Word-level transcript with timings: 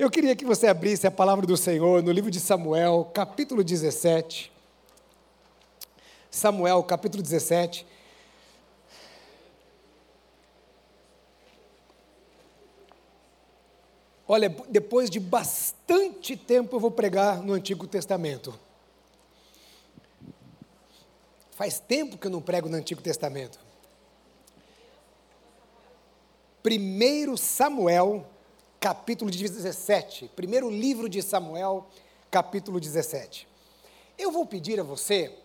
Eu 0.00 0.10
queria 0.10 0.34
que 0.34 0.46
você 0.46 0.66
abrisse 0.66 1.06
a 1.06 1.10
palavra 1.10 1.46
do 1.46 1.58
Senhor 1.58 2.02
no 2.02 2.10
livro 2.10 2.30
de 2.30 2.40
Samuel, 2.40 3.10
capítulo 3.12 3.62
17. 3.62 4.50
Samuel, 6.30 6.82
capítulo 6.84 7.22
17. 7.22 7.86
Olha, 14.26 14.48
depois 14.70 15.10
de 15.10 15.20
bastante 15.20 16.34
tempo 16.34 16.76
eu 16.76 16.80
vou 16.80 16.90
pregar 16.90 17.42
no 17.42 17.52
Antigo 17.52 17.86
Testamento. 17.86 18.58
Faz 21.50 21.78
tempo 21.78 22.16
que 22.16 22.26
eu 22.26 22.30
não 22.30 22.40
prego 22.40 22.70
no 22.70 22.76
Antigo 22.78 23.02
Testamento. 23.02 23.60
Primeiro 26.62 27.36
Samuel, 27.36 28.26
capítulo 28.80 29.30
17. 29.30 30.30
Primeiro 30.34 30.70
livro 30.70 31.06
de 31.06 31.20
Samuel, 31.20 31.86
capítulo 32.30 32.80
17. 32.80 33.46
Eu 34.16 34.32
vou 34.32 34.46
pedir 34.46 34.80
a 34.80 34.82
você, 34.82 35.36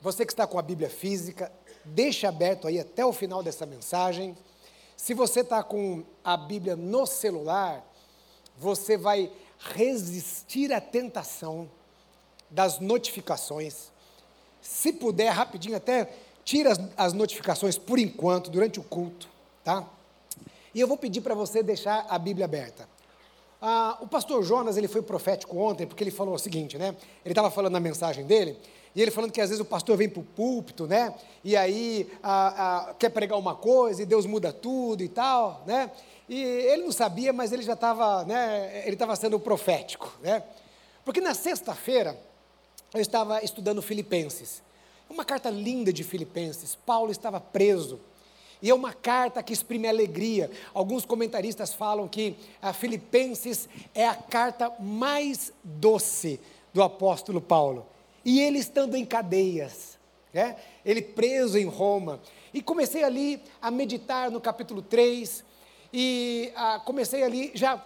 você 0.00 0.26
que 0.26 0.32
está 0.32 0.44
com 0.44 0.58
a 0.58 0.62
Bíblia 0.62 0.90
física, 0.90 1.52
deixe 1.84 2.26
aberto 2.26 2.66
aí 2.66 2.80
até 2.80 3.06
o 3.06 3.12
final 3.12 3.44
dessa 3.44 3.64
mensagem. 3.64 4.36
Se 4.96 5.14
você 5.14 5.40
está 5.40 5.62
com 5.62 6.02
a 6.24 6.36
Bíblia 6.36 6.74
no 6.74 7.06
celular, 7.06 7.86
você 8.58 8.96
vai 8.96 9.30
resistir 9.60 10.72
à 10.72 10.80
tentação 10.80 11.70
das 12.50 12.80
notificações. 12.80 13.92
Se 14.60 14.92
puder, 14.92 15.30
rapidinho, 15.30 15.76
até 15.76 16.12
tira 16.44 16.72
as, 16.96 17.12
notificações 17.12 17.78
por 17.78 18.00
enquanto, 18.00 18.50
durante 18.50 18.80
o 18.80 18.82
culto, 18.82 19.28
tá? 19.62 19.88
E 20.78 20.80
eu 20.80 20.86
vou 20.86 20.96
pedir 20.96 21.22
para 21.22 21.34
você 21.34 21.60
deixar 21.60 22.06
a 22.08 22.16
Bíblia 22.16 22.44
aberta. 22.44 22.88
Ah, 23.60 23.98
o 24.00 24.06
pastor 24.06 24.44
Jonas, 24.44 24.76
ele 24.76 24.86
foi 24.86 25.02
profético 25.02 25.58
ontem, 25.58 25.88
porque 25.88 26.04
ele 26.04 26.12
falou 26.12 26.36
o 26.36 26.38
seguinte, 26.38 26.78
né? 26.78 26.94
Ele 27.24 27.32
estava 27.32 27.50
falando 27.50 27.72
na 27.72 27.80
mensagem 27.80 28.24
dele, 28.24 28.56
e 28.94 29.02
ele 29.02 29.10
falando 29.10 29.32
que 29.32 29.40
às 29.40 29.50
vezes 29.50 29.60
o 29.60 29.64
pastor 29.64 29.96
vem 29.96 30.08
para 30.08 30.20
o 30.20 30.22
púlpito, 30.22 30.86
né? 30.86 31.12
E 31.42 31.56
aí 31.56 32.08
ah, 32.22 32.90
ah, 32.90 32.94
quer 32.94 33.08
pregar 33.08 33.36
uma 33.36 33.56
coisa 33.56 34.04
e 34.04 34.06
Deus 34.06 34.24
muda 34.24 34.52
tudo 34.52 35.02
e 35.02 35.08
tal, 35.08 35.64
né? 35.66 35.90
E 36.28 36.40
ele 36.40 36.84
não 36.84 36.92
sabia, 36.92 37.32
mas 37.32 37.50
ele 37.50 37.62
já 37.62 37.72
estava, 37.72 38.22
né, 38.24 38.82
ele 38.84 38.94
estava 38.94 39.16
sendo 39.16 39.40
profético, 39.40 40.16
né? 40.22 40.44
Porque 41.04 41.20
na 41.20 41.34
sexta-feira 41.34 42.16
eu 42.94 43.00
estava 43.00 43.42
estudando 43.42 43.82
Filipenses. 43.82 44.62
Uma 45.10 45.24
carta 45.24 45.50
linda 45.50 45.92
de 45.92 46.04
Filipenses. 46.04 46.76
Paulo 46.76 47.10
estava 47.10 47.40
preso. 47.40 47.98
E 48.60 48.70
é 48.70 48.74
uma 48.74 48.92
carta 48.92 49.42
que 49.42 49.52
exprime 49.52 49.86
alegria. 49.88 50.50
Alguns 50.74 51.04
comentaristas 51.04 51.72
falam 51.72 52.08
que 52.08 52.36
a 52.60 52.72
Filipenses 52.72 53.68
é 53.94 54.06
a 54.06 54.14
carta 54.14 54.72
mais 54.80 55.52
doce 55.62 56.40
do 56.72 56.82
apóstolo 56.82 57.40
Paulo. 57.40 57.86
E 58.24 58.40
ele 58.40 58.58
estando 58.58 58.96
em 58.96 59.04
cadeias, 59.04 59.96
né? 60.32 60.56
ele 60.84 61.02
preso 61.02 61.56
em 61.56 61.66
Roma. 61.66 62.20
E 62.52 62.60
comecei 62.60 63.04
ali 63.04 63.40
a 63.62 63.70
meditar 63.70 64.30
no 64.30 64.40
capítulo 64.40 64.82
3, 64.82 65.44
e 65.92 66.52
ah, 66.54 66.80
comecei 66.84 67.22
ali, 67.22 67.50
já 67.54 67.82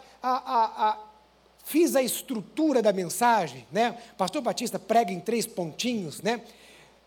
fiz 1.64 1.94
a 1.94 2.02
estrutura 2.02 2.82
da 2.82 2.92
mensagem, 2.92 3.66
né? 3.70 3.96
Pastor 4.16 4.42
Batista 4.42 4.78
prega 4.78 5.12
em 5.12 5.20
três 5.20 5.46
pontinhos, 5.46 6.20
né? 6.20 6.42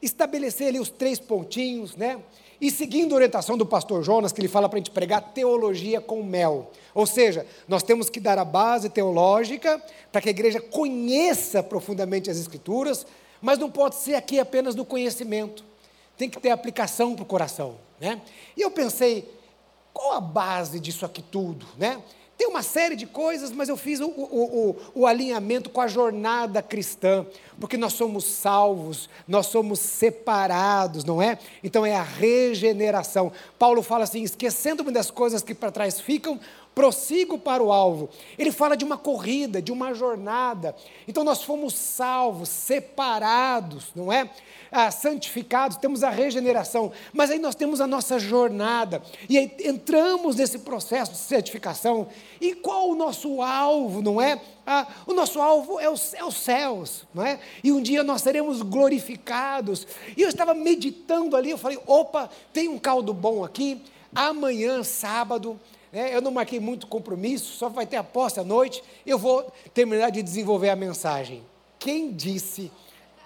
Estabelecer 0.01 0.67
ali 0.67 0.79
os 0.79 0.89
três 0.89 1.19
pontinhos, 1.19 1.95
né? 1.95 2.21
E 2.65 2.71
seguindo 2.71 3.11
a 3.11 3.17
orientação 3.17 3.55
do 3.55 3.63
pastor 3.63 4.01
Jonas, 4.01 4.31
que 4.31 4.41
ele 4.41 4.47
fala 4.47 4.67
para 4.67 4.77
a 4.77 4.79
gente 4.79 4.89
pregar 4.89 5.21
teologia 5.21 6.01
com 6.01 6.23
mel. 6.23 6.71
Ou 6.95 7.05
seja, 7.05 7.45
nós 7.67 7.83
temos 7.83 8.09
que 8.09 8.19
dar 8.19 8.39
a 8.39 8.43
base 8.43 8.89
teológica 8.89 9.79
para 10.11 10.19
que 10.19 10.29
a 10.29 10.31
igreja 10.31 10.59
conheça 10.59 11.61
profundamente 11.61 12.27
as 12.27 12.37
Escrituras, 12.37 13.05
mas 13.39 13.59
não 13.59 13.69
pode 13.69 13.93
ser 13.97 14.15
aqui 14.15 14.39
apenas 14.39 14.73
do 14.73 14.83
conhecimento. 14.83 15.63
Tem 16.17 16.27
que 16.27 16.39
ter 16.39 16.49
aplicação 16.49 17.13
para 17.13 17.21
o 17.21 17.27
coração. 17.27 17.75
Né? 18.01 18.19
E 18.57 18.63
eu 18.63 18.71
pensei, 18.71 19.31
qual 19.93 20.13
a 20.13 20.19
base 20.19 20.79
disso 20.79 21.05
aqui 21.05 21.21
tudo, 21.21 21.67
né? 21.77 22.01
Tem 22.37 22.47
uma 22.47 22.61
série 22.61 22.97
de 22.97 23.05
coisas, 23.05 23.51
mas 23.51 23.69
eu 23.69 23.77
fiz 23.77 24.01
o, 24.01 24.07
o, 24.07 24.69
o, 24.69 24.75
o, 24.93 25.07
alinhamento 25.07 25.69
com 25.69 25.79
a 25.79 25.87
jornada 25.87 26.61
cristã, 26.61 27.25
porque 27.59 27.77
nós 27.77 27.93
somos 27.93 28.25
salvos, 28.25 29.09
nós 29.25 29.45
somos 29.45 29.79
separados, 29.79 31.05
não 31.05 31.21
é? 31.21 31.39
Então 31.63 31.85
é 31.85 31.95
a 31.95 32.03
regeneração. 32.03 33.31
Paulo 33.57 33.81
fala 33.81 34.03
assim: 34.03 34.21
esquecendo-me 34.21 34.91
das 34.91 35.09
coisas 35.09 35.41
que 35.41 35.55
para 35.55 35.71
trás 35.71 35.99
ficam, 36.01 36.37
prossigo 36.75 37.39
para 37.39 37.63
o 37.63 37.71
alvo. 37.71 38.09
Ele 38.37 38.51
fala 38.51 38.75
de 38.75 38.83
uma 38.83 38.97
corrida, 38.97 39.61
de 39.61 39.71
uma 39.71 39.93
jornada. 39.93 40.75
Então 41.07 41.23
nós 41.23 41.41
fomos 41.41 41.73
salvos, 41.73 42.49
separados, 42.49 43.85
não 43.95 44.11
é? 44.11 44.29
Ah, 44.69 44.91
santificados, 44.91 45.77
temos 45.77 46.03
a 46.03 46.09
regeneração, 46.09 46.91
mas 47.13 47.31
aí 47.31 47.39
nós 47.39 47.55
temos 47.55 47.79
a 47.79 47.87
nossa 47.87 48.19
jornada, 48.19 49.01
e 49.29 49.37
aí 49.37 49.49
entramos 49.63 50.35
nesse 50.35 50.59
processo 50.59 51.13
de 51.13 51.17
santificação. 51.17 52.09
E 52.41 52.53
qual 52.55 52.89
o 52.89 52.95
nosso 52.95 53.41
alvo, 53.41 54.01
não 54.01 54.21
é? 54.21 54.41
Ah, 54.67 54.85
o 55.07 55.13
nosso 55.13 55.39
alvo 55.39 55.79
é 55.79 55.89
os, 55.89 56.13
é 56.13 56.25
os 56.25 56.35
céus, 56.35 57.03
não 57.13 57.25
é? 57.25 57.39
E 57.63 57.71
um 57.71 57.81
dia 57.81 58.03
nós 58.03 58.21
seremos 58.21 58.61
glorificados. 58.61 59.87
E 60.17 60.21
eu 60.21 60.27
estava 60.27 60.53
meditando 60.53 61.37
ali, 61.37 61.51
eu 61.51 61.57
falei: 61.57 61.79
opa, 61.87 62.29
tem 62.51 62.67
um 62.67 62.77
caldo 62.77 63.13
bom 63.13 63.45
aqui. 63.45 63.81
Amanhã, 64.13 64.83
sábado? 64.83 65.59
Eu 65.91 66.21
não 66.21 66.31
marquei 66.31 66.59
muito 66.59 66.87
compromisso, 66.87 67.57
só 67.57 67.69
vai 67.69 67.85
ter 67.85 67.97
a 67.97 68.03
posse 68.03 68.39
à 68.39 68.43
noite. 68.43 68.83
Eu 69.05 69.17
vou 69.17 69.51
terminar 69.73 70.09
de 70.09 70.21
desenvolver 70.21 70.69
a 70.69 70.75
mensagem. 70.75 71.43
Quem 71.79 72.11
disse, 72.11 72.71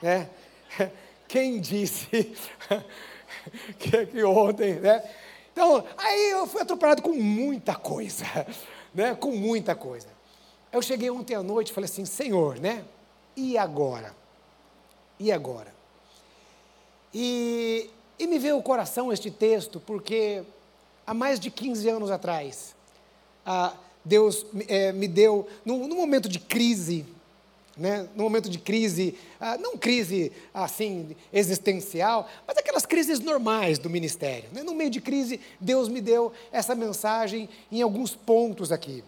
né? 0.02 0.30
Quem 1.28 1.60
disse 1.60 2.08
que, 3.78 4.06
que 4.08 4.24
ontem, 4.24 4.76
né? 4.76 5.04
Então, 5.52 5.84
aí 5.98 6.32
eu 6.32 6.48
fui 6.48 6.62
atropelado 6.62 7.02
com 7.02 7.14
muita 7.14 7.76
coisa, 7.76 8.26
né? 8.94 9.16
Com 9.16 9.32
muita 9.32 9.76
coisa. 9.76 10.08
Eu 10.72 10.82
cheguei 10.82 11.10
ontem 11.10 11.36
à 11.36 11.44
noite 11.44 11.70
e 11.70 11.74
falei 11.74 11.90
assim, 11.90 12.06
Senhor, 12.06 12.60
né? 12.60 12.86
E 13.36 13.58
agora? 13.58 14.16
E 15.20 15.32
agora? 15.32 15.74
E, 17.14 17.90
e 18.18 18.28
me 18.28 18.38
veio 18.38 18.58
o 18.58 18.64
coração 18.64 19.12
este 19.12 19.32
texto, 19.32 19.80
porque 19.80 20.44
há 21.10 21.14
mais 21.14 21.40
de 21.40 21.50
15 21.50 21.90
anos 21.90 22.12
atrás, 22.12 22.76
ah, 23.44 23.74
Deus 24.06 24.46
é, 24.68 24.92
me 24.92 25.08
deu, 25.08 25.48
num, 25.66 25.88
num, 25.88 25.96
momento 25.96 26.30
de 26.30 26.38
crise, 26.38 27.04
né, 27.76 28.08
num 28.16 28.26
momento 28.26 28.48
de 28.48 28.60
crise, 28.60 29.18
ah, 29.40 29.58
não 29.58 29.76
crise 29.76 30.32
assim 30.54 31.16
existencial, 31.34 32.30
mas 32.46 32.60
aquelas 32.60 32.86
crises 32.86 33.20
normais 33.20 33.80
do 33.80 33.90
ministério. 33.90 34.48
Né? 34.54 34.62
No 34.62 34.76
meio 34.76 34.92
de 34.92 35.02
crise, 35.02 35.40
Deus 35.60 35.90
me 35.90 36.00
deu 36.00 36.32
essa 36.52 36.76
mensagem 36.76 37.50
em 37.72 37.82
alguns 37.82 38.14
pontos 38.14 38.72
aqui. 38.72 39.04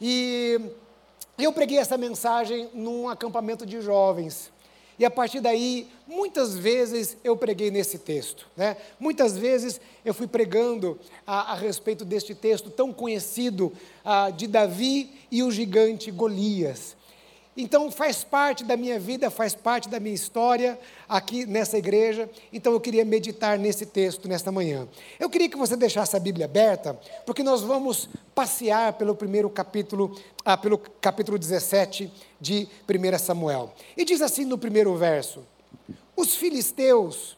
E 0.00 0.60
eu 1.36 1.52
preguei 1.52 1.78
essa 1.78 1.98
mensagem 1.98 2.70
num 2.72 3.08
acampamento 3.08 3.66
de 3.66 3.80
jovens. 3.80 4.52
E 4.98 5.04
a 5.04 5.10
partir 5.10 5.40
daí, 5.40 5.88
muitas 6.06 6.56
vezes 6.56 7.16
eu 7.24 7.36
preguei 7.36 7.70
nesse 7.70 7.98
texto. 7.98 8.46
Né? 8.56 8.76
Muitas 9.00 9.36
vezes 9.36 9.80
eu 10.04 10.12
fui 10.12 10.26
pregando 10.26 10.98
a, 11.26 11.52
a 11.52 11.54
respeito 11.54 12.04
deste 12.04 12.34
texto 12.34 12.70
tão 12.70 12.92
conhecido 12.92 13.72
a, 14.04 14.30
de 14.30 14.46
Davi 14.46 15.10
e 15.30 15.42
o 15.42 15.50
gigante 15.50 16.10
Golias. 16.10 16.96
Então 17.54 17.90
faz 17.90 18.24
parte 18.24 18.64
da 18.64 18.78
minha 18.78 18.98
vida, 18.98 19.30
faz 19.30 19.54
parte 19.54 19.86
da 19.88 20.00
minha 20.00 20.14
história 20.14 20.78
aqui 21.06 21.44
nessa 21.44 21.76
igreja. 21.76 22.28
Então 22.50 22.72
eu 22.72 22.80
queria 22.80 23.04
meditar 23.04 23.58
nesse 23.58 23.84
texto 23.84 24.26
nesta 24.26 24.50
manhã. 24.50 24.88
Eu 25.20 25.28
queria 25.28 25.50
que 25.50 25.56
você 25.56 25.76
deixasse 25.76 26.16
a 26.16 26.20
Bíblia 26.20 26.46
aberta, 26.46 26.98
porque 27.26 27.42
nós 27.42 27.60
vamos 27.60 28.08
passear 28.34 28.94
pelo 28.94 29.14
primeiro 29.14 29.50
capítulo, 29.50 30.18
ah, 30.44 30.56
pelo 30.56 30.78
capítulo 30.78 31.38
17 31.38 32.10
de 32.40 32.66
1 32.88 33.18
Samuel. 33.18 33.74
E 33.96 34.04
diz 34.04 34.22
assim 34.22 34.46
no 34.46 34.56
primeiro 34.56 34.96
verso: 34.96 35.44
Os 36.16 36.34
filisteus 36.34 37.36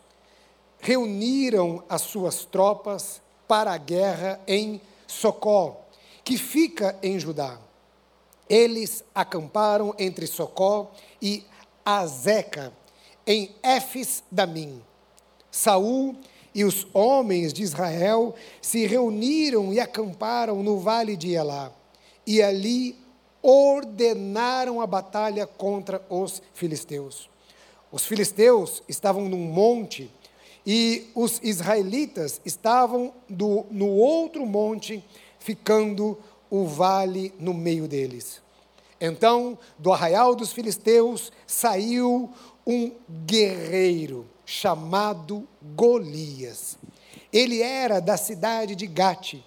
reuniram 0.79 1.83
as 1.89 2.03
suas 2.03 2.45
tropas 2.45 3.21
para 3.49 3.73
a 3.73 3.79
guerra 3.79 4.41
em 4.47 4.81
Socó, 5.09 5.81
que 6.23 6.39
fica 6.39 6.97
em 7.03 7.19
Judá. 7.19 7.59
Eles 8.49 9.05
acamparam 9.15 9.95
entre 9.99 10.27
Socó 10.27 10.93
e 11.21 11.45
Azeca, 11.85 12.73
em 13.27 13.55
Éfes 13.63 14.23
Damim. 14.31 14.83
Saul 15.51 16.17
e 16.55 16.65
os 16.65 16.87
homens 16.93 17.53
de 17.53 17.63
Israel 17.63 18.35
se 18.61 18.87
reuniram 18.87 19.73
e 19.73 19.81
acamparam 19.81 20.63
no 20.63 20.79
vale 20.79 21.17
de 21.17 21.33
Elá, 21.33 21.73
e 22.27 22.43
ali 22.43 22.97
ordenaram 23.43 24.81
a 24.81 24.87
batalha 24.87 25.47
contra 25.47 26.05
os 26.09 26.41
filisteus. 26.55 27.29
Os 27.93 28.05
filisteus 28.05 28.83
estavam 28.89 29.29
num 29.29 29.47
monte 29.47 30.11
e 30.67 31.11
os 31.15 31.41
israelitas 31.43 32.41
estavam 32.45 33.13
do, 33.29 33.67
no 33.71 33.89
outro 33.89 34.47
monte, 34.47 35.05
ficando 35.39 36.19
o 36.51 36.67
vale 36.67 37.33
no 37.39 37.53
meio 37.55 37.89
deles. 37.89 38.43
Então, 39.01 39.59
do 39.79 39.93
arraial 39.93 40.35
dos 40.35 40.53
filisteus 40.53 41.33
saiu 41.47 42.31
um 42.67 42.93
guerreiro 43.27 44.27
chamado 44.47 45.47
Golias. 45.75 46.79
Ele 47.33 47.61
era 47.61 48.01
da 48.01 48.17
cidade 48.17 48.75
de 48.75 48.87
Gate 48.87 49.43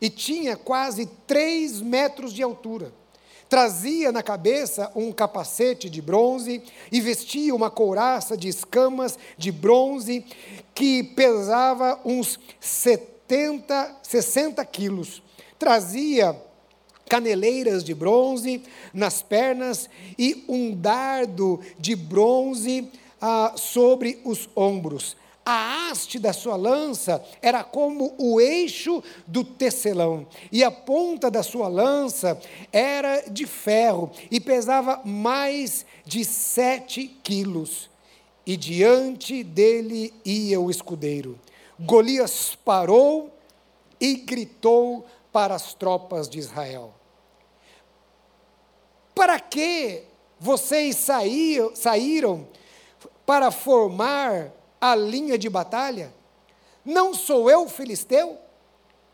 e 0.00 0.08
tinha 0.08 0.56
quase 0.56 1.06
três 1.26 1.80
metros 1.80 2.32
de 2.32 2.42
altura. 2.42 2.92
Trazia 3.48 4.10
na 4.10 4.22
cabeça 4.22 4.90
um 4.96 5.12
capacete 5.12 5.88
de 5.88 6.02
bronze 6.02 6.62
e 6.90 7.00
vestia 7.00 7.54
uma 7.54 7.70
couraça 7.70 8.36
de 8.36 8.48
escamas 8.48 9.16
de 9.38 9.52
bronze 9.52 10.24
que 10.74 11.04
pesava 11.04 12.00
uns 12.04 12.40
70, 12.58 13.98
60 14.02 14.64
quilos. 14.64 15.22
Trazia 15.58 16.36
caneleiras 17.08 17.84
de 17.84 17.94
bronze 17.94 18.62
nas 18.92 19.22
pernas 19.22 19.88
e 20.18 20.44
um 20.48 20.74
dardo 20.74 21.60
de 21.78 21.94
bronze 21.94 22.90
ah, 23.20 23.54
sobre 23.56 24.20
os 24.24 24.48
ombros. 24.54 25.16
A 25.48 25.88
haste 25.88 26.18
da 26.18 26.32
sua 26.32 26.56
lança 26.56 27.24
era 27.40 27.62
como 27.62 28.12
o 28.18 28.40
eixo 28.40 29.00
do 29.28 29.44
tecelão, 29.44 30.26
e 30.50 30.64
a 30.64 30.72
ponta 30.72 31.30
da 31.30 31.40
sua 31.40 31.68
lança 31.68 32.36
era 32.72 33.20
de 33.30 33.46
ferro 33.46 34.10
e 34.28 34.40
pesava 34.40 35.00
mais 35.04 35.86
de 36.04 36.24
sete 36.24 37.06
quilos. 37.22 37.88
E 38.44 38.56
diante 38.56 39.44
dele 39.44 40.12
ia 40.24 40.60
o 40.60 40.68
escudeiro. 40.68 41.38
Golias 41.78 42.58
parou 42.64 43.30
e 44.00 44.14
gritou 44.14 45.06
para 45.36 45.54
as 45.54 45.74
tropas 45.74 46.30
de 46.30 46.38
Israel: 46.38 46.94
Para 49.14 49.38
que 49.38 50.04
vocês 50.40 50.96
saíram, 50.96 52.48
para 53.26 53.50
formar 53.50 54.50
a 54.80 54.96
linha 54.96 55.36
de 55.36 55.50
batalha? 55.50 56.10
Não 56.82 57.12
sou 57.12 57.50
eu 57.50 57.68
filisteu? 57.68 58.38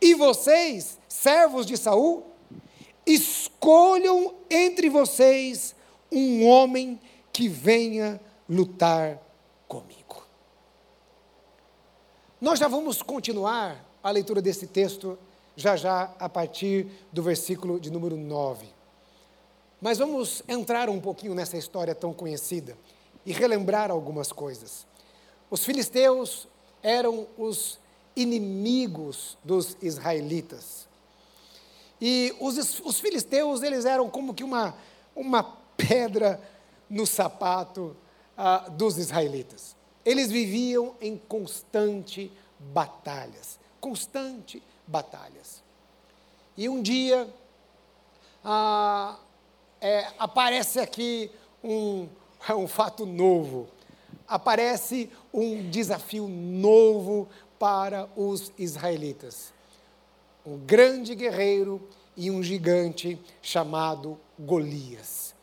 E 0.00 0.14
vocês, 0.14 0.96
servos 1.08 1.66
de 1.66 1.76
Saul? 1.76 2.24
Escolham 3.04 4.32
entre 4.48 4.88
vocês 4.88 5.74
um 6.12 6.46
homem 6.46 7.00
que 7.32 7.48
venha 7.48 8.20
lutar 8.48 9.20
comigo. 9.66 10.24
Nós 12.40 12.60
já 12.60 12.68
vamos 12.68 13.02
continuar 13.02 13.84
a 14.00 14.10
leitura 14.12 14.40
desse 14.40 14.68
texto 14.68 15.18
já 15.56 15.76
já 15.76 16.14
a 16.18 16.28
partir 16.28 16.86
do 17.12 17.22
versículo 17.22 17.78
de 17.78 17.90
número 17.90 18.16
9. 18.16 18.66
Mas 19.80 19.98
vamos 19.98 20.42
entrar 20.46 20.88
um 20.88 21.00
pouquinho 21.00 21.34
nessa 21.34 21.56
história 21.56 21.94
tão 21.94 22.12
conhecida 22.12 22.76
e 23.26 23.32
relembrar 23.32 23.90
algumas 23.90 24.30
coisas. 24.30 24.86
Os 25.50 25.64
filisteus 25.64 26.46
eram 26.82 27.26
os 27.36 27.78
inimigos 28.14 29.36
dos 29.44 29.76
israelitas. 29.82 30.88
E 32.00 32.34
os, 32.40 32.80
os 32.80 33.00
filisteus, 33.00 33.62
eles 33.62 33.84
eram 33.84 34.08
como 34.08 34.34
que 34.34 34.44
uma, 34.44 34.74
uma 35.14 35.42
pedra 35.76 36.40
no 36.88 37.06
sapato 37.06 37.96
ah, 38.36 38.68
dos 38.70 38.98
israelitas. 38.98 39.76
Eles 40.04 40.30
viviam 40.30 40.94
em 41.00 41.16
constante 41.16 42.30
batalhas, 42.58 43.58
constante 43.80 44.62
batalhas. 44.86 45.62
E 46.56 46.68
um 46.68 46.82
dia 46.82 47.28
ah, 48.44 49.18
é, 49.80 50.08
aparece 50.18 50.80
aqui 50.80 51.30
um, 51.62 52.08
um 52.50 52.68
fato 52.68 53.06
novo 53.06 53.68
aparece 54.32 55.10
um 55.32 55.68
desafio 55.68 56.26
novo 56.26 57.28
para 57.58 58.08
os 58.16 58.50
israelitas. 58.58 59.52
Um 60.44 60.56
grande 60.56 61.14
guerreiro 61.14 61.86
e 62.16 62.30
um 62.30 62.42
gigante 62.42 63.20
chamado 63.42 64.18
Golias. 64.38 65.34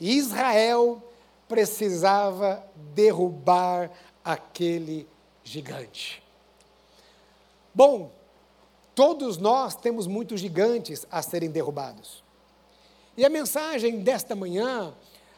Israel 0.00 1.02
precisava 1.48 2.64
derrubar 2.94 3.90
aquele 4.24 5.08
gigante. 5.42 6.22
Bom, 7.74 8.12
todos 9.00 9.38
nós 9.38 9.74
temos 9.74 10.06
muitos 10.06 10.42
gigantes 10.42 11.06
a 11.10 11.22
serem 11.22 11.48
derrubados. 11.48 12.22
E 13.16 13.24
a 13.24 13.30
mensagem 13.30 14.00
desta 14.00 14.36
manhã 14.36 14.92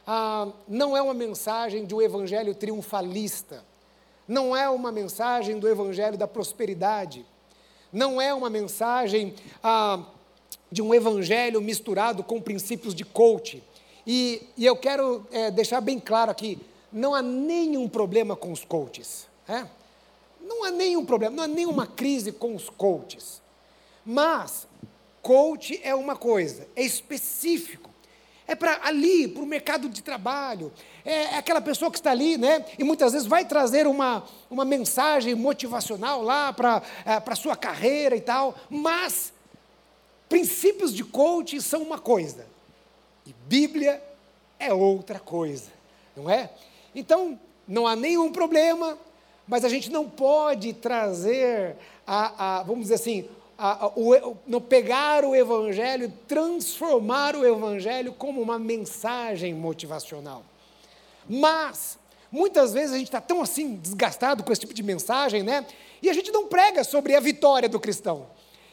ah, 0.05 0.49
não 0.67 0.97
é 0.97 1.01
uma 1.01 1.15
mensagem 1.15 1.85
de 1.87 1.95
um 1.95 2.03
evangelho 2.03 2.57
triunfalista, 2.57 3.65
não 4.27 4.57
é 4.57 4.69
uma 4.69 4.91
mensagem 4.91 5.61
do 5.61 5.69
evangelho 5.69 6.19
da 6.19 6.27
prosperidade, 6.27 7.25
não 7.93 8.21
é 8.21 8.35
uma 8.35 8.51
mensagem 8.51 9.33
ah, 9.63 10.01
de 10.69 10.83
um 10.83 10.93
evangelho 10.93 11.61
misturado 11.61 12.25
com 12.25 12.41
princípios 12.41 12.97
de 12.97 13.05
coach. 13.05 13.63
E, 14.05 14.43
e 14.57 14.67
eu 14.67 14.75
quero 14.75 15.25
é, 15.31 15.53
deixar 15.53 15.81
bem 15.81 16.01
claro 16.01 16.33
aqui: 16.33 16.59
não 16.93 17.15
há 17.15 17.23
nenhum 17.23 17.89
problema 17.89 18.35
com 18.35 18.51
os 18.51 18.65
coaches. 18.65 19.29
É? 19.49 19.65
Não 20.41 20.65
há 20.65 20.71
nenhum 20.73 21.05
problema, 21.05 21.37
não 21.37 21.45
há 21.45 21.47
nenhuma 21.47 21.87
crise 21.87 22.33
com 22.33 22.57
os 22.57 22.69
coaches. 22.69 23.41
Mas, 24.05 24.67
coach 25.21 25.81
é 25.83 25.95
uma 25.95 26.17
coisa, 26.17 26.67
é 26.75 26.83
específico 26.83 27.93
é 28.47 28.55
para 28.55 28.81
ali, 28.85 29.29
para 29.29 29.43
o 29.43 29.47
mercado 29.47 29.89
de 29.89 30.03
trabalho. 30.03 30.73
É, 31.05 31.13
é, 31.13 31.39
aquela 31.39 31.61
pessoa 31.61 31.91
que 31.91 31.99
está 31.99 32.11
ali, 32.11 32.37
né? 32.37 32.65
E 32.79 32.85
muitas 32.85 33.13
vezes 33.13 33.27
vai 33.27 33.45
trazer 33.45 33.87
uma, 33.87 34.25
uma 34.51 34.65
mensagem 34.65 35.35
motivacional 35.35 36.23
lá 36.23 36.53
para 36.53 36.83
é, 37.07 37.23
a 37.25 37.37
sua 37.37 37.57
carreira 37.57 38.15
e 38.17 38.21
tal. 38.21 38.55
Mas 38.69 39.33
princípios 40.29 40.93
de 40.95 41.05
coaching 41.05 41.61
são 41.61 41.83
uma 41.83 41.99
coisa. 41.99 42.47
E 43.27 43.35
Bíblia 43.47 44.03
é 44.59 44.73
outra 44.73 45.19
coisa. 45.19 45.71
Não 46.17 46.29
é? 46.29 46.51
Então, 46.95 47.39
não 47.67 47.87
há 47.87 47.97
nenhum 47.97 48.33
problema, 48.33 48.99
mas 49.47 49.65
a 49.65 49.69
gente 49.69 49.91
não 49.91 50.09
pode 50.09 50.75
trazer 50.75 51.77
a, 52.07 52.59
a 52.59 52.63
vamos 52.65 52.83
dizer 52.83 52.95
assim, 52.95 53.29
a, 53.63 53.85
a, 53.85 53.93
o, 53.95 54.37
no 54.45 54.61
pegar 54.61 55.25
o 55.25 55.37
Evangelho 55.37 56.13
transformar 56.27 57.37
o 57.37 57.47
Evangelho 57.47 58.13
como 58.13 58.43
uma 58.43 58.59
mensagem 58.59 59.55
motivacional. 59.55 60.43
Mas, 61.29 61.97
muitas 62.31 62.73
vezes 62.73 62.93
a 62.93 62.99
gente 62.99 63.07
está 63.07 63.21
tão 63.21 63.41
assim 63.41 63.77
desgastado 63.77 64.43
com 64.43 64.53
esse 64.53 64.63
tipo 64.63 64.75
de 64.75 64.83
mensagem, 64.83 65.45
né? 65.45 65.65
E 66.03 66.11
a 66.11 66.13
gente 66.13 66.33
não 66.33 66.49
prega 66.49 66.83
sobre 66.83 67.15
a 67.15 67.21
vitória 67.21 67.69
do 67.69 67.79
cristão. 67.79 68.27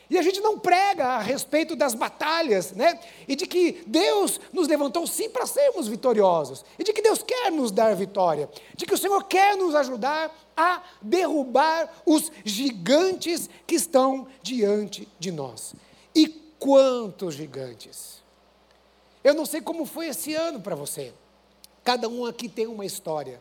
E 0.10 0.18
a 0.18 0.22
gente 0.24 0.42
não 0.42 0.58
prega 0.58 1.06
a 1.06 1.20
respeito 1.20 1.76
das 1.76 1.94
batalhas, 1.94 2.72
né? 2.72 3.00
E 3.28 3.36
de 3.36 3.46
que 3.46 3.84
Deus 3.86 4.42
nos 4.52 4.68
levantou 4.68 5.06
sim 5.06 5.30
para 5.30 5.46
sermos 5.46 5.88
vitoriosos. 5.88 6.66
E 6.80 6.84
de 6.84 6.92
que 6.92 7.02
Deus 7.02 7.22
quer 7.22 7.52
nos 7.52 7.72
dar 7.72 7.96
vitória. 7.96 8.50
De 8.76 8.88
que 8.88 8.94
o 8.94 8.98
Senhor 8.98 9.24
quer 9.26 9.56
nos 9.56 9.76
ajudar 9.76 10.36
a 10.58 10.82
derrubar 11.00 11.90
os 12.08 12.32
gigantes 12.44 13.50
que 13.68 13.76
estão 13.76 14.28
diante 14.42 15.08
de 15.20 15.32
nós. 15.32 15.76
E 16.16 16.28
quantos 16.58 17.36
gigantes? 17.36 18.24
Eu 19.24 19.36
não 19.36 19.46
sei 19.46 19.62
como 19.62 19.86
foi 19.86 20.08
esse 20.08 20.34
ano 20.34 20.60
para 20.60 20.76
você. 20.76 21.14
Cada 21.84 22.10
um 22.10 22.26
aqui 22.26 22.50
tem 22.50 22.66
uma 22.66 22.86
história. 22.86 23.40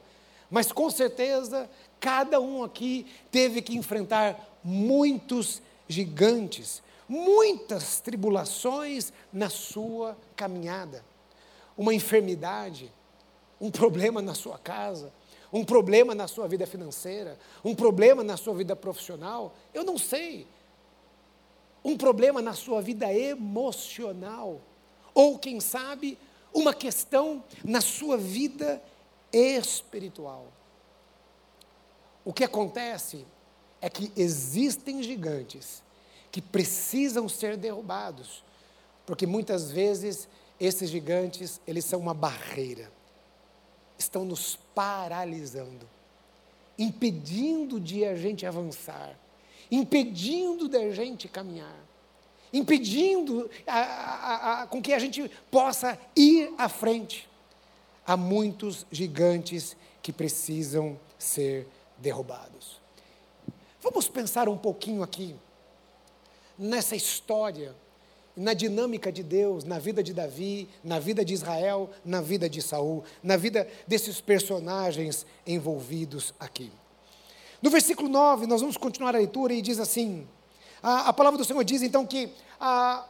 Mas 0.50 0.70
com 0.70 0.90
certeza, 0.90 1.68
cada 1.98 2.40
um 2.40 2.62
aqui 2.62 3.06
teve 3.30 3.62
que 3.62 3.76
enfrentar 3.76 4.38
muitos 4.62 5.62
gigantes, 5.88 6.82
muitas 7.08 8.00
tribulações 8.00 9.12
na 9.32 9.48
sua 9.48 10.16
caminhada. 10.36 11.04
Uma 11.76 11.94
enfermidade, 11.94 12.92
um 13.60 13.70
problema 13.70 14.20
na 14.20 14.34
sua 14.34 14.58
casa, 14.58 15.12
um 15.52 15.64
problema 15.64 16.14
na 16.14 16.28
sua 16.28 16.46
vida 16.46 16.66
financeira, 16.66 17.38
um 17.64 17.74
problema 17.74 18.22
na 18.22 18.36
sua 18.36 18.54
vida 18.54 18.76
profissional, 18.76 19.54
eu 19.72 19.82
não 19.82 19.96
sei. 19.96 20.46
Um 21.82 21.96
problema 21.96 22.42
na 22.42 22.52
sua 22.52 22.82
vida 22.82 23.12
emocional, 23.12 24.60
ou 25.14 25.38
quem 25.38 25.58
sabe, 25.60 26.18
uma 26.52 26.74
questão 26.74 27.42
na 27.64 27.80
sua 27.80 28.16
vida 28.18 28.82
espiritual. 29.32 30.46
O 32.24 32.32
que 32.32 32.44
acontece 32.44 33.24
é 33.80 33.88
que 33.88 34.12
existem 34.16 35.02
gigantes 35.02 35.82
que 36.30 36.42
precisam 36.42 37.28
ser 37.28 37.56
derrubados, 37.56 38.44
porque 39.06 39.26
muitas 39.26 39.70
vezes 39.70 40.28
esses 40.60 40.90
gigantes, 40.90 41.60
eles 41.66 41.84
são 41.84 42.00
uma 42.00 42.12
barreira. 42.12 42.90
Estão 43.96 44.24
nos 44.24 44.56
paralisando, 44.74 45.88
impedindo 46.78 47.80
de 47.80 48.04
a 48.04 48.14
gente 48.16 48.44
avançar, 48.44 49.16
impedindo 49.70 50.68
de 50.68 50.76
a 50.76 50.90
gente 50.92 51.28
caminhar. 51.28 51.86
impedindo 52.52 53.50
a, 53.66 53.78
a, 53.78 54.62
a, 54.62 54.66
com 54.66 54.80
que 54.80 54.92
a 54.92 54.98
gente 54.98 55.30
possa 55.50 55.98
ir 56.16 56.52
à 56.56 56.68
frente. 56.68 57.28
Há 58.06 58.16
muitos 58.16 58.86
gigantes 58.90 59.76
que 60.02 60.12
precisam 60.12 60.98
ser 61.18 61.68
derrubados. 61.98 62.80
Vamos 63.90 64.06
pensar 64.06 64.50
um 64.50 64.56
pouquinho 64.56 65.02
aqui 65.02 65.34
nessa 66.58 66.94
história, 66.94 67.74
na 68.36 68.52
dinâmica 68.52 69.10
de 69.10 69.22
Deus, 69.22 69.64
na 69.64 69.78
vida 69.78 70.02
de 70.02 70.12
Davi, 70.12 70.68
na 70.84 70.98
vida 70.98 71.24
de 71.24 71.32
Israel, 71.32 71.88
na 72.04 72.20
vida 72.20 72.50
de 72.50 72.60
Saul, 72.60 73.02
na 73.22 73.38
vida 73.38 73.66
desses 73.86 74.20
personagens 74.20 75.24
envolvidos 75.46 76.34
aqui. 76.38 76.70
No 77.62 77.70
versículo 77.70 78.10
9, 78.10 78.46
nós 78.46 78.60
vamos 78.60 78.76
continuar 78.76 79.14
a 79.14 79.18
leitura 79.18 79.54
e 79.54 79.62
diz 79.62 79.78
assim: 79.78 80.28
a, 80.82 81.08
a 81.08 81.12
palavra 81.14 81.38
do 81.38 81.44
Senhor 81.44 81.64
diz 81.64 81.80
então 81.80 82.04
que, 82.04 82.30
a, 82.60 83.06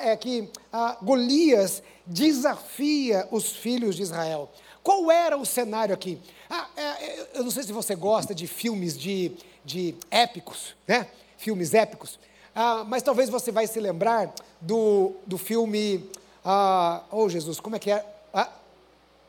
é, 0.00 0.16
que 0.16 0.50
a 0.72 0.98
Golias 1.00 1.84
desafia 2.04 3.28
os 3.30 3.52
filhos 3.52 3.94
de 3.94 4.02
Israel. 4.02 4.50
Qual 4.82 5.10
era 5.10 5.36
o 5.36 5.44
cenário 5.44 5.94
aqui? 5.94 6.18
Ah, 6.48 6.68
é, 6.76 7.26
eu 7.34 7.44
não 7.44 7.50
sei 7.50 7.64
se 7.64 7.72
você 7.72 7.94
gosta 7.96 8.34
de 8.34 8.46
filmes 8.46 8.96
de, 8.96 9.32
de 9.66 9.96
épicos, 10.10 10.76
né? 10.86 11.08
Filmes 11.36 11.74
épicos. 11.74 12.18
Ah, 12.54 12.84
mas 12.86 13.02
talvez 13.02 13.28
você 13.28 13.52
vai 13.52 13.66
se 13.66 13.78
lembrar 13.80 14.32
do, 14.60 15.12
do 15.26 15.36
filme. 15.36 16.08
Ah, 16.44 17.02
oh 17.10 17.28
Jesus, 17.28 17.60
como 17.60 17.76
é 17.76 17.78
que 17.78 17.90
é? 17.90 18.06
Ah, 18.32 18.48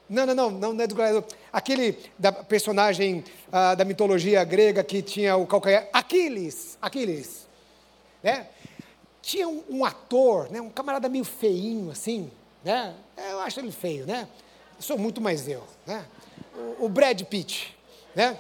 não, 0.08 0.25
não, 0.27 0.36
não, 0.36 0.74
não, 0.74 0.84
é 0.84 0.88
do 0.88 0.96
gladiador. 0.96 1.25
Aquele 1.51 1.98
da 2.17 2.32
personagem 2.32 3.24
ah, 3.51 3.75
da 3.75 3.84
mitologia 3.84 4.44
grega 4.44 4.84
que 4.84 5.01
tinha 5.01 5.36
o 5.36 5.46
calcanhar. 5.46 5.89
Aquiles, 5.91 6.77
Aquiles. 6.82 7.48
Né? 8.24 8.48
Tinha 9.22 9.50
um, 9.50 9.63
um, 9.70 9.84
ator, 9.84 10.50
né, 10.50 10.62
um 10.62 10.70
camarada 10.70 11.10
meio 11.10 11.25
feinho 11.25 11.91
assim, 11.91 12.32
né? 12.63 12.94
Eu 13.17 13.39
acho 13.41 13.60
ele 13.60 13.72
feio, 13.72 14.06
né? 14.06 14.25
Eu 14.77 14.82
sou 14.82 14.98
muito 14.98 15.20
mais 15.20 15.48
eu, 15.50 15.63
né? 15.86 16.06
O, 16.79 16.86
o 16.86 16.89
Brad 16.89 17.22
Pitt, 17.24 17.75
né? 18.15 18.38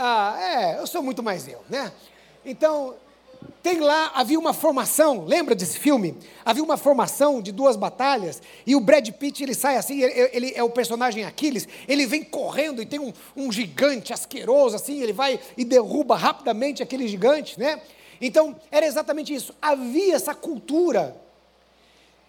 Ah, 0.00 0.38
é, 0.40 0.78
eu 0.80 0.86
sou 0.86 1.02
muito 1.02 1.24
mais 1.24 1.48
eu, 1.48 1.60
né? 1.68 1.92
Então, 2.44 2.94
tem 3.64 3.80
lá, 3.80 4.12
havia 4.14 4.38
uma 4.38 4.52
formação, 4.52 5.24
lembra 5.24 5.56
desse 5.56 5.76
filme? 5.76 6.16
Havia 6.44 6.62
uma 6.62 6.76
formação 6.76 7.42
de 7.42 7.50
duas 7.50 7.74
batalhas, 7.74 8.40
e 8.64 8.76
o 8.76 8.80
Brad 8.80 9.10
Pitt, 9.10 9.42
ele 9.42 9.54
sai 9.54 9.76
assim, 9.76 10.00
ele, 10.00 10.30
ele 10.32 10.52
é 10.54 10.62
o 10.62 10.70
personagem 10.70 11.24
Aquiles, 11.24 11.66
ele 11.88 12.06
vem 12.06 12.22
correndo 12.22 12.80
e 12.80 12.86
tem 12.86 13.00
um, 13.00 13.12
um, 13.36 13.50
gigante 13.50 14.12
asqueroso, 14.12 14.76
assim, 14.76 15.02
ele 15.02 15.12
vai 15.12 15.40
e 15.56 15.64
derruba 15.64 16.14
rapidamente 16.14 16.80
aquele 16.80 17.08
gigante, 17.08 17.58
né? 17.58 17.82
Então, 18.20 18.54
era 18.70 18.86
exatamente 18.86 19.34
isso, 19.34 19.52
havia 19.60 20.14
essa 20.14 20.32
cultura, 20.32 21.20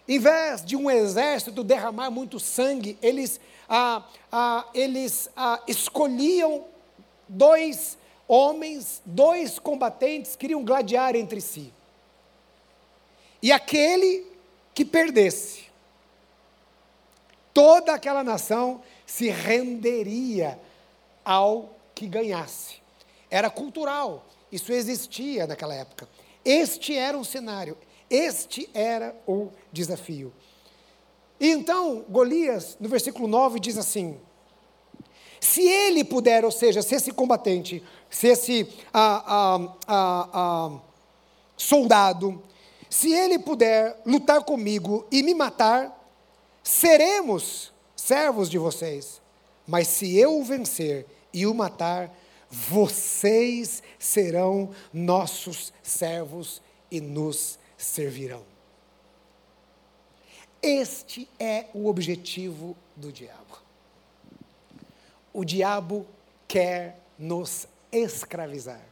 em 0.08 0.18
vez 0.18 0.66
de 0.66 0.76
um 0.76 0.90
exército 0.90 1.64
derramar 1.64 2.10
muito 2.10 2.40
sangue, 2.40 2.98
eles, 3.00 3.40
ah, 3.70 4.04
ah, 4.32 4.66
eles 4.74 5.30
ah, 5.38 5.62
escolhiam 5.68 6.66
dois 7.30 7.98
homens, 8.28 9.02
dois 9.06 9.58
combatentes 9.58 10.36
queriam 10.36 10.64
gladiar 10.66 11.16
entre 11.16 11.40
si. 11.40 11.72
E 13.42 13.52
aquele 13.52 14.26
que 14.74 14.84
perdesse, 14.84 15.66
toda 17.54 17.94
aquela 17.94 18.24
nação 18.24 18.82
se 19.06 19.30
renderia 19.30 20.60
ao 21.24 21.76
que 21.96 22.08
ganhasse. 22.08 22.76
Era 23.30 23.50
cultural, 23.50 24.26
isso 24.52 24.74
existia 24.74 25.48
naquela 25.48 25.76
época. 25.76 26.08
Este 26.44 26.96
era 26.96 27.18
o 27.18 27.24
cenário, 27.24 27.78
este 28.10 28.70
era 28.74 29.16
o 29.28 29.50
desafio. 29.72 30.34
E 31.40 31.50
então, 31.50 32.04
Golias, 32.10 32.76
no 32.80 32.90
versículo 32.90 33.28
9, 33.28 33.60
diz 33.60 33.78
assim: 33.78 34.20
Se 35.39 35.62
ele 35.62 36.03
puder, 36.03 36.43
ou 36.43 36.51
seja, 36.51 36.81
se 36.81 36.96
esse 36.96 37.12
combatente 37.12 37.84
se 38.10 38.27
esse 38.27 38.67
soldado, 41.55 42.41
se 42.89 43.13
ele 43.13 43.38
puder 43.38 44.01
lutar 44.05 44.43
comigo 44.43 45.05
e 45.12 45.22
me 45.22 45.36
matar, 45.36 45.96
seremos 46.63 47.72
servos 47.96 48.50
de 48.50 48.58
vocês. 48.58 49.22
Mas 49.67 49.88
se 49.88 50.17
eu 50.17 50.39
o 50.39 50.43
vencer 50.43 51.05
e 51.31 51.46
o 51.46 51.53
matar, 51.53 52.12
vocês 52.50 53.84
serão 54.00 54.72
nossos 54.91 55.72
servos 55.84 56.60
e 56.89 57.00
nos 57.00 57.60
servirão. 57.77 58.41
Este 60.62 61.29
é 61.39 61.67
o 61.75 61.88
objetivo 61.88 62.75
do 62.96 63.12
diabo. 63.12 63.69
O 65.39 65.46
diabo 65.46 66.05
quer 66.50 67.00
nos 67.17 67.65
escravizar. 67.93 68.86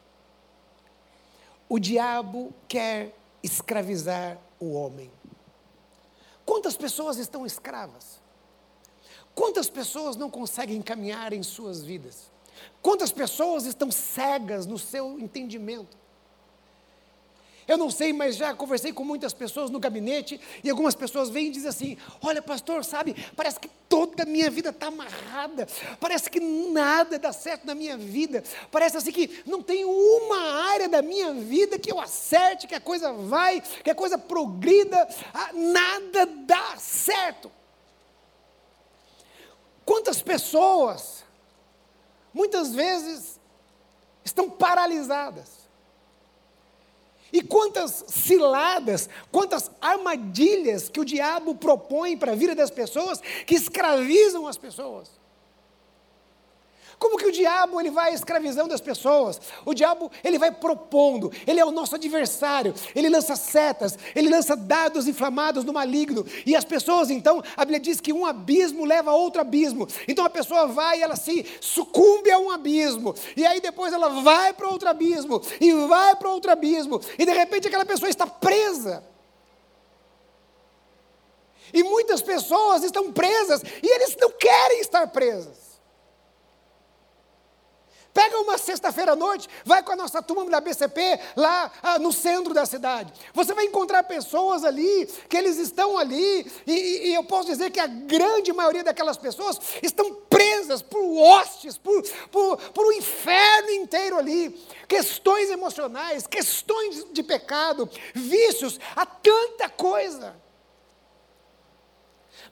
O 1.67 1.77
diabo 1.77 2.53
quer 2.69 3.13
escravizar 3.43 4.39
o 4.57 4.71
homem. 4.71 5.11
Quantas 6.45 6.77
pessoas 6.77 7.17
estão 7.17 7.45
escravas? 7.45 8.21
Quantas 9.35 9.69
pessoas 9.69 10.15
não 10.15 10.29
conseguem 10.29 10.81
caminhar 10.81 11.33
em 11.33 11.43
suas 11.43 11.83
vidas? 11.83 12.31
Quantas 12.81 13.11
pessoas 13.11 13.65
estão 13.65 13.91
cegas 13.91 14.65
no 14.65 14.79
seu 14.79 15.19
entendimento? 15.19 15.97
Eu 17.67 17.77
não 17.77 17.91
sei, 17.91 18.13
mas 18.13 18.37
já 18.37 18.53
conversei 18.53 18.93
com 18.93 19.03
muitas 19.03 19.33
pessoas 19.33 19.69
no 19.69 19.77
gabinete 19.77 20.39
e 20.63 20.69
algumas 20.69 20.95
pessoas 20.95 21.29
vêm 21.29 21.47
e 21.47 21.51
dizem 21.51 21.67
assim: 21.67 21.97
Olha, 22.21 22.41
pastor, 22.41 22.85
sabe, 22.85 23.13
parece 23.35 23.59
que 23.59 23.69
toda 23.89 24.23
a 24.23 24.25
minha 24.25 24.49
vida 24.49 24.69
está 24.69 24.87
amarrada, 24.87 25.67
parece 25.99 26.29
que 26.29 26.39
nada 26.39 27.19
dá 27.19 27.33
certo 27.33 27.67
na 27.67 27.75
minha 27.75 27.97
vida, 27.97 28.41
parece 28.71 28.95
assim 28.95 29.11
que 29.11 29.43
não 29.45 29.61
tem 29.61 29.83
uma 29.83 30.69
área 30.71 30.87
da 30.87 31.01
minha 31.01 31.33
vida 31.33 31.77
que 31.77 31.91
eu 31.91 31.99
acerte, 31.99 32.67
que 32.67 32.75
a 32.75 32.79
coisa 32.79 33.11
vai, 33.11 33.61
que 33.83 33.89
a 33.89 33.95
coisa 33.95 34.17
progrida, 34.17 35.05
nada 35.53 36.25
dá 36.25 36.77
certo. 36.77 37.51
Quantas 39.83 40.21
pessoas, 40.21 41.25
muitas 42.33 42.73
vezes, 42.73 43.37
estão 44.23 44.49
paralisadas 44.49 45.56
e 47.31 47.41
quantas 47.41 48.05
ciladas, 48.07 49.09
quantas 49.31 49.71
armadilhas 49.81 50.89
que 50.89 50.99
o 50.99 51.05
diabo 51.05 51.55
propõe 51.55 52.17
para 52.17 52.31
a 52.31 52.35
vida 52.35 52.55
das 52.55 52.71
pessoas 52.71 53.21
que 53.45 53.55
escravizam 53.55 54.47
as 54.47 54.57
pessoas. 54.57 55.09
Como 56.99 57.17
que 57.17 57.27
o 57.27 57.31
diabo 57.31 57.79
ele 57.79 57.91
vai 57.91 58.13
escravizando 58.13 58.73
as 58.73 58.81
pessoas? 58.81 59.39
O 59.63 59.73
diabo 59.73 60.11
ele 60.23 60.39
vai 60.39 60.51
propondo, 60.51 61.31
ele 61.45 61.59
é 61.59 61.65
o 61.65 61.69
nosso 61.69 61.93
adversário, 61.93 62.73
ele 62.95 63.07
lança 63.07 63.35
setas, 63.35 63.97
ele 64.15 64.29
lança 64.29 64.55
dados 64.55 65.07
inflamados 65.07 65.63
no 65.63 65.73
maligno, 65.73 66.25
e 66.43 66.55
as 66.55 66.65
pessoas 66.65 67.11
então, 67.11 67.43
a 67.55 67.63
Bíblia 67.63 67.79
diz 67.79 68.01
que 68.01 68.11
um 68.11 68.25
abismo 68.25 68.83
leva 68.83 69.11
a 69.11 69.15
outro 69.15 69.41
abismo, 69.41 69.87
então 70.07 70.25
a 70.25 70.29
pessoa 70.29 70.65
vai 70.65 70.99
e 70.99 71.03
ela 71.03 71.15
se 71.15 71.45
sucumbe 71.61 72.31
a 72.31 72.39
um 72.39 72.49
abismo, 72.49 73.13
e 73.35 73.45
aí 73.45 73.61
depois 73.61 73.93
ela 73.93 74.09
vai 74.21 74.51
para 74.53 74.67
outro 74.67 74.89
abismo, 74.89 75.39
e 75.61 75.71
vai 75.87 76.15
para 76.15 76.29
outro 76.29 76.51
abismo, 76.51 76.99
e 77.19 77.25
de 77.25 77.31
repente 77.31 77.67
aquela 77.67 77.85
pessoa 77.85 78.09
está 78.09 78.25
presa. 78.25 79.03
E 81.71 81.83
muitas 81.83 82.23
pessoas 82.23 82.83
estão 82.83 83.11
presas, 83.13 83.61
e 83.83 83.87
eles 83.87 84.17
não 84.19 84.31
querem 84.31 84.79
estar 84.79 85.05
presas. 85.07 85.66
Pega 88.17 88.39
uma 88.39 88.57
sexta-feira 88.57 89.11
à 89.11 89.15
noite, 89.15 89.47
vai 89.63 89.83
com 89.83 89.91
a 89.91 89.95
nossa 89.95 90.23
turma 90.23 90.49
da 90.49 90.59
BCP 90.59 91.19
lá 91.35 91.71
ah, 91.83 91.99
no 91.99 92.11
centro 92.11 92.51
da 92.51 92.65
cidade. 92.65 93.13
Você 93.31 93.53
vai 93.53 93.65
encontrar 93.65 94.01
pessoas 94.05 94.63
ali, 94.63 95.07
que 95.29 95.37
eles 95.37 95.59
estão 95.59 95.95
ali, 95.95 96.51
e, 96.65 97.09
e, 97.09 97.13
eu 97.13 97.23
posso 97.25 97.47
dizer 97.47 97.69
que 97.69 97.79
a 97.79 97.85
grande 97.85 98.51
maioria 98.51 98.83
daquelas 98.83 99.17
pessoas 99.17 99.59
estão 99.83 100.15
presas 100.27 100.81
por 100.81 100.99
hostes, 100.99 101.77
por, 101.77 102.01
por, 102.31 102.57
por 102.57 102.87
um 102.87 102.91
inferno 102.93 103.69
inteiro 103.69 104.17
ali. 104.17 104.49
Questões 104.87 105.51
emocionais, 105.51 106.25
questões 106.25 107.05
de 107.13 107.21
pecado, 107.21 107.87
vícios, 108.15 108.79
há 108.95 109.05
tanta 109.05 109.69
coisa. 109.69 110.46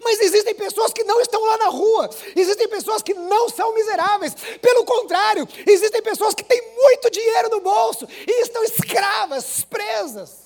Mas 0.05 0.21
existem 0.21 0.53
pessoas 0.53 0.93
que 0.93 1.03
não 1.03 1.19
estão 1.19 1.43
lá 1.43 1.57
na 1.57 1.69
rua, 1.69 2.07
existem 2.35 2.67
pessoas 2.67 3.01
que 3.01 3.15
não 3.15 3.49
são 3.49 3.73
miseráveis, 3.73 4.35
pelo 4.61 4.85
contrário, 4.85 5.47
existem 5.65 5.99
pessoas 5.99 6.35
que 6.35 6.43
têm 6.43 6.61
muito 6.75 7.09
dinheiro 7.09 7.49
no 7.49 7.59
bolso 7.59 8.07
e 8.27 8.41
estão 8.43 8.63
escravas, 8.63 9.63
presas. 9.63 10.45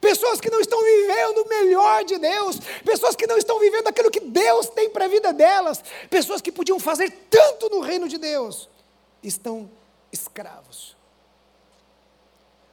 Pessoas 0.00 0.40
que 0.40 0.50
não 0.50 0.58
estão 0.58 0.82
vivendo 0.82 1.42
o 1.42 1.48
melhor 1.48 2.02
de 2.02 2.16
Deus, 2.16 2.58
pessoas 2.82 3.14
que 3.14 3.26
não 3.26 3.36
estão 3.36 3.58
vivendo 3.58 3.88
aquilo 3.88 4.10
que 4.10 4.20
Deus 4.20 4.70
tem 4.70 4.88
para 4.88 5.04
a 5.04 5.08
vida 5.08 5.34
delas, 5.34 5.84
pessoas 6.08 6.40
que 6.40 6.50
podiam 6.50 6.80
fazer 6.80 7.10
tanto 7.28 7.68
no 7.68 7.80
reino 7.80 8.08
de 8.08 8.16
Deus, 8.16 8.70
estão 9.22 9.70
escravos. 10.10 10.96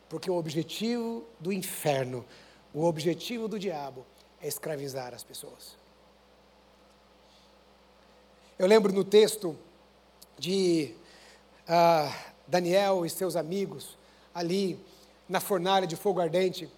Porque 0.08 0.32
o 0.32 0.38
objetivo 0.38 1.26
do 1.42 1.52
inferno, 1.52 2.26
o 2.74 2.86
objetivo 2.86 3.48
do 3.48 3.58
diabo 3.58 4.06
é 4.42 4.48
escravizar 4.48 5.14
as 5.14 5.24
pessoas. 5.24 5.78
Eu 8.58 8.68
lembro 8.68 8.92
no 8.92 9.04
texto 9.04 9.58
de 10.38 10.94
uh, 11.68 12.14
Daniel 12.48 13.06
e 13.06 13.10
seus 13.10 13.36
amigos 13.36 13.98
ali 14.34 14.80
na 15.28 15.40
fornalha 15.40 15.88
de 15.88 15.96
fogo 15.96 16.20
ardente. 16.20 16.70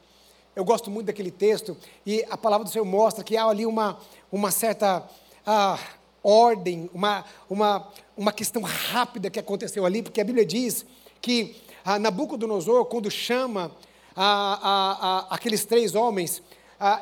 Eu 0.56 0.66
gosto 0.66 0.92
muito 0.92 1.08
daquele 1.08 1.32
texto 1.32 1.78
e 2.06 2.26
a 2.30 2.38
palavra 2.38 2.66
do 2.66 2.72
Senhor 2.72 2.86
mostra 2.86 3.24
que 3.24 3.38
há 3.38 3.46
ali 3.46 3.66
uma, 3.66 4.00
uma 4.32 4.52
certa 4.52 5.00
uh, 5.00 5.80
ordem, 6.24 6.90
uma, 6.94 7.26
uma, 7.50 7.88
uma 8.16 8.32
questão 8.32 8.62
rápida 8.62 9.30
que 9.30 9.40
aconteceu 9.40 9.86
ali, 9.86 10.04
porque 10.04 10.22
a 10.22 10.26
Bíblia 10.26 10.46
diz 10.46 10.86
que 11.22 11.56
uh, 11.86 11.98
Nabucodonosor, 11.98 12.86
quando 12.86 13.10
chama 13.10 13.72
uh, 14.16 15.28
aqueles 15.30 15.66
três 15.66 15.96
homens, 15.96 16.42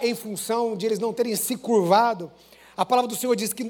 em 0.01 0.13
função 0.13 0.75
de 0.75 0.85
eles 0.85 0.99
não 0.99 1.13
terem 1.13 1.35
se 1.35 1.55
curvado, 1.55 2.31
a 2.75 2.85
palavra 2.85 3.09
do 3.09 3.15
Senhor 3.15 3.35
diz 3.35 3.51
que 3.51 3.69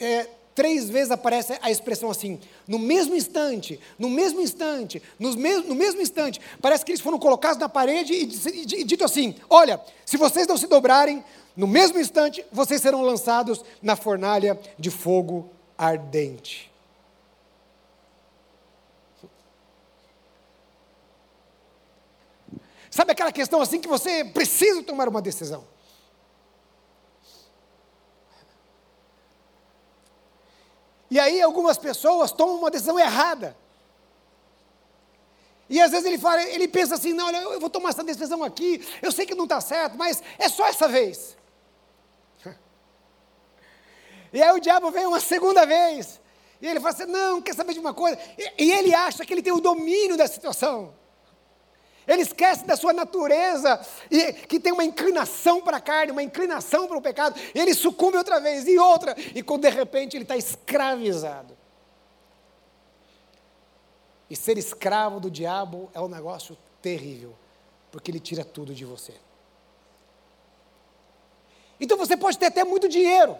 é, 0.00 0.28
três 0.52 0.90
vezes 0.90 1.12
aparece 1.12 1.56
a 1.62 1.70
expressão 1.70 2.10
assim, 2.10 2.40
no 2.66 2.80
mesmo 2.80 3.14
instante, 3.14 3.78
no 3.96 4.10
mesmo 4.10 4.40
instante, 4.40 5.00
no 5.16 5.36
mesmo, 5.36 5.68
no 5.68 5.74
mesmo 5.76 6.00
instante. 6.00 6.40
Parece 6.60 6.84
que 6.84 6.90
eles 6.90 7.00
foram 7.00 7.20
colocados 7.20 7.58
na 7.58 7.68
parede 7.68 8.12
e, 8.12 8.24
e, 8.24 8.80
e 8.80 8.84
dito 8.84 9.04
assim: 9.04 9.36
olha, 9.48 9.80
se 10.04 10.16
vocês 10.16 10.48
não 10.48 10.56
se 10.56 10.66
dobrarem, 10.66 11.22
no 11.56 11.68
mesmo 11.68 12.00
instante 12.00 12.44
vocês 12.50 12.80
serão 12.80 13.02
lançados 13.02 13.64
na 13.80 13.94
fornalha 13.94 14.58
de 14.76 14.90
fogo 14.90 15.48
ardente. 15.78 16.67
Sabe 22.98 23.12
aquela 23.12 23.30
questão 23.30 23.60
assim 23.60 23.80
que 23.80 23.86
você 23.86 24.24
precisa 24.24 24.82
tomar 24.82 25.08
uma 25.08 25.22
decisão? 25.22 25.64
E 31.08 31.20
aí 31.20 31.40
algumas 31.40 31.78
pessoas 31.78 32.32
tomam 32.32 32.56
uma 32.56 32.72
decisão 32.72 32.98
errada. 32.98 33.56
E 35.70 35.80
às 35.80 35.92
vezes 35.92 36.06
ele 36.06 36.18
fala, 36.18 36.42
ele 36.42 36.66
pensa 36.66 36.96
assim, 36.96 37.12
não, 37.12 37.26
olha, 37.26 37.36
eu 37.36 37.60
vou 37.60 37.70
tomar 37.70 37.90
essa 37.90 38.02
decisão 38.02 38.42
aqui, 38.42 38.84
eu 39.00 39.12
sei 39.12 39.24
que 39.24 39.34
não 39.36 39.44
está 39.44 39.60
certo, 39.60 39.96
mas 39.96 40.20
é 40.36 40.48
só 40.48 40.66
essa 40.66 40.88
vez. 40.88 41.36
E 44.32 44.42
aí 44.42 44.50
o 44.50 44.60
diabo 44.60 44.90
vem 44.90 45.06
uma 45.06 45.20
segunda 45.20 45.64
vez. 45.64 46.20
E 46.60 46.66
ele 46.66 46.80
fala 46.80 46.94
assim, 46.94 47.06
não, 47.06 47.40
quer 47.40 47.54
saber 47.54 47.74
de 47.74 47.78
uma 47.78 47.94
coisa? 47.94 48.18
E, 48.36 48.64
e 48.64 48.72
ele 48.72 48.92
acha 48.92 49.24
que 49.24 49.32
ele 49.32 49.40
tem 49.40 49.52
o 49.52 49.60
domínio 49.60 50.16
da 50.16 50.26
situação. 50.26 50.98
Ele 52.08 52.22
esquece 52.22 52.64
da 52.64 52.74
sua 52.74 52.94
natureza, 52.94 53.78
e 54.10 54.32
que 54.32 54.58
tem 54.58 54.72
uma 54.72 54.82
inclinação 54.82 55.60
para 55.60 55.76
a 55.76 55.80
carne, 55.80 56.10
uma 56.10 56.22
inclinação 56.22 56.88
para 56.88 56.96
o 56.96 57.02
pecado. 57.02 57.38
Ele 57.54 57.74
sucumbe 57.74 58.16
outra 58.16 58.40
vez 58.40 58.66
e 58.66 58.78
outra, 58.78 59.14
e 59.34 59.42
quando 59.42 59.62
de 59.62 59.68
repente 59.68 60.16
ele 60.16 60.24
está 60.24 60.34
escravizado. 60.34 61.54
E 64.30 64.34
ser 64.34 64.56
escravo 64.56 65.20
do 65.20 65.30
diabo 65.30 65.90
é 65.92 66.00
um 66.00 66.08
negócio 66.08 66.56
terrível, 66.80 67.36
porque 67.92 68.10
ele 68.10 68.20
tira 68.20 68.42
tudo 68.42 68.74
de 68.74 68.86
você. 68.86 69.14
Então 71.78 71.98
você 71.98 72.16
pode 72.16 72.38
ter 72.38 72.46
até 72.46 72.64
muito 72.64 72.88
dinheiro, 72.88 73.36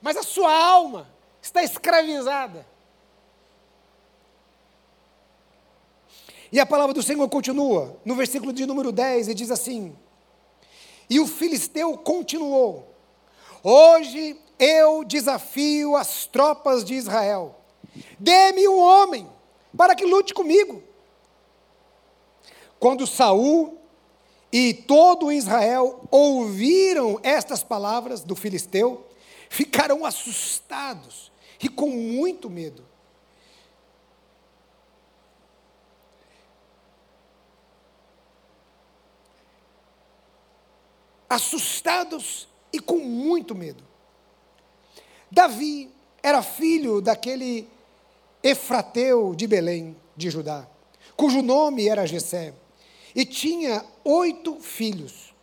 mas 0.00 0.16
a 0.16 0.22
sua 0.22 0.52
alma 0.52 1.06
está 1.42 1.62
escravizada. 1.62 2.73
E 6.54 6.60
a 6.60 6.64
palavra 6.64 6.94
do 6.94 7.02
Senhor 7.02 7.28
continua, 7.28 8.00
no 8.04 8.14
versículo 8.14 8.52
de 8.52 8.64
número 8.64 8.92
10, 8.92 9.26
e 9.26 9.34
diz 9.34 9.50
assim: 9.50 9.92
E 11.10 11.18
o 11.18 11.26
filisteu 11.26 11.98
continuou: 11.98 12.94
Hoje 13.60 14.40
eu 14.56 15.02
desafio 15.02 15.96
as 15.96 16.26
tropas 16.26 16.84
de 16.84 16.94
Israel. 16.94 17.56
Dê-me 18.20 18.68
um 18.68 18.78
homem 18.78 19.28
para 19.76 19.96
que 19.96 20.04
lute 20.04 20.32
comigo. 20.32 20.80
Quando 22.78 23.04
Saul 23.04 23.76
e 24.52 24.74
todo 24.74 25.32
Israel 25.32 26.02
ouviram 26.08 27.18
estas 27.24 27.64
palavras 27.64 28.22
do 28.22 28.36
filisteu, 28.36 29.04
ficaram 29.50 30.04
assustados 30.04 31.32
e 31.60 31.68
com 31.68 31.90
muito 31.90 32.48
medo. 32.48 32.93
Assustados 41.28 42.48
e 42.72 42.78
com 42.80 42.98
muito 42.98 43.54
medo. 43.54 43.82
Davi 45.30 45.90
era 46.22 46.42
filho 46.42 47.00
daquele 47.00 47.68
Efrateu 48.42 49.34
de 49.34 49.46
Belém, 49.46 49.96
de 50.16 50.30
Judá, 50.30 50.66
cujo 51.16 51.42
nome 51.42 51.88
era 51.88 52.06
Jessé, 52.06 52.54
e 53.14 53.24
tinha 53.24 53.84
oito 54.04 54.56
filhos. 54.60 55.34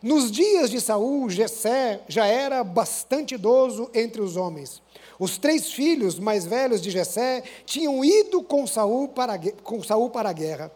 Nos 0.00 0.30
dias 0.30 0.70
de 0.70 0.80
Saul, 0.80 1.28
Jessé 1.28 2.00
já 2.08 2.26
era 2.26 2.62
bastante 2.62 3.34
idoso 3.34 3.90
entre 3.92 4.20
os 4.20 4.36
homens. 4.36 4.80
Os 5.18 5.36
três 5.36 5.72
filhos 5.72 6.18
mais 6.18 6.46
velhos 6.46 6.80
de 6.80 6.90
Jessé 6.90 7.42
tinham 7.66 8.04
ido 8.04 8.40
com 8.42 8.66
Saul 8.66 9.08
para, 9.08 9.36
com 9.64 9.82
Saul 9.82 10.10
para 10.10 10.30
a 10.30 10.32
guerra. 10.32 10.70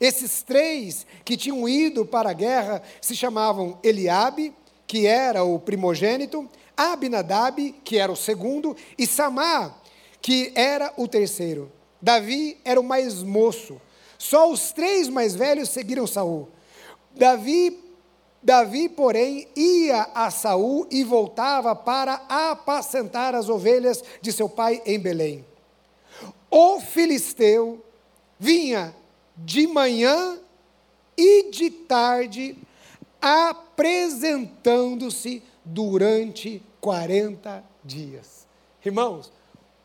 Esses 0.00 0.42
três 0.42 1.06
que 1.24 1.36
tinham 1.36 1.68
ido 1.68 2.04
para 2.04 2.30
a 2.30 2.34
guerra 2.34 2.82
se 3.00 3.14
chamavam 3.14 3.78
Eliabe, 3.82 4.52
que 4.86 5.06
era 5.06 5.44
o 5.44 5.58
primogênito, 5.58 6.48
Abinadab, 6.76 7.72
que 7.84 7.98
era 7.98 8.10
o 8.10 8.16
segundo, 8.16 8.76
e 8.98 9.06
Samá, 9.06 9.74
que 10.20 10.52
era 10.54 10.92
o 10.96 11.06
terceiro. 11.06 11.70
Davi 12.00 12.58
era 12.64 12.80
o 12.80 12.84
mais 12.84 13.22
moço. 13.22 13.80
Só 14.18 14.50
os 14.50 14.72
três 14.72 15.08
mais 15.08 15.34
velhos 15.34 15.70
seguiram 15.70 16.06
Saul. 16.06 16.48
Davi, 17.14 17.82
Davi, 18.42 18.88
porém, 18.88 19.48
ia 19.56 20.08
a 20.14 20.30
Saul 20.30 20.86
e 20.90 21.04
voltava 21.04 21.74
para 21.74 22.14
apacentar 22.28 23.34
as 23.34 23.48
ovelhas 23.48 24.02
de 24.20 24.32
seu 24.32 24.48
pai 24.48 24.82
em 24.84 24.98
Belém. 24.98 25.44
O 26.50 26.80
filisteu 26.80 27.84
vinha 28.38 28.94
de 29.36 29.66
manhã 29.66 30.38
e 31.16 31.50
de 31.50 31.70
tarde, 31.70 32.56
apresentando-se 33.20 35.42
durante 35.64 36.62
40 36.80 37.64
dias. 37.84 38.46
Irmãos, 38.84 39.32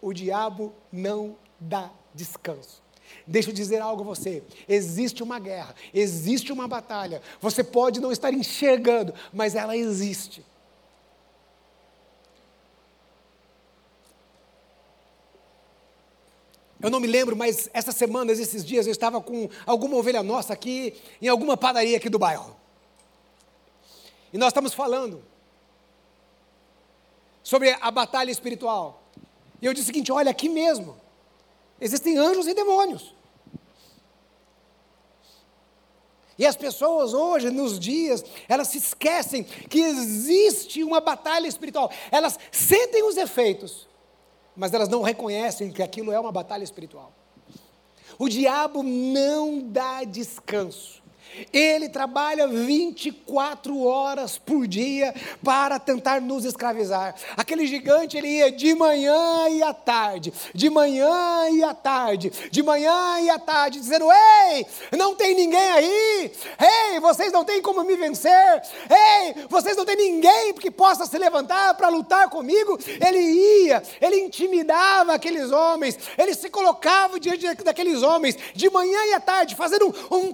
o 0.01 0.13
diabo 0.13 0.73
não 0.91 1.35
dá 1.59 1.91
descanso. 2.13 2.81
Deixa 3.25 3.49
eu 3.49 3.53
dizer 3.53 3.81
algo 3.81 4.03
a 4.03 4.05
você: 4.05 4.43
existe 4.67 5.23
uma 5.23 5.39
guerra, 5.39 5.73
existe 5.93 6.51
uma 6.51 6.67
batalha. 6.67 7.21
Você 7.39 7.63
pode 7.63 7.99
não 7.99 8.11
estar 8.11 8.33
enxergando, 8.33 9.13
mas 9.33 9.55
ela 9.55 9.75
existe. 9.75 10.45
Eu 16.81 16.89
não 16.89 16.99
me 16.99 17.07
lembro, 17.07 17.35
mas 17.35 17.69
essas 17.73 17.95
semanas, 17.95 18.39
esses 18.39 18.63
dias, 18.63 18.87
eu 18.87 18.91
estava 18.91 19.19
com 19.19 19.49
alguma 19.65 19.97
ovelha 19.97 20.23
nossa 20.23 20.53
aqui, 20.53 20.95
em 21.21 21.27
alguma 21.27 21.57
padaria 21.57 21.97
aqui 21.97 22.09
do 22.09 22.17
bairro. 22.17 22.55
E 24.31 24.37
nós 24.37 24.49
estamos 24.49 24.73
falando 24.73 25.21
sobre 27.43 27.75
a 27.81 27.91
batalha 27.91 28.31
espiritual. 28.31 29.03
E 29.61 29.65
eu 29.65 29.73
disse 29.73 29.85
o 29.85 29.87
seguinte: 29.87 30.11
olha, 30.11 30.31
aqui 30.31 30.47
mesmo, 30.47 30.95
existem 31.81 32.17
anjos 32.17 32.47
e 32.47 32.53
demônios. 32.53 33.13
E 36.37 36.45
as 36.45 36.55
pessoas 36.55 37.13
hoje, 37.13 37.49
nos 37.49 37.77
dias, 37.77 38.23
elas 38.47 38.69
se 38.69 38.77
esquecem 38.77 39.43
que 39.43 39.81
existe 39.81 40.81
uma 40.81 41.01
batalha 41.01 41.47
espiritual. 41.47 41.91
Elas 42.09 42.39
sentem 42.49 43.03
os 43.03 43.17
efeitos, 43.17 43.88
mas 44.55 44.73
elas 44.73 44.89
não 44.89 45.01
reconhecem 45.01 45.71
que 45.71 45.83
aquilo 45.83 46.11
é 46.11 46.19
uma 46.19 46.31
batalha 46.31 46.63
espiritual. 46.63 47.11
O 48.17 48.27
diabo 48.27 48.83
não 48.83 49.61
dá 49.61 50.03
descanso. 50.03 50.98
Ele 51.53 51.89
trabalha 51.89 52.47
24 52.47 53.83
horas 53.83 54.37
por 54.37 54.67
dia 54.67 55.13
para 55.43 55.79
tentar 55.79 56.21
nos 56.21 56.45
escravizar. 56.45 57.15
Aquele 57.37 57.65
gigante, 57.65 58.17
ele 58.17 58.27
ia 58.27 58.51
de 58.51 58.73
manhã 58.73 59.49
e 59.49 59.63
à 59.63 59.73
tarde, 59.73 60.33
de 60.53 60.69
manhã 60.69 61.49
e 61.51 61.63
à 61.63 61.73
tarde, 61.73 62.31
de 62.51 62.63
manhã 62.63 63.19
e 63.21 63.29
à 63.29 63.39
tarde, 63.39 63.79
dizendo: 63.79 64.05
Ei, 64.11 64.65
não 64.97 65.15
tem 65.15 65.35
ninguém 65.35 65.71
aí, 65.71 66.31
ei, 66.91 66.99
vocês 66.99 67.31
não 67.31 67.43
têm 67.43 67.61
como 67.61 67.83
me 67.83 67.95
vencer, 67.95 68.61
ei, 68.89 69.45
vocês 69.49 69.75
não 69.77 69.85
têm 69.85 69.95
ninguém 69.95 70.53
que 70.53 70.71
possa 70.71 71.05
se 71.05 71.17
levantar 71.17 71.73
para 71.75 71.89
lutar 71.89 72.29
comigo. 72.29 72.77
Ele 73.05 73.19
ia, 73.19 73.83
ele 74.01 74.19
intimidava 74.19 75.13
aqueles 75.13 75.51
homens, 75.51 75.97
ele 76.17 76.33
se 76.33 76.49
colocava 76.49 77.19
diante 77.19 77.63
daqueles 77.63 78.01
homens, 78.03 78.37
de 78.53 78.69
manhã 78.69 78.99
e 79.05 79.13
à 79.13 79.19
tarde, 79.19 79.55
fazendo 79.55 79.93
um, 80.11 80.17
um 80.17 80.33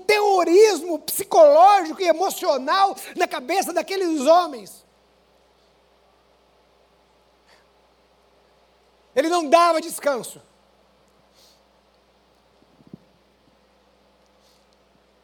terrorismo 0.86 1.00
psicológico 1.00 2.02
e 2.02 2.08
emocional 2.08 2.96
na 3.16 3.28
cabeça 3.28 3.74
daqueles 3.74 4.22
homens. 4.22 4.86
Ele 9.16 9.30
não 9.30 9.50
dava 9.50 9.82
descanso. 9.82 10.42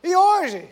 E 0.03 0.15
hoje, 0.15 0.67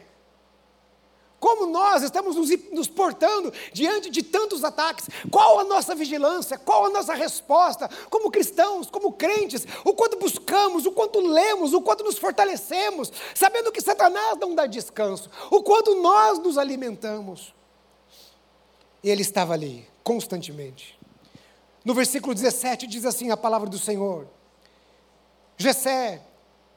como 1.39 1.67
nós 1.67 2.04
estamos 2.04 2.36
nos, 2.36 2.49
nos, 2.71 2.88
portando 2.88 3.54
diante 3.71 4.10
de 4.10 4.21
tantos 4.21 4.63
ataques? 4.63 5.08
Qual 5.32 5.60
a 5.60 5.63
nossa 5.63 5.95
vigilância? 5.95 6.58
Qual 6.58 6.86
a 6.86 6.89
nossa 6.89 7.13
resposta? 7.13 7.89
Como 8.10 8.30
cristãos, 8.30 8.89
como 8.89 9.13
crentes, 9.13 9.65
o 9.86 9.93
quanto 9.93 10.17
buscamos, 10.17 10.86
o 10.86 10.91
quanto 10.91 11.19
lemos, 11.19 11.73
o 11.73 11.82
quanto 11.82 12.04
nos 12.04 12.17
fortalecemos, 12.17 13.12
sabendo 13.34 13.71
que 13.71 13.82
Satanás 13.82 14.38
não 14.38 14.54
dá 14.54 14.65
descanso, 14.65 15.30
o 15.49 15.63
quanto 15.63 15.95
nós 16.02 16.39
nos 16.39 16.58
alimentamos. 16.58 17.54
Ele 19.02 19.21
estava 19.21 19.54
ali, 19.54 19.88
constantemente. 20.04 20.99
No 21.86 21.93
versículo 21.93 22.36
17 22.36 22.86
diz 22.86 23.06
assim 23.06 23.32
a 23.32 23.38
palavra 23.38 23.69
do 23.69 23.80
Senhor: 23.80 24.28
Jessé 25.58 26.21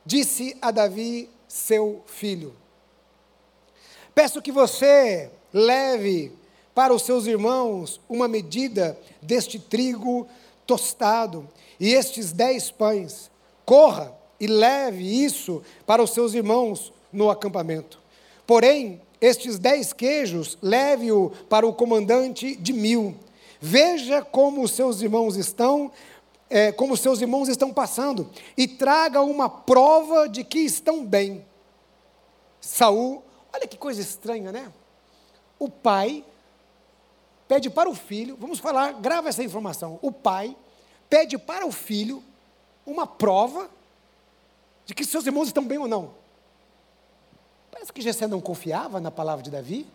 disse 0.07 0.57
a 0.63 0.71
Davi, 0.71 1.29
seu 1.49 2.03
filho, 2.07 2.57
Peço 4.15 4.43
que 4.43 4.53
você 4.53 5.31
leve 5.53 6.33
para 6.75 6.93
os 6.93 7.03
seus 7.03 7.27
irmãos 7.27 8.01
uma 8.09 8.29
medida 8.29 8.99
deste 9.21 9.59
trigo 9.59 10.27
tostado 10.67 11.49
e 11.79 11.93
estes 11.93 12.33
dez 12.33 12.71
pães. 12.71 13.31
Corra 13.65 14.13
e 14.39 14.47
leve 14.47 15.25
isso 15.25 15.63
para 15.87 16.03
os 16.03 16.11
seus 16.11 16.35
irmãos 16.35 16.93
no 17.13 17.31
acampamento. 17.31 18.01
Porém, 18.47 19.01
estes 19.21 19.59
dez 19.59 19.93
queijos, 19.93 20.59
leve-o 20.61 21.31
para 21.49 21.67
o 21.67 21.73
comandante 21.73 22.57
de 22.57 22.73
mil. 22.73 23.15
Veja 23.61 24.21
como 24.21 24.63
os 24.63 24.73
seus 24.73 25.01
irmãos 25.01 25.37
estão, 25.37 25.93
é, 26.51 26.73
como 26.73 26.95
os 26.95 27.01
seus 27.01 27.21
irmãos 27.21 27.49
estão 27.49 27.73
passando, 27.73 28.29
e 28.57 28.67
traga 28.67 29.23
uma 29.23 29.49
prova 29.49 30.29
de 30.29 30.43
que 30.43 30.59
estão 30.59 31.05
bem. 31.05 31.45
Saul 32.61 33.23
Olha 33.53 33.67
que 33.67 33.77
coisa 33.77 34.01
estranha, 34.01 34.51
né? 34.51 34.73
O 35.59 35.69
pai 35.69 36.25
pede 37.47 37.69
para 37.69 37.89
o 37.89 37.95
filho, 37.95 38.37
vamos 38.37 38.59
falar, 38.59 38.95
grava 38.95 39.29
essa 39.29 39.43
informação. 39.43 39.99
O 40.01 40.11
pai 40.11 40.57
pede 41.09 41.37
para 41.37 41.67
o 41.67 41.73
filho 41.73 42.23
uma 42.87 43.07
prova 43.07 43.69
de 44.87 44.95
que 44.95 45.05
seus 45.05 45.27
irmãos 45.27 45.49
estão 45.49 45.65
bem 45.65 45.79
ou 45.79 45.87
não. 45.87 46.15
Parece 47.71 47.93
que 47.93 48.01
Jessé 48.01 48.27
não 48.27 48.41
confiava 48.41 49.01
na 49.01 49.11
palavra 49.11 49.43
de 49.43 49.51
Davi. 49.51 49.87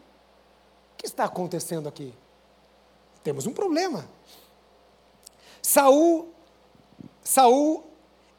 O 0.94 0.98
que 0.98 1.06
está 1.06 1.26
acontecendo 1.26 1.88
aqui? 1.90 2.14
Temos 3.24 3.46
um 3.46 3.54
problema. 3.54 4.08
Saul, 5.62 6.30
Saul, 7.24 7.84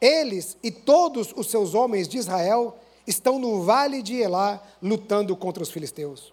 eles 0.00 0.57
e 0.62 0.70
todos 0.70 1.33
os 1.37 1.50
seus 1.50 1.74
homens 1.74 2.09
de 2.09 2.18
Israel 2.18 2.78
estão 3.09 3.38
no 3.38 3.62
vale 3.62 4.03
de 4.03 4.16
Elá 4.16 4.62
lutando 4.83 5.35
contra 5.35 5.62
os 5.62 5.71
filisteus. 5.71 6.33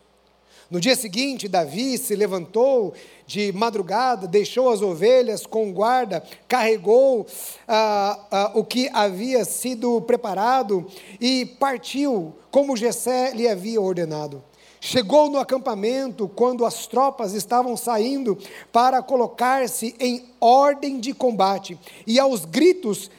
No 0.69 0.79
dia 0.79 0.95
seguinte, 0.95 1.47
Davi 1.47 1.95
se 1.95 2.15
levantou 2.15 2.93
de 3.27 3.51
madrugada, 3.53 4.27
deixou 4.27 4.71
as 4.71 4.81
ovelhas 4.81 5.45
com 5.45 5.71
guarda, 5.71 6.23
carregou 6.47 7.27
ah, 7.67 8.19
ah, 8.31 8.51
o 8.55 8.63
que 8.63 8.89
havia 8.91 9.45
sido 9.45 10.01
preparado 10.01 10.87
e 11.21 11.45
partiu, 11.59 12.33
como 12.49 12.75
Jessé 12.75 13.31
lhe 13.35 13.47
havia 13.47 13.79
ordenado. 13.79 14.43
Chegou 14.81 15.29
no 15.29 15.39
acampamento 15.39 16.27
quando 16.27 16.65
as 16.65 16.87
tropas 16.87 17.33
estavam 17.33 17.77
saindo 17.77 18.37
para 18.71 19.03
colocar-se 19.03 19.95
em 19.99 20.25
ordem 20.41 20.99
de 20.99 21.13
combate, 21.13 21.77
e 22.07 22.19
aos 22.19 22.43
gritos 22.43 23.11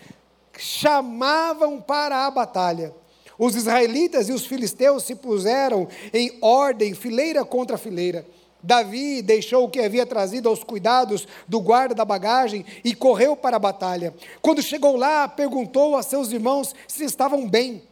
chamavam 0.58 1.80
para 1.80 2.26
a 2.26 2.30
batalha. 2.30 2.92
Os 3.38 3.54
israelitas 3.54 4.28
e 4.28 4.32
os 4.32 4.46
filisteus 4.46 5.04
se 5.04 5.14
puseram 5.14 5.88
em 6.12 6.38
ordem, 6.40 6.94
fileira 6.94 7.44
contra 7.44 7.76
fileira. 7.76 8.26
Davi 8.62 9.22
deixou 9.22 9.64
o 9.64 9.68
que 9.68 9.80
havia 9.80 10.04
trazido 10.04 10.48
aos 10.48 10.64
cuidados 10.64 11.28
do 11.46 11.60
guarda 11.60 11.94
da 11.94 12.04
bagagem 12.04 12.64
e 12.82 12.94
correu 12.94 13.36
para 13.36 13.56
a 13.56 13.60
batalha. 13.60 14.14
Quando 14.42 14.62
chegou 14.62 14.96
lá, 14.96 15.28
perguntou 15.28 15.96
a 15.96 16.02
seus 16.02 16.32
irmãos 16.32 16.74
se 16.88 17.04
estavam 17.04 17.48
bem. 17.48 17.82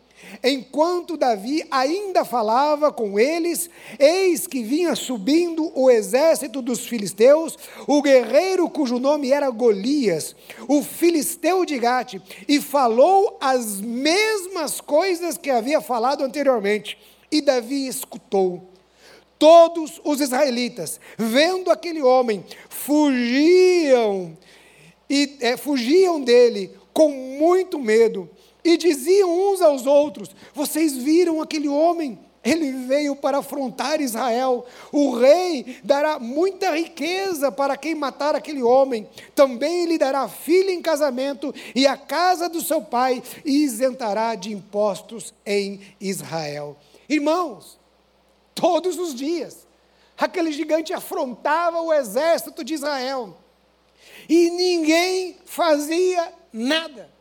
Enquanto 0.43 1.17
Davi 1.17 1.65
ainda 1.71 2.25
falava 2.25 2.93
com 2.93 3.19
eles, 3.19 3.71
eis 3.99 4.47
que 4.47 4.63
vinha 4.63 4.95
subindo 4.95 5.73
o 5.75 5.91
exército 5.91 6.61
dos 6.61 6.87
filisteus, 6.87 7.57
o 7.87 8.03
guerreiro 8.03 8.69
cujo 8.69 8.99
nome 8.99 9.31
era 9.31 9.51
Golias, 9.51 10.35
o 10.69 10.83
filisteu 10.83 11.65
de 11.65 11.79
Gate, 11.79 12.21
e 12.49 12.61
falou 12.61 13.39
as 13.41 13.81
mesmas 13.81 14.81
coisas 14.81 15.39
que 15.39 15.51
havia 15.51 15.81
falado 15.81 16.23
anteriormente. 16.23 16.99
E 17.31 17.41
Davi 17.41 17.87
escutou. 17.87 18.71
Todos 19.39 20.01
os 20.05 20.21
israelitas, 20.21 21.01
vendo 21.19 21.71
aquele 21.71 22.01
homem, 22.01 22.45
fugiam 22.69 24.37
e 25.11 25.37
é, 25.41 25.57
fugiam 25.57 26.21
dele 26.21 26.71
com 26.93 27.11
muito 27.11 27.79
medo 27.79 28.31
e 28.65 28.77
diziam 28.77 29.31
uns 29.31 29.61
aos 29.61 29.87
outros: 29.87 30.31
Vocês 30.55 30.97
viram 30.97 31.43
aquele 31.43 31.69
homem? 31.69 32.19
Ele 32.45 32.73
veio 32.87 33.17
para 33.17 33.39
afrontar 33.39 34.03
Israel. 34.03 34.67
O 34.93 35.17
rei 35.17 35.79
dará 35.83 36.19
muita 36.19 36.77
riqueza 36.77 37.51
para 37.51 37.75
quem 37.75 37.95
matar 37.95 38.37
aquele 38.37 38.63
homem. 38.63 39.09
Também 39.35 39.87
lhe 39.87 39.97
dará 39.97 40.29
filha 40.29 40.71
em 40.71 40.83
casamento 40.83 41.55
e 41.75 41.87
a 41.87 41.97
casa 41.97 42.47
do 42.47 42.61
seu 42.61 42.83
pai 42.83 43.23
isentará 43.47 44.35
de 44.35 44.53
impostos 44.53 45.33
em 45.47 45.81
Israel. 45.99 46.77
Irmãos, 47.09 47.79
todos 48.55 48.99
os 48.99 49.15
dias, 49.15 49.67
aquele 50.19 50.53
gigante 50.53 50.93
afrontava 50.93 51.81
o 51.81 51.95
exército 51.95 52.63
de 52.63 52.75
Israel 52.75 53.39
e 54.29 54.51
ninguém 54.51 55.39
fazia 55.47 56.31
nada. 56.53 57.14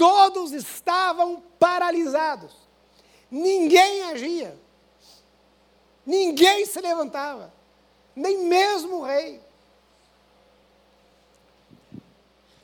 Todos 0.00 0.52
estavam 0.52 1.42
paralisados. 1.58 2.54
Ninguém 3.30 4.04
agia. 4.04 4.58
Ninguém 6.06 6.64
se 6.64 6.80
levantava. 6.80 7.52
Nem 8.16 8.38
mesmo 8.38 9.00
o 9.00 9.02
rei. 9.02 9.42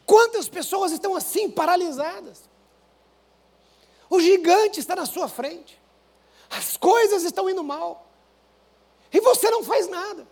Quantas 0.06 0.48
pessoas 0.48 0.92
estão 0.92 1.14
assim, 1.14 1.50
paralisadas? 1.50 2.40
O 4.08 4.18
gigante 4.18 4.80
está 4.80 4.96
na 4.96 5.04
sua 5.04 5.28
frente. 5.28 5.78
As 6.48 6.78
coisas 6.78 7.22
estão 7.22 7.50
indo 7.50 7.62
mal. 7.62 8.06
E 9.12 9.20
você 9.20 9.50
não 9.50 9.62
faz 9.62 9.86
nada. 9.88 10.26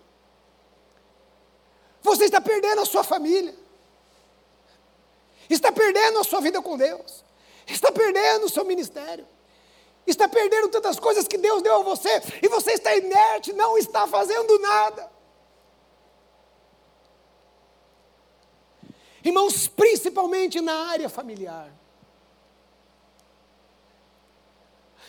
Você 2.01 2.25
está 2.25 2.41
perdendo 2.41 2.81
a 2.81 2.87
sua 2.87 3.05
família 3.05 3.55
está 5.49 5.71
perdendo 5.71 6.19
a 6.19 6.25
sua 6.25 6.41
vida 6.41 6.61
com 6.63 6.77
Deus, 6.77 7.25
está 7.67 7.91
perdendo 7.93 8.47
o 8.47 8.49
seu 8.49 8.65
ministério, 8.65 9.27
está 10.07 10.29
perdendo 10.29 10.69
tantas 10.69 10.99
coisas 10.99 11.27
que 11.27 11.39
Deus 11.39 11.63
deu 11.63 11.77
a 11.77 11.83
você, 11.83 12.23
e 12.43 12.49
você 12.49 12.73
está 12.73 12.95
inerte, 12.97 13.53
não 13.53 13.77
está 13.77 14.07
fazendo 14.07 14.59
nada. 14.59 15.13
Irmãos, 19.25 19.67
principalmente 19.67 20.61
na 20.61 20.91
área 20.91 21.09
familiar. 21.09 21.73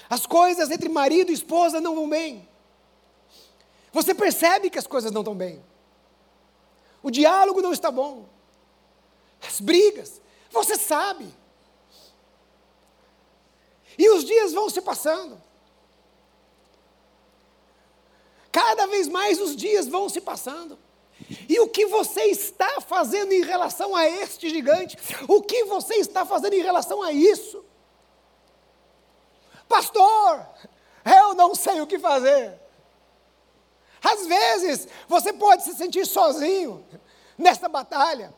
As 0.10 0.26
coisas 0.26 0.72
entre 0.72 0.88
marido 0.88 1.32
e 1.32 1.34
esposa 1.34 1.82
não 1.82 1.96
vão 1.96 2.08
bem. 2.08 2.48
Você 3.92 4.14
percebe 4.14 4.70
que 4.70 4.80
as 4.80 4.88
coisas 4.88 5.12
não 5.12 5.22
estão 5.22 5.36
bem. 5.36 5.64
O 7.02 7.12
diálogo 7.12 7.62
não 7.62 7.74
está 7.74 7.92
bom. 7.92 8.26
As 9.46 9.60
brigas, 9.60 10.22
você 10.52 10.78
sabe. 10.78 11.34
E 13.98 14.10
os 14.10 14.26
dias 14.26 14.54
vão 14.54 14.70
se 14.70 14.82
passando. 14.82 15.42
Cada 18.52 18.88
vez 18.88 19.08
mais 19.08 19.40
os 19.42 19.56
dias 19.56 19.88
vão 19.88 20.08
se 20.08 20.22
passando. 20.22 20.80
E 21.50 21.60
o 21.60 21.68
que 21.68 21.86
você 21.88 22.24
está 22.24 22.82
fazendo 22.82 23.32
em 23.32 23.44
relação 23.44 23.96
a 23.96 24.06
este 24.06 24.50
gigante? 24.50 24.98
O 25.28 25.42
que 25.42 25.64
você 25.66 25.96
está 25.96 26.26
fazendo 26.26 26.54
em 26.54 26.62
relação 26.62 27.02
a 27.02 27.12
isso? 27.12 27.64
Pastor, 29.68 30.48
eu 31.06 31.34
não 31.34 31.56
sei 31.56 31.82
o 31.82 31.88
que 31.88 31.98
fazer. 31.98 32.60
Às 34.04 34.28
vezes, 34.28 34.88
você 35.08 35.34
pode 35.34 35.64
se 35.64 35.74
sentir 35.74 36.06
sozinho 36.06 36.86
nesta 37.38 37.68
batalha. 37.68 38.34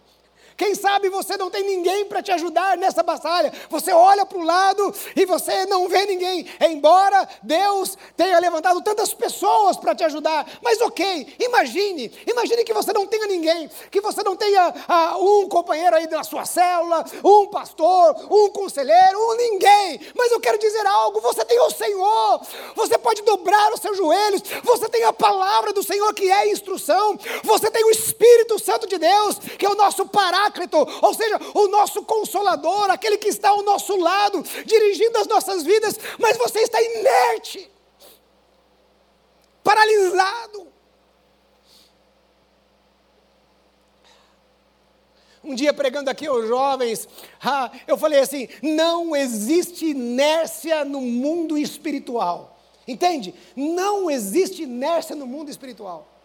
Quem 0.58 0.74
sabe 0.74 1.08
você 1.10 1.38
não 1.38 1.52
tem 1.52 1.64
ninguém 1.64 2.06
para 2.06 2.24
te 2.24 2.32
ajudar 2.32 2.76
nessa 2.78 3.04
batalha. 3.04 3.54
Você 3.70 3.94
olha 3.94 4.26
para 4.26 4.40
o 4.40 4.44
lado 4.44 4.92
e 5.16 5.24
você 5.24 5.68
não 5.68 5.88
vê 5.88 6.04
ninguém. 6.08 6.48
Embora 6.60 7.30
Deus 7.44 7.96
tenha 8.16 8.40
levantado 8.40 8.82
tantas 8.82 9.14
pessoas 9.14 9.78
para 9.78 9.94
te 9.94 10.04
ajudar. 10.06 10.48
Mas 10.64 10.82
ok, 10.82 11.36
imagine, 11.40 12.12
imagine 12.26 12.64
que 12.64 12.74
você 12.74 12.92
não 12.92 13.06
tenha 13.06 13.28
ninguém, 13.28 13.70
que 13.92 14.02
você 14.02 14.24
não 14.24 14.36
tenha 14.36 14.74
ah, 14.88 15.18
um 15.20 15.48
companheiro 15.48 15.96
aí 15.96 16.08
da 16.08 16.24
sua 16.24 16.44
célula, 16.44 17.06
um 17.24 17.46
pastor, 17.46 18.16
um 18.32 18.50
conselheiro, 18.50 19.20
um 19.20 19.36
ninguém. 19.36 20.02
Mas 20.18 20.32
eu 20.32 20.40
quero 20.40 20.58
dizer 20.58 20.88
algo: 20.88 21.22
você 21.22 21.46
tem 21.46 21.60
o 21.60 21.70
Senhor, 21.70 22.42
você 22.76 22.98
pode 22.98 23.22
dobrar 23.22 23.74
os 23.74 23.80
seus 23.80 23.96
joelhos, 23.96 24.42
você 24.64 24.90
tem 24.90 25.04
a 25.04 25.14
palavra 25.14 25.72
do 25.72 25.84
Senhor 25.84 26.12
que 26.16 26.32
é 26.32 26.50
instrução, 26.50 27.16
você 27.44 27.70
tem 27.70 27.86
o 27.86 27.92
Espírito 27.92 28.58
Santo 28.58 28.88
de 28.88 28.98
Deus, 28.98 29.38
que 29.60 29.66
é 29.66 29.70
o 29.70 29.76
nosso 29.76 30.08
parágrafo 30.08 30.47
Paráclito, 30.48 30.78
ou 31.02 31.14
seja, 31.14 31.40
o 31.54 31.68
nosso 31.68 32.04
consolador, 32.04 32.90
aquele 32.90 33.18
que 33.18 33.28
está 33.28 33.50
ao 33.50 33.64
nosso 33.64 33.96
lado, 33.98 34.44
dirigindo 34.66 35.18
as 35.18 35.28
nossas 35.28 35.64
vidas, 35.64 36.00
mas 36.18 36.38
você 36.38 36.60
está 36.60 36.82
inerte, 36.82 37.70
paralisado. 39.64 40.68
Um 45.44 45.56
dia 45.56 45.74
pregando 45.74 46.10
aqui 46.10 46.28
aos 46.28 46.48
jovens, 46.48 47.08
ah, 47.42 47.72
eu 47.88 47.98
falei 47.98 48.20
assim: 48.20 48.50
não 48.62 49.16
existe 49.16 49.86
inércia 49.86 50.84
no 50.84 51.00
mundo 51.00 51.58
espiritual. 51.58 52.58
Entende? 52.88 53.36
Não 53.56 54.10
existe 54.10 54.64
inércia 54.64 55.16
no 55.16 55.28
mundo 55.28 55.50
espiritual. 55.50 56.17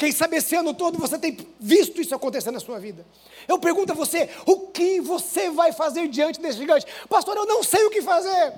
Quem 0.00 0.10
sabe 0.12 0.38
esse 0.38 0.56
ano 0.56 0.72
todo 0.72 0.98
você 0.98 1.18
tem 1.18 1.36
visto 1.60 2.00
isso 2.00 2.14
acontecer 2.14 2.50
na 2.50 2.58
sua 2.58 2.78
vida. 2.80 3.06
Eu 3.46 3.58
pergunto 3.58 3.92
a 3.92 3.94
você: 3.94 4.30
o 4.46 4.68
que 4.68 4.98
você 4.98 5.50
vai 5.50 5.72
fazer 5.72 6.08
diante 6.08 6.40
desse 6.40 6.56
gigante? 6.56 6.86
Pastor, 7.06 7.36
eu 7.36 7.44
não 7.44 7.62
sei 7.62 7.84
o 7.84 7.90
que 7.90 8.00
fazer. 8.00 8.54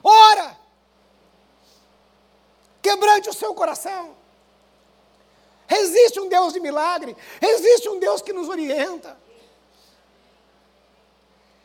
Ora! 0.00 0.56
Quebrante 2.80 3.28
o 3.28 3.32
seu 3.32 3.52
coração. 3.52 4.14
Existe 5.68 6.20
um 6.20 6.28
Deus 6.28 6.52
de 6.52 6.60
milagre, 6.60 7.16
existe 7.42 7.88
um 7.88 7.98
Deus 7.98 8.22
que 8.22 8.32
nos 8.32 8.48
orienta. 8.48 9.18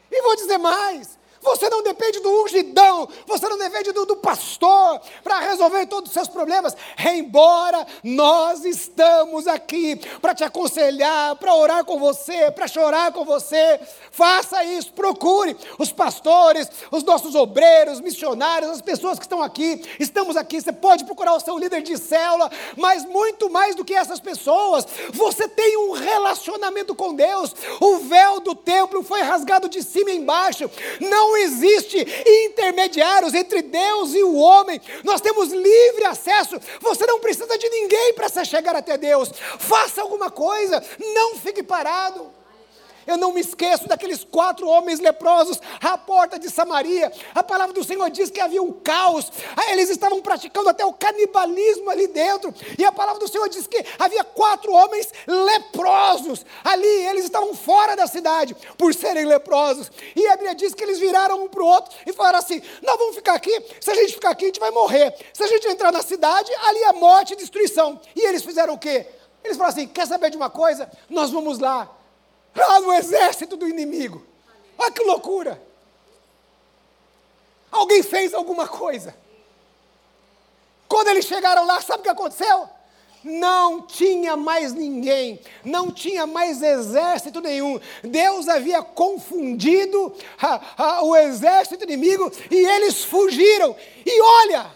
E 0.10 0.22
vou 0.24 0.36
dizer 0.36 0.58
mais: 0.58 1.20
você 1.42 1.70
não 1.70 1.82
depende 1.82 2.20
do 2.20 2.44
ungidão, 2.44 3.08
você 3.26 3.50
não 3.50 3.58
depende 3.58 3.92
do, 3.92 4.06
do 4.06 4.16
pastor 4.18 5.02
para 5.24 5.40
resolver 5.40 5.88
todos 5.88 6.10
os 6.10 6.14
seus 6.14 6.28
problemas. 6.28 6.76
Embora 7.14 7.86
nós 8.04 8.64
estamos 8.64 9.48
aqui 9.48 9.96
para 10.22 10.36
te 10.36 10.44
aconselhar, 10.44 11.36
para 11.38 11.56
orar 11.56 11.84
com 11.84 12.00
você, 12.00 12.52
para 12.52 12.68
chorar 12.68 13.12
com 13.12 13.26
você, 13.26 13.80
faça 14.12 14.64
isso, 14.64 14.94
procure 14.94 15.58
os 15.80 15.92
pastores, 15.92 16.70
os 16.92 17.04
nossos 17.04 17.34
obreiros, 17.34 18.00
missionários, 18.00 18.72
as 18.72 18.82
pessoas 18.82 19.18
que 19.18 19.26
estão 19.26 19.42
aqui. 19.42 19.84
Estamos 20.00 20.38
aqui, 20.38 20.62
você 20.62 20.72
pode 20.72 21.06
procurar 21.06 21.34
o 21.34 21.40
seu 21.40 21.58
líder 21.58 21.82
de 21.82 21.98
célula, 21.98 22.52
mas 22.78 23.04
muito 23.06 23.50
mais 23.50 23.76
do 23.76 23.84
que 23.84 23.96
essas 23.96 24.20
pessoas, 24.20 24.86
você 25.12 25.48
tem 25.48 25.78
um 25.78 25.92
relacionamento 25.92 26.94
com 26.94 27.16
Deus. 27.16 27.56
O 27.80 27.98
véu 27.98 28.40
do 28.40 28.54
templo 28.54 29.02
foi 29.04 29.22
rasgado 29.22 29.68
de 29.68 29.82
cima 29.82 30.12
e 30.12 30.18
embaixo. 30.18 30.70
Não 31.00 31.31
não 31.32 31.38
existe 31.38 31.98
intermediários 32.46 33.34
entre 33.34 33.62
Deus 33.62 34.14
e 34.14 34.24
o 34.24 34.36
homem. 34.36 34.82
Nós 35.04 35.22
temos 35.22 35.50
livre 35.52 36.06
acesso. 36.06 36.60
Você 36.82 37.06
não 37.06 37.20
precisa 37.20 37.58
de 37.58 37.70
ninguém 37.70 38.14
para 38.14 38.28
se 38.28 38.44
chegar 38.44 38.76
até 38.76 38.98
Deus. 38.98 39.32
Faça 39.60 40.02
alguma 40.02 40.30
coisa, 40.30 40.84
não 41.14 41.36
fique 41.38 41.64
parado. 41.64 42.41
Eu 43.06 43.18
não 43.18 43.34
me 43.34 43.42
esqueço 43.42 43.88
daqueles 43.88 44.24
quatro 44.24 44.68
homens 44.68 45.00
leprosos 45.00 45.60
à 45.82 45.98
porta 45.98 46.38
de 46.38 46.50
Samaria. 46.50 47.12
A 47.34 47.44
palavra 47.44 47.74
do 47.74 47.84
Senhor 47.84 48.10
diz 48.10 48.30
que 48.30 48.40
havia 48.40 48.62
um 48.62 48.72
caos. 48.72 49.32
Ah, 49.56 49.72
eles 49.72 49.90
estavam 49.90 50.22
praticando 50.22 50.70
até 50.70 50.86
o 50.86 50.94
canibalismo 50.94 51.90
ali 51.90 52.08
dentro. 52.08 52.54
E 52.78 52.86
a 52.86 52.92
palavra 52.92 53.20
do 53.20 53.28
Senhor 53.28 53.48
diz 53.50 53.68
que 53.68 53.84
havia 53.98 54.24
quatro 54.24 54.72
homens 54.72 55.12
leprosos 55.28 56.46
ali. 56.64 56.88
Eles 56.88 57.26
estavam 57.26 57.54
fora 57.56 57.96
da 57.96 58.08
cidade 58.08 58.56
por 58.78 58.94
serem 58.94 59.26
leprosos. 59.26 59.92
E 60.16 60.28
a 60.28 60.36
Bíblia 60.36 60.56
diz 60.56 60.74
que 60.74 60.84
eles 60.84 61.00
viraram 61.00 61.44
um 61.44 61.48
para 61.48 61.64
o 61.64 61.66
outro 61.66 61.92
e 62.06 62.14
falaram 62.14 62.40
assim: 62.40 62.62
Nós 62.82 62.98
vamos 62.98 63.16
ficar 63.16 63.34
aqui. 63.34 63.52
Se 63.80 63.92
a 63.92 63.96
gente 63.96 64.14
ficar 64.14 64.32
aqui, 64.32 64.46
a 64.46 64.48
gente 64.48 64.60
vai 64.60 64.72
morrer. 64.72 65.16
Se 65.34 65.44
a 65.44 65.48
gente 65.48 65.68
entrar 65.68 65.92
na 65.92 66.02
cidade, 66.02 66.52
ali 66.64 66.84
é 66.84 66.94
morte 66.94 67.34
e 67.34 67.36
destruição. 67.36 68.00
E 68.16 68.22
eles 68.28 68.44
fizeram 68.44 68.74
o 68.74 68.78
quê? 68.78 69.08
Eles 69.44 69.58
falaram 69.58 69.74
assim: 69.74 69.88
Quer 69.88 70.08
saber 70.08 70.30
de 70.30 70.38
uma 70.38 70.50
coisa? 70.50 70.90
Nós 71.10 71.32
vamos 71.32 71.60
lá 71.60 72.01
lá 72.56 72.80
no 72.80 72.94
exército 72.94 73.56
do 73.56 73.68
inimigo. 73.68 74.26
Olha 74.78 74.92
que 74.92 75.04
loucura! 75.04 75.62
Alguém 77.72 78.04
fez 78.04 78.34
alguma 78.34 78.68
coisa. 78.68 79.16
Quando 80.88 81.08
eles 81.08 81.26
chegaram 81.26 81.66
lá, 81.66 81.80
sabe 81.82 82.02
o 82.02 82.04
que 82.04 82.10
aconteceu? 82.10 82.68
Não 83.24 83.84
tinha 83.84 84.36
mais 84.36 84.74
ninguém, 84.74 85.40
não 85.64 85.92
tinha 85.92 86.26
mais 86.26 86.62
exército 86.62 87.40
nenhum. 87.40 87.80
Deus 88.04 88.50
havia 88.50 88.82
confundido 88.82 90.14
o 91.04 91.16
exército 91.16 91.84
inimigo 91.84 92.32
e 92.50 92.56
eles 92.56 93.04
fugiram. 93.04 93.76
E 94.06 94.22
olha, 94.22 94.72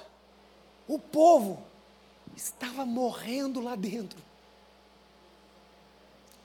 o 0.87 0.99
povo 0.99 1.61
estava 2.35 2.85
morrendo 2.85 3.59
lá 3.59 3.75
dentro. 3.75 4.19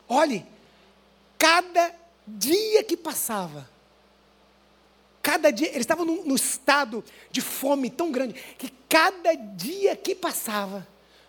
Olhe, 0.09 0.45
cada 1.41 1.95
dia 2.27 2.85
que 2.85 2.99
passava, 2.99 3.67
cada 5.23 5.51
dia, 5.51 5.69
eles 5.69 5.81
estavam 5.81 6.05
num, 6.05 6.23
num 6.27 6.35
estado 6.35 7.03
de 7.31 7.41
fome 7.41 7.89
tão 7.89 8.13
grande, 8.13 8.35
que 8.59 8.69
cada 8.87 9.35
dia 9.35 9.97
que 9.97 10.15
passava, 10.15 10.87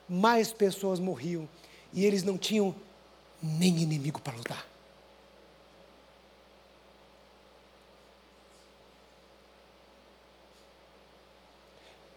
mais 0.10 0.52
pessoas 0.52 1.00
morriam, 1.00 1.48
e 1.94 2.06
eles 2.06 2.24
não 2.24 2.38
tinham 2.38 2.76
nem 3.42 3.80
inimigo 3.80 4.22
para 4.22 4.36
lutar. 4.36 4.68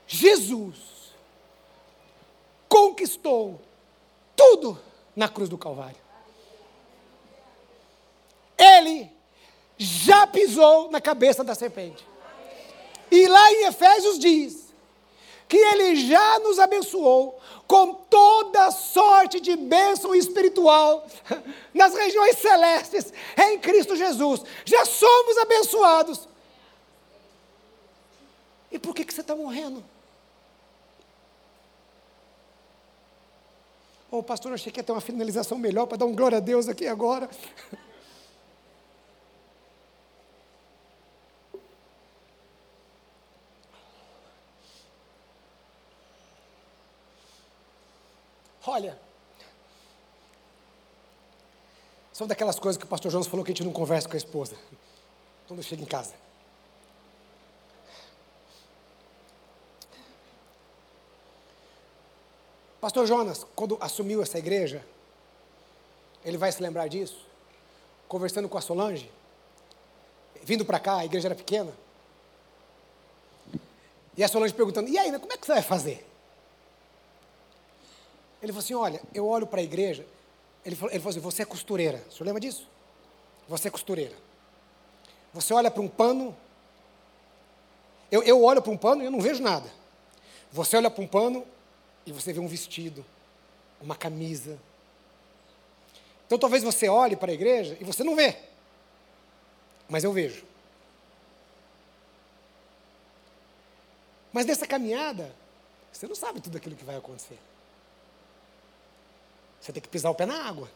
Jesus 0.08 1.12
conquistou 2.68 3.60
tudo 4.34 4.80
na 5.14 5.28
cruz 5.28 5.48
do 5.48 5.56
Calvário 5.56 6.03
ele 8.64 9.10
já 9.76 10.26
pisou 10.26 10.90
na 10.90 11.00
cabeça 11.00 11.42
da 11.42 11.54
serpente. 11.54 12.06
E 13.10 13.26
lá 13.26 13.52
em 13.52 13.66
Efésios 13.66 14.18
diz 14.18 14.72
que 15.48 15.56
ele 15.56 15.96
já 15.96 16.38
nos 16.40 16.58
abençoou 16.58 17.38
com 17.66 17.94
toda 17.94 18.70
sorte 18.70 19.40
de 19.40 19.56
bênção 19.56 20.14
espiritual 20.14 21.06
nas 21.72 21.94
regiões 21.94 22.38
celestes 22.38 23.12
em 23.36 23.58
Cristo 23.58 23.96
Jesus. 23.96 24.42
Já 24.64 24.84
somos 24.84 25.38
abençoados. 25.38 26.28
E 28.70 28.78
por 28.78 28.94
que, 28.94 29.04
que 29.04 29.14
você 29.14 29.20
está 29.20 29.36
morrendo? 29.36 29.84
Oh, 34.10 34.22
pastor, 34.22 34.50
eu 34.50 34.54
achei 34.54 34.72
que 34.72 34.78
ia 34.78 34.84
ter 34.84 34.92
uma 34.92 35.00
finalização 35.00 35.58
melhor 35.58 35.86
para 35.86 35.98
dar 35.98 36.06
um 36.06 36.14
glória 36.14 36.38
a 36.38 36.40
Deus 36.40 36.68
aqui 36.68 36.86
agora. 36.86 37.28
Olha, 48.74 48.98
são 52.12 52.26
daquelas 52.26 52.58
coisas 52.58 52.76
que 52.76 52.84
o 52.84 52.88
pastor 52.88 53.08
Jonas 53.08 53.28
falou 53.28 53.44
que 53.44 53.52
a 53.52 53.54
gente 53.54 53.62
não 53.62 53.72
conversa 53.72 54.08
com 54.08 54.14
a 54.14 54.16
esposa 54.16 54.56
quando 55.46 55.62
chega 55.62 55.80
em 55.80 55.86
casa. 55.86 56.12
Pastor 62.80 63.06
Jonas, 63.06 63.46
quando 63.54 63.78
assumiu 63.80 64.20
essa 64.20 64.40
igreja, 64.40 64.84
ele 66.24 66.36
vai 66.36 66.50
se 66.50 66.60
lembrar 66.60 66.88
disso. 66.88 67.24
conversando 68.08 68.48
com 68.48 68.58
a 68.58 68.60
Solange, 68.60 69.08
vindo 70.42 70.64
para 70.64 70.80
cá, 70.80 70.96
a 70.96 71.04
igreja 71.04 71.28
era 71.28 71.36
pequena. 71.36 71.72
E 74.16 74.24
a 74.24 74.26
Solange 74.26 74.52
perguntando: 74.52 74.88
e 74.88 74.98
aí, 74.98 75.16
como 75.16 75.32
é 75.32 75.36
que 75.36 75.46
você 75.46 75.52
vai 75.52 75.62
fazer? 75.62 76.13
Ele 78.44 78.52
falou 78.52 78.62
assim: 78.62 78.74
olha, 78.74 79.00
eu 79.14 79.26
olho 79.26 79.46
para 79.46 79.60
a 79.60 79.64
igreja. 79.64 80.06
Ele 80.64 80.76
falou, 80.76 80.92
ele 80.92 81.00
falou 81.00 81.10
assim: 81.10 81.20
você 81.20 81.42
é 81.42 81.46
costureira. 81.46 82.04
O 82.10 82.12
senhor 82.12 82.26
lembra 82.26 82.40
disso? 82.40 82.68
Você 83.48 83.68
é 83.68 83.70
costureira. 83.70 84.14
Você 85.32 85.54
olha 85.54 85.70
para 85.70 85.82
um 85.82 85.88
pano. 85.88 86.36
Eu, 88.12 88.22
eu 88.22 88.42
olho 88.44 88.60
para 88.60 88.70
um 88.70 88.76
pano 88.76 89.02
e 89.02 89.06
eu 89.06 89.10
não 89.10 89.20
vejo 89.20 89.42
nada. 89.42 89.68
Você 90.52 90.76
olha 90.76 90.90
para 90.90 91.02
um 91.02 91.06
pano 91.06 91.44
e 92.04 92.12
você 92.12 92.34
vê 92.34 92.38
um 92.38 92.46
vestido, 92.46 93.02
uma 93.80 93.96
camisa. 93.96 94.58
Então 96.26 96.38
talvez 96.38 96.62
você 96.62 96.86
olhe 96.86 97.16
para 97.16 97.30
a 97.30 97.34
igreja 97.34 97.78
e 97.80 97.84
você 97.84 98.04
não 98.04 98.14
vê. 98.14 98.36
Mas 99.88 100.04
eu 100.04 100.12
vejo. 100.12 100.44
Mas 104.30 104.44
nessa 104.44 104.66
caminhada, 104.66 105.34
você 105.90 106.06
não 106.06 106.14
sabe 106.14 106.42
tudo 106.42 106.58
aquilo 106.58 106.76
que 106.76 106.84
vai 106.84 106.96
acontecer. 106.96 107.38
Você 109.64 109.72
tem 109.72 109.80
que 109.80 109.88
pisar 109.88 110.10
o 110.10 110.14
pé 110.14 110.26
na 110.26 110.46
água. 110.46 110.70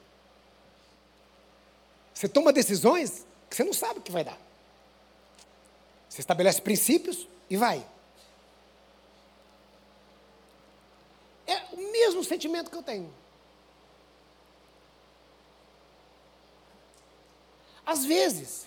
Você 2.15 2.27
toma 2.27 2.55
decisões 2.55 3.27
que 3.51 3.55
você 3.55 3.63
não 3.63 3.75
sabe 3.75 3.99
o 3.99 4.03
que 4.03 4.11
vai 4.11 4.25
dar. 4.25 4.39
Você 6.09 6.23
estabelece 6.23 6.63
princípios 6.63 7.29
e 7.51 7.57
vai. 7.59 7.87
É 11.47 11.57
o 11.75 11.93
mesmo 11.93 12.25
sentimento 12.25 12.71
que 12.71 12.77
eu 12.79 12.83
tenho. 12.83 13.13
Às 17.85 18.07
vezes, 18.07 18.67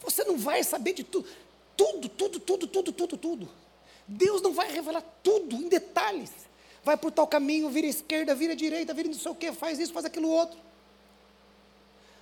você 0.00 0.24
não 0.24 0.36
vai 0.36 0.62
saber 0.62 0.92
de 0.92 1.04
tudo. 1.04 1.26
Tudo, 1.74 2.06
tudo, 2.06 2.38
tudo, 2.38 2.66
tudo, 2.66 2.92
tudo, 2.92 3.16
tudo. 3.16 3.48
Deus 4.06 4.42
não 4.42 4.52
vai 4.52 4.70
revelar 4.70 5.02
tudo 5.22 5.56
em 5.56 5.70
detalhes. 5.70 6.49
Vai 6.82 6.96
por 6.96 7.10
tal 7.12 7.26
caminho, 7.26 7.68
vira 7.68 7.86
esquerda, 7.86 8.34
vira 8.34 8.56
direita, 8.56 8.94
vira 8.94 9.08
não 9.08 9.14
sei 9.14 9.30
o 9.30 9.34
que, 9.34 9.52
faz 9.52 9.78
isso, 9.78 9.92
faz 9.92 10.06
aquilo 10.06 10.28
outro. 10.28 10.58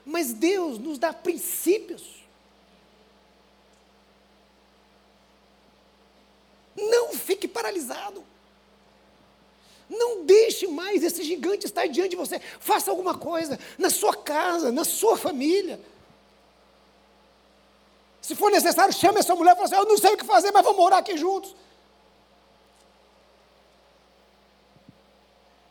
Mas 0.05 0.33
Deus 0.33 0.79
nos 0.79 0.99
dá 0.99 1.12
princípios. 1.12 2.25
Não 6.75 7.12
fique 7.12 7.47
paralisado. 7.47 8.25
Não 9.88 10.25
deixe 10.25 10.66
mais 10.66 11.03
esse 11.03 11.23
gigante 11.23 11.66
estar 11.66 11.87
diante 11.87 12.11
de 12.11 12.16
você. 12.16 12.40
Faça 12.61 12.90
alguma 12.90 13.16
coisa 13.16 13.59
na 13.79 13.88
sua 13.88 14.14
casa, 14.14 14.71
na 14.71 14.85
sua 14.85 15.16
família. 15.16 15.81
Se 18.21 18.35
for 18.35 18.51
necessário, 18.51 18.92
chame 18.92 19.21
a 19.21 19.23
sua 19.23 19.37
mulher 19.37 19.53
e 19.53 19.57
fale 19.57 19.66
assim: 19.66 19.77
Eu 19.77 19.87
não 19.87 19.97
sei 19.97 20.12
o 20.12 20.16
que 20.16 20.25
fazer, 20.25 20.53
mas 20.53 20.62
vamos 20.62 20.79
morar 20.79 20.99
aqui 20.99 21.16
juntos. 21.16 21.55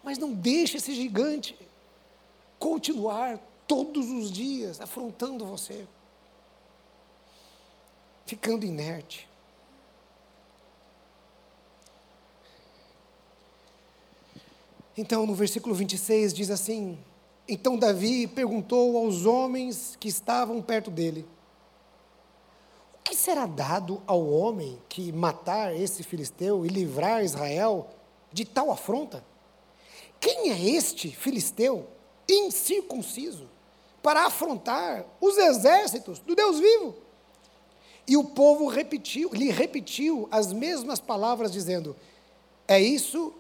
Mas 0.07 0.17
não 0.17 0.33
deixe 0.33 0.77
esse 0.77 0.95
gigante 0.95 1.53
continuar 2.57 3.37
todos 3.67 4.09
os 4.09 4.31
dias 4.31 4.79
afrontando 4.79 5.45
você, 5.45 5.85
ficando 8.25 8.65
inerte. 8.65 9.27
Então, 14.95 15.25
no 15.25 15.35
versículo 15.35 15.75
26 15.75 16.33
diz 16.33 16.49
assim: 16.51 16.97
Então 17.45 17.77
Davi 17.77 18.27
perguntou 18.27 18.95
aos 18.95 19.25
homens 19.25 19.97
que 19.99 20.07
estavam 20.07 20.61
perto 20.61 20.89
dele: 20.89 21.27
O 22.93 23.03
que 23.03 23.13
será 23.13 23.45
dado 23.45 24.01
ao 24.07 24.25
homem 24.25 24.81
que 24.87 25.11
matar 25.11 25.75
esse 25.75 26.01
filisteu 26.01 26.65
e 26.65 26.69
livrar 26.69 27.25
Israel 27.25 27.89
de 28.31 28.45
tal 28.45 28.71
afronta? 28.71 29.21
Quem 30.19 30.51
é 30.51 30.69
este 30.69 31.09
filisteu 31.09 31.87
incircunciso 32.29 33.47
para 34.01 34.25
afrontar 34.25 35.05
os 35.19 35.37
exércitos 35.37 36.19
do 36.19 36.35
Deus 36.35 36.59
vivo? 36.59 36.95
E 38.07 38.15
o 38.15 38.23
povo 38.23 38.67
repetiu, 38.67 39.29
lhe 39.33 39.51
repetiu 39.51 40.27
as 40.31 40.53
mesmas 40.53 40.99
palavras, 40.99 41.51
dizendo: 41.51 41.95
É 42.67 42.79
isso 42.79 43.33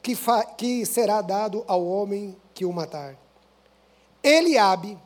que, 0.00 0.16
que 0.56 0.86
será 0.86 1.20
dado 1.20 1.64
ao 1.66 1.84
homem 1.84 2.36
que 2.54 2.64
o 2.64 2.72
matar. 2.72 3.16
Eliabe, 4.22 4.96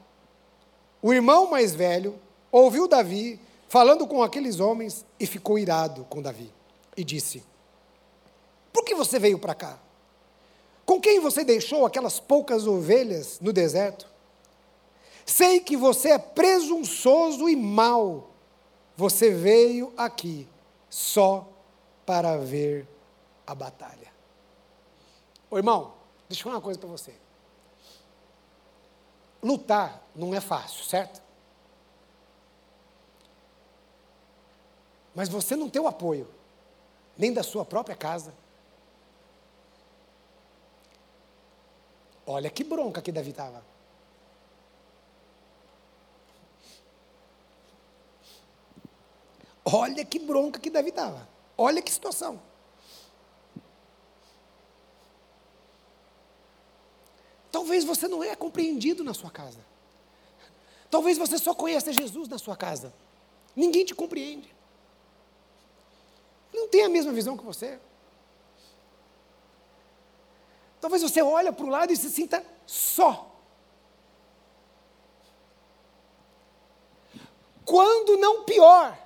o 1.01 1.15
irmão 1.15 1.51
mais 1.51 1.75
velho, 1.75 2.19
ouviu 2.53 2.87
Davi 2.87 3.41
falando 3.69 4.07
com 4.07 4.23
aqueles 4.23 4.61
homens 4.61 5.05
e 5.19 5.27
ficou 5.27 5.59
irado 5.59 6.05
com 6.05 6.21
Davi. 6.21 6.53
E 6.95 7.03
disse: 7.03 7.43
Por 8.73 8.85
que 8.85 8.95
você 8.95 9.19
veio 9.19 9.39
para 9.39 9.55
cá? 9.55 9.79
Com 10.87 11.01
quem 11.01 11.19
você 11.19 11.43
deixou 11.45 11.85
aquelas 11.85 12.21
poucas 12.21 12.65
ovelhas 12.65 13.41
no 13.41 13.53
deserto? 13.53 14.09
Sei 15.27 15.59
que 15.59 15.77
você 15.77 16.11
é 16.11 16.19
presunçoso 16.19 17.49
e 17.49 17.57
mau. 17.57 18.31
Você 18.97 19.33
veio 19.33 19.93
aqui 19.97 20.49
só 20.89 21.49
para 22.07 22.39
ver 22.39 22.87
a 23.45 23.53
batalha. 23.53 24.13
Ô 25.51 25.57
irmão, 25.57 25.95
deixa 26.29 26.43
eu 26.43 26.45
falar 26.45 26.57
uma 26.57 26.63
coisa 26.63 26.79
para 26.79 26.89
você. 26.89 27.13
Lutar 29.43 30.03
não 30.15 30.33
é 30.33 30.41
fácil, 30.41 30.85
certo? 30.85 31.21
Mas 35.13 35.29
você 35.29 35.57
não 35.57 35.69
tem 35.69 35.83
o 35.83 35.89
apoio, 35.89 36.29
nem 37.19 37.33
da 37.33 37.43
sua 37.43 37.65
própria 37.65 37.97
casa, 37.97 38.33
Olha 42.27 42.51
que 42.51 42.65
bronca 42.65 43.01
que 43.01 43.13
Davi 43.13 43.31
estava. 43.31 43.63
Olha 49.65 50.05
que 50.05 50.19
bronca 50.19 50.59
que 50.59 50.71
Davi 50.71 50.89
estava. 50.89 51.29
Olha 51.57 51.81
que 51.81 51.91
situação. 51.91 52.41
Talvez 57.51 57.85
você 57.85 58.07
não 58.07 58.23
é 58.23 58.35
compreendido 58.37 59.03
na 59.03 59.15
sua 59.15 59.31
casa. 59.31 59.59
Talvez 60.91 61.17
você 61.19 61.39
só 61.39 61.55
conheça 61.55 61.93
Jesus 61.93 62.29
na 62.29 62.39
sua 62.39 62.57
casa. 62.57 62.93
Ninguém 63.55 63.85
te 63.85 63.95
compreende. 63.95 64.55
Não 66.53 66.69
tem 66.69 66.85
a 66.85 66.89
mesma 66.89 67.13
visão 67.13 67.37
que 67.37 67.45
você. 67.45 67.79
Talvez 70.87 71.03
você 71.03 71.21
olhe 71.21 71.51
para 71.51 71.67
o 71.67 71.69
lado 71.69 71.93
e 71.93 71.97
se 71.97 72.09
sinta 72.09 72.47
só. 72.65 73.29
Quando 77.65 78.17
não 78.17 78.45
pior. 78.45 78.97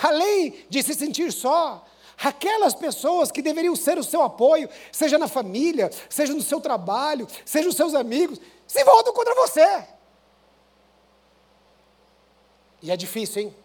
Além 0.00 0.64
de 0.70 0.84
se 0.84 0.94
sentir 0.94 1.32
só, 1.32 1.84
aquelas 2.16 2.76
pessoas 2.76 3.32
que 3.32 3.42
deveriam 3.42 3.74
ser 3.74 3.98
o 3.98 4.04
seu 4.04 4.22
apoio, 4.22 4.70
seja 4.92 5.18
na 5.18 5.26
família, 5.26 5.90
seja 6.08 6.32
no 6.32 6.40
seu 6.40 6.60
trabalho, 6.60 7.26
seja 7.44 7.68
os 7.68 7.74
seus 7.74 7.96
amigos, 7.96 8.40
se 8.68 8.84
voltam 8.84 9.12
contra 9.12 9.34
você. 9.34 9.84
E 12.80 12.92
é 12.92 12.96
difícil, 12.96 13.42
hein? 13.42 13.56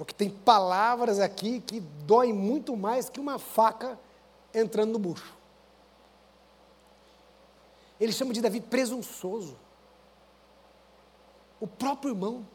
Porque 0.00 0.14
tem 0.14 0.30
palavras 0.30 1.20
aqui 1.20 1.60
que 1.60 1.78
doem 1.78 2.32
muito 2.32 2.74
mais 2.74 3.10
que 3.10 3.20
uma 3.20 3.38
faca 3.38 4.00
entrando 4.54 4.92
no 4.92 4.98
bucho. 4.98 5.36
Ele 8.00 8.10
chama 8.10 8.32
de 8.32 8.40
Davi 8.40 8.62
presunçoso. 8.62 9.58
O 11.60 11.66
próprio 11.66 12.12
irmão. 12.12 12.48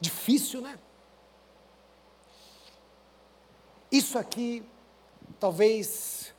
Difícil, 0.00 0.62
né? 0.62 0.78
Isso 3.92 4.16
aqui 4.16 4.66
talvez 5.38 6.32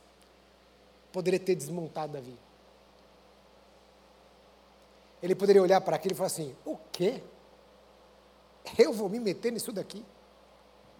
poderia 1.12 1.38
ter 1.38 1.54
desmontado 1.54 2.14
Davi. 2.14 2.36
Ele 5.22 5.36
poderia 5.36 5.62
olhar 5.62 5.80
para 5.80 5.94
aquilo 5.94 6.14
e 6.14 6.16
falar 6.16 6.26
assim: 6.26 6.56
o 6.64 6.76
quê? 6.90 7.22
Eu 8.78 8.92
vou 8.92 9.08
me 9.08 9.18
meter 9.18 9.52
nisso 9.52 9.72
daqui. 9.72 10.04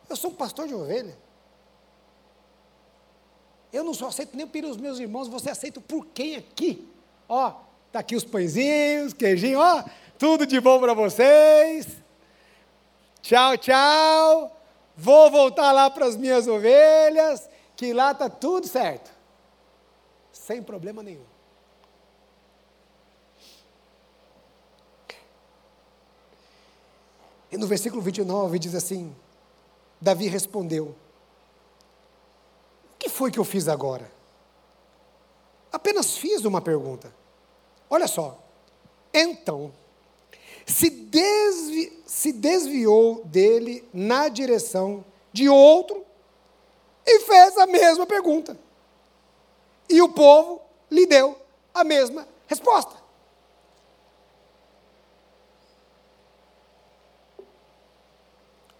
Eu 0.08 0.16
sou 0.16 0.30
um 0.30 0.34
pastor 0.34 0.68
de 0.68 0.74
ovelha. 0.74 1.16
Eu 3.72 3.84
não 3.84 3.92
só 3.92 4.08
aceito 4.08 4.36
nem 4.36 4.46
pelos 4.46 4.76
meus 4.76 4.98
irmãos, 4.98 5.28
você 5.28 5.50
aceita 5.50 5.80
por 5.80 6.06
quem 6.06 6.36
aqui? 6.36 6.88
Ó, 7.28 7.52
tá 7.92 7.98
aqui 7.98 8.14
os 8.16 8.24
pãezinhos, 8.24 9.12
queijinho, 9.12 9.58
ó, 9.58 9.84
tudo 10.18 10.46
de 10.46 10.60
bom 10.60 10.80
para 10.80 10.94
vocês. 10.94 11.88
Tchau, 13.20 13.58
tchau. 13.58 14.56
Vou 14.96 15.30
voltar 15.30 15.72
lá 15.72 15.90
para 15.90 16.06
as 16.06 16.16
minhas 16.16 16.46
ovelhas, 16.46 17.48
que 17.74 17.92
lá 17.92 18.14
tá 18.14 18.30
tudo 18.30 18.66
certo. 18.66 19.10
sem 20.32 20.62
problema 20.62 21.02
nenhum. 21.02 21.35
E 27.56 27.58
no 27.58 27.66
versículo 27.66 28.02
29 28.02 28.58
diz 28.58 28.74
assim: 28.74 29.16
Davi 29.98 30.28
respondeu: 30.28 30.94
O 32.92 32.98
que 32.98 33.08
foi 33.08 33.30
que 33.30 33.38
eu 33.38 33.44
fiz 33.44 33.66
agora? 33.66 34.12
Apenas 35.72 36.18
fiz 36.18 36.44
uma 36.44 36.60
pergunta. 36.60 37.10
Olha 37.88 38.06
só. 38.06 38.38
Então, 39.10 39.72
se, 40.66 40.90
desvi, 40.90 41.98
se 42.04 42.30
desviou 42.30 43.24
dele 43.24 43.88
na 43.90 44.28
direção 44.28 45.02
de 45.32 45.48
outro 45.48 46.04
e 47.06 47.20
fez 47.20 47.56
a 47.56 47.66
mesma 47.66 48.04
pergunta. 48.04 48.58
E 49.88 50.02
o 50.02 50.10
povo 50.10 50.60
lhe 50.90 51.06
deu 51.06 51.38
a 51.72 51.82
mesma 51.82 52.28
resposta. 52.46 53.05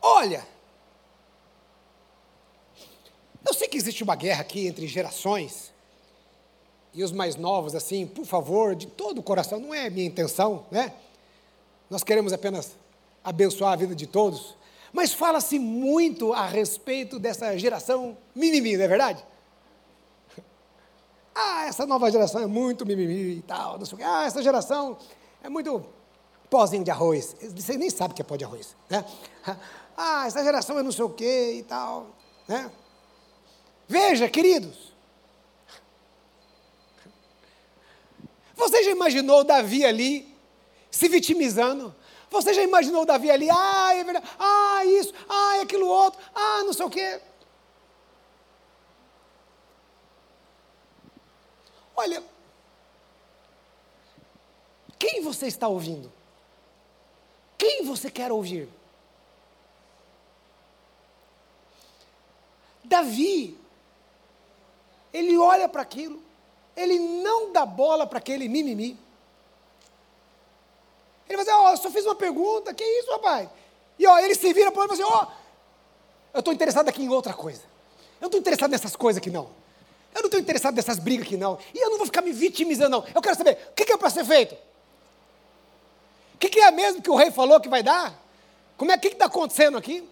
Olha, 0.09 0.47
eu 3.45 3.53
sei 3.53 3.67
que 3.67 3.77
existe 3.77 4.05
uma 4.05 4.15
guerra 4.15 4.43
aqui 4.43 4.69
entre 4.69 4.87
gerações, 4.87 5.73
e 6.95 7.03
os 7.03 7.11
mais 7.11 7.35
novos, 7.35 7.75
assim, 7.75 8.07
por 8.07 8.25
favor, 8.25 8.77
de 8.77 8.87
todo 8.87 9.19
o 9.19 9.23
coração, 9.23 9.59
não 9.59 9.75
é 9.75 9.91
minha 9.91 10.07
intenção, 10.07 10.65
né? 10.71 10.95
Nós 11.91 12.05
queremos 12.05 12.33
apenas 12.33 12.77
abençoar 13.25 13.73
a 13.73 13.77
vida 13.77 13.97
de 13.97 14.07
todos, 14.07 14.55
mas 14.93 15.13
fala-se 15.13 15.59
muito 15.59 16.33
a 16.33 16.47
respeito 16.47 17.19
dessa 17.19 17.59
geração 17.59 18.17
mimimi, 18.33 18.77
não 18.77 18.85
é 18.85 18.89
verdade? 18.89 19.27
Ah, 21.39 21.67
essa 21.67 21.85
nova 21.85 22.11
geração 22.11 22.41
é 22.41 22.47
muito 22.47 22.87
mimimi 22.87 23.39
e 23.39 23.43
tal, 23.43 23.77
não 23.77 23.85
sei 23.85 23.97
o 23.97 23.99
quê. 23.99 24.05
Ah, 24.05 24.25
essa 24.25 24.43
geração 24.43 24.97
é 25.43 25.51
muito 25.51 25.85
pozinho 26.51 26.85
de 26.85 26.91
arroz. 26.91 27.37
Você 27.55 27.77
nem 27.77 27.91
sabe 27.91 28.13
o 28.13 28.15
que 28.15 28.23
é 28.23 28.25
pó 28.25 28.37
de 28.37 28.45
arroz, 28.45 28.77
né? 28.89 29.05
Ah, 29.99 30.27
essa 30.27 30.45
geração 30.45 30.79
é 30.79 30.83
não 30.83 30.93
sei 30.93 31.05
o 31.07 31.09
quê 31.09 31.55
e 31.55 31.63
tal, 31.63 32.09
né? 32.47 32.71
Veja, 33.89 34.29
queridos, 34.29 34.87
Você 38.57 38.83
já 38.83 38.91
imaginou 38.91 39.45
Davi 39.45 39.85
ali 39.85 40.35
se 40.91 41.09
vitimizando? 41.09 41.95
Você 42.31 42.55
já 42.55 42.63
imaginou 42.63 43.05
Davi 43.05 43.31
ali, 43.31 43.49
ah, 43.51 43.95
é 43.95 44.03
verdade, 44.03 44.27
ah, 44.39 44.85
isso, 44.85 45.13
ah, 45.29 45.61
aquilo 45.61 45.87
outro, 45.87 46.19
ah, 46.35 46.65
não 46.65 46.73
sei 46.73 46.87
o 46.87 46.91
quê. 46.91 47.21
Olha, 51.95 52.23
quem 54.99 55.23
você 55.23 55.47
está 55.47 55.69
ouvindo? 55.69 56.13
Quem 57.59 57.85
você 57.85 58.11
quer 58.11 58.31
ouvir? 58.31 58.69
Davi, 62.85 63.59
ele 65.13 65.37
olha 65.37 65.69
para 65.69 65.83
aquilo, 65.83 66.23
ele 66.77 66.99
não 66.99 67.53
dá 67.53 67.67
bola 67.67 68.07
para 68.07 68.19
aquele 68.19 68.49
mimimi. 68.49 68.99
Ele 71.29 71.37
vai 71.37 71.45
dizer, 71.45 71.57
ó, 71.57 71.67
oh, 71.67 71.71
eu 71.71 71.77
só 71.77 71.91
fiz 71.91 72.05
uma 72.05 72.15
pergunta, 72.15 72.73
que 72.73 72.85
isso, 72.85 73.11
rapaz? 73.11 73.49
E 73.99 74.07
ó, 74.07 74.19
ele 74.19 74.35
se 74.35 74.53
vira 74.53 74.71
para 74.71 74.85
ele 74.85 74.93
e 74.93 74.97
fala 74.97 75.11
assim, 75.11 75.15
ó, 75.15 75.27
oh, 75.27 75.37
eu 76.35 76.41
estou 76.41 76.55
interessado 76.55 76.89
aqui 76.89 77.03
em 77.03 77.09
outra 77.09 77.35
coisa. 77.35 77.63
Eu 78.21 78.23
não 78.23 78.27
estou 78.29 78.41
interessado 78.41 78.71
nessas 78.71 78.95
coisas 78.95 79.19
aqui, 79.19 79.31
não. 79.31 79.51
Eu 80.15 80.23
não 80.23 80.27
estou 80.27 80.41
interessado 80.41 80.75
nessas 80.75 80.99
brigas 80.99 81.27
aqui, 81.27 81.37
não. 81.37 81.59
E 81.75 81.79
eu 81.79 81.91
não 81.91 81.99
vou 81.99 82.07
ficar 82.07 82.23
me 82.23 82.33
vitimizando, 82.33 82.91
não. 82.91 83.05
Eu 83.15 83.21
quero 83.21 83.37
saber, 83.37 83.59
o 83.71 83.75
que, 83.75 83.85
que 83.85 83.93
é 83.93 83.97
para 83.97 84.11
ser 84.11 84.25
feito? 84.25 84.57
O 86.37 86.39
que, 86.39 86.51
que, 86.51 86.61
é 86.61 86.71
mesmo 86.71 87.01
que 87.01 87.11
o 87.11 87.17
rei 87.17 87.31
falou 87.31 87.59
que 87.59 87.69
vai 87.69 87.83
dar? 87.83 88.15
Como 88.77 88.93
é 88.93 88.99
que 88.99 89.09
está 89.09 89.25
acontecendo 89.25 89.79
aqui? 89.79 90.07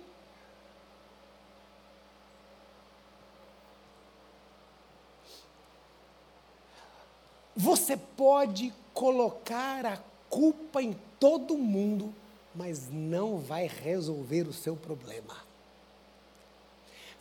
Você 7.55 7.95
pode 7.95 8.73
colocar 8.95 9.85
a 9.85 9.99
culpa 10.31 10.83
em 10.83 10.99
todo 11.21 11.59
mundo, 11.59 12.13
mas 12.55 12.89
não 12.91 13.39
vai 13.39 13.67
resolver 13.67 14.49
o 14.49 14.53
seu 14.53 14.75
problema. 14.75 15.37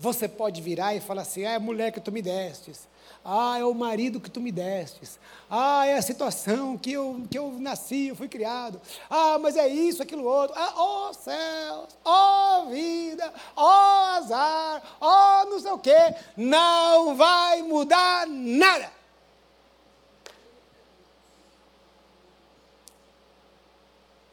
Você 0.03 0.27
pode 0.27 0.61
virar 0.61 0.93
e 0.93 0.99
falar 0.99 1.21
assim: 1.21 1.45
ah, 1.45 1.51
é 1.51 1.55
a 1.55 1.59
mulher 1.61 1.89
que 1.89 2.01
tu 2.01 2.11
me 2.11 2.21
destes, 2.21 2.89
ah, 3.23 3.57
é 3.57 3.63
o 3.63 3.73
marido 3.73 4.19
que 4.19 4.29
tu 4.29 4.41
me 4.41 4.51
destes, 4.51 5.17
ah, 5.49 5.87
é 5.87 5.95
a 5.95 6.01
situação 6.01 6.77
que 6.77 6.91
eu, 6.91 7.23
que 7.31 7.39
eu 7.39 7.53
nasci, 7.57 8.07
eu 8.09 8.15
fui 8.17 8.27
criado, 8.27 8.81
ah, 9.09 9.39
mas 9.39 9.55
é 9.55 9.65
isso, 9.65 10.03
aquilo 10.03 10.25
outro, 10.25 10.53
ah, 10.59 10.73
oh, 10.75 11.13
céus, 11.13 11.97
oh, 12.03 12.65
vida, 12.69 13.33
oh, 13.55 14.17
azar, 14.17 14.83
ó 14.99 15.45
não 15.45 15.57
sei 15.61 15.71
o 15.71 15.79
quê, 15.79 16.13
não 16.35 17.15
vai 17.15 17.61
mudar 17.61 18.27
nada. 18.27 18.91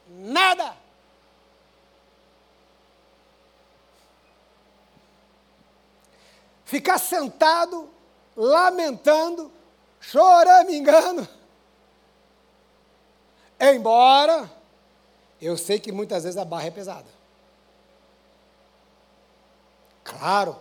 nada. 0.09 0.89
Ficar 6.71 6.99
sentado, 6.99 7.91
lamentando, 8.37 9.51
choramingando. 10.01 11.29
Embora 13.59 14.49
eu 15.43 15.57
sei 15.57 15.81
que 15.81 15.91
muitas 15.91 16.23
vezes 16.23 16.39
a 16.39 16.45
barra 16.45 16.66
é 16.66 16.71
pesada. 16.71 17.09
Claro. 20.05 20.61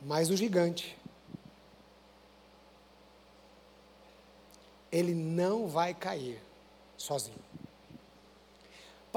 Mas 0.00 0.30
o 0.30 0.36
gigante 0.36 0.96
ele 4.92 5.12
não 5.12 5.66
vai 5.66 5.92
cair 5.92 6.40
sozinho. 6.96 7.47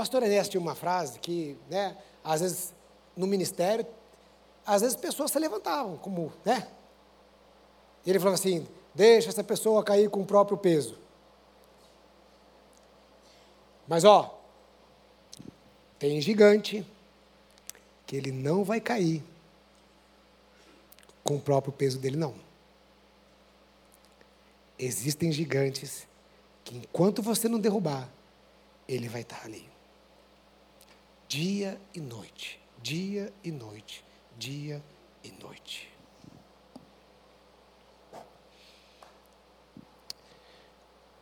Pastor 0.02 0.24
Ernesto 0.24 0.50
tinha 0.50 0.62
uma 0.62 0.74
frase 0.74 1.20
que, 1.20 1.56
né, 1.70 1.96
às 2.24 2.42
vezes, 2.42 2.74
no 3.16 3.28
ministério, 3.28 3.86
às 4.66 4.82
vezes 4.82 4.98
pessoas 4.98 5.30
se 5.30 5.38
levantavam, 5.38 5.96
como, 5.98 6.34
né? 6.44 6.68
E 8.04 8.10
ele 8.10 8.18
falava 8.18 8.34
assim: 8.34 8.68
deixa 8.96 9.30
essa 9.30 9.44
pessoa 9.44 9.84
cair 9.84 10.10
com 10.10 10.22
o 10.22 10.26
próprio 10.26 10.58
peso. 10.58 10.98
Mas, 13.88 14.04
ó, 14.04 14.40
tem 16.00 16.20
gigante 16.20 16.84
que 18.08 18.16
ele 18.16 18.32
não 18.32 18.64
vai 18.64 18.82
cair 18.82 19.24
com 21.24 21.36
o 21.36 21.40
próprio 21.40 21.72
peso 21.72 22.00
dele, 22.00 22.18
não 22.18 22.34
existem 24.80 25.32
gigantes 25.32 26.08
que 26.64 26.76
enquanto 26.76 27.22
você 27.22 27.48
não 27.48 27.60
derrubar, 27.60 28.10
ele 28.88 29.08
vai 29.08 29.22
estar 29.22 29.46
ali. 29.46 29.71
Dia 31.32 31.80
e 31.96 32.02
noite, 32.02 32.60
dia 32.84 33.34
e 33.42 33.52
noite, 33.52 34.04
dia 34.38 34.84
e 35.24 35.32
noite. 35.32 35.90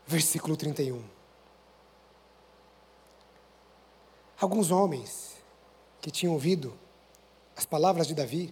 Versículo 0.08 0.58
31. 0.58 1.08
Alguns 4.42 4.72
homens 4.72 5.36
que 6.02 6.10
tinham 6.10 6.34
ouvido 6.34 6.76
as 7.56 7.68
palavras 7.68 8.08
de 8.08 8.16
Davi 8.16 8.52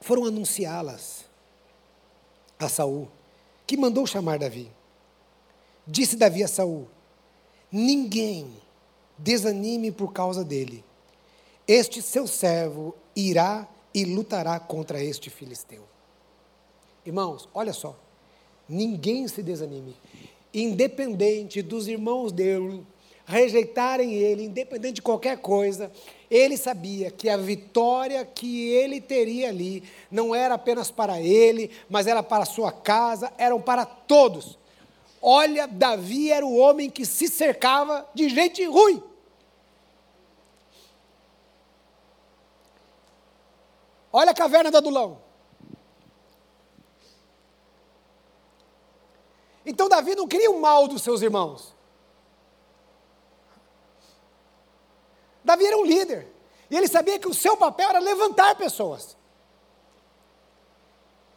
foram 0.00 0.24
anunciá-las 0.24 1.26
a 2.58 2.66
Saul, 2.66 3.10
que 3.66 3.76
mandou 3.76 4.06
chamar 4.06 4.38
Davi. 4.38 4.72
Disse 5.86 6.16
Davi 6.16 6.42
a 6.42 6.48
Saul: 6.48 6.88
Ninguém 7.70 8.50
desanime 9.16 9.90
por 9.90 10.12
causa 10.12 10.44
dele. 10.44 10.84
Este 11.66 12.00
seu 12.00 12.26
servo 12.26 12.94
irá 13.14 13.68
e 13.92 14.04
lutará 14.04 14.58
contra 14.58 15.02
este 15.02 15.28
filisteu. 15.28 15.82
Irmãos, 17.04 17.48
olha 17.52 17.72
só. 17.72 17.96
Ninguém 18.68 19.28
se 19.28 19.42
desanime. 19.42 19.96
Independente 20.52 21.62
dos 21.62 21.88
irmãos 21.88 22.32
dele 22.32 22.86
rejeitarem 23.28 24.14
ele, 24.14 24.44
independente 24.44 24.94
de 24.94 25.02
qualquer 25.02 25.36
coisa, 25.36 25.92
ele 26.30 26.56
sabia 26.56 27.10
que 27.10 27.28
a 27.28 27.36
vitória 27.36 28.24
que 28.24 28.70
ele 28.70 29.02
teria 29.02 29.50
ali 29.50 29.82
não 30.10 30.34
era 30.34 30.54
apenas 30.54 30.90
para 30.90 31.20
ele, 31.20 31.70
mas 31.90 32.06
era 32.06 32.22
para 32.22 32.44
a 32.44 32.46
sua 32.46 32.72
casa, 32.72 33.30
eram 33.36 33.60
para 33.60 33.84
todos. 33.84 34.58
Olha, 35.20 35.66
Davi 35.66 36.30
era 36.30 36.46
o 36.46 36.56
homem 36.56 36.88
que 36.88 37.04
se 37.04 37.28
cercava 37.28 38.08
de 38.14 38.28
gente 38.28 38.64
ruim. 38.64 39.02
Olha 44.12 44.30
a 44.30 44.34
caverna 44.34 44.70
do 44.70 44.76
Adulão. 44.76 45.20
Então 49.66 49.88
Davi 49.88 50.14
não 50.14 50.26
queria 50.26 50.50
o 50.50 50.60
mal 50.60 50.88
dos 50.88 51.02
seus 51.02 51.20
irmãos. 51.20 51.74
Davi 55.44 55.66
era 55.66 55.76
um 55.76 55.84
líder. 55.84 56.32
E 56.70 56.76
ele 56.76 56.88
sabia 56.88 57.18
que 57.18 57.28
o 57.28 57.34
seu 57.34 57.56
papel 57.56 57.88
era 57.88 57.98
levantar 57.98 58.54
pessoas. 58.56 59.16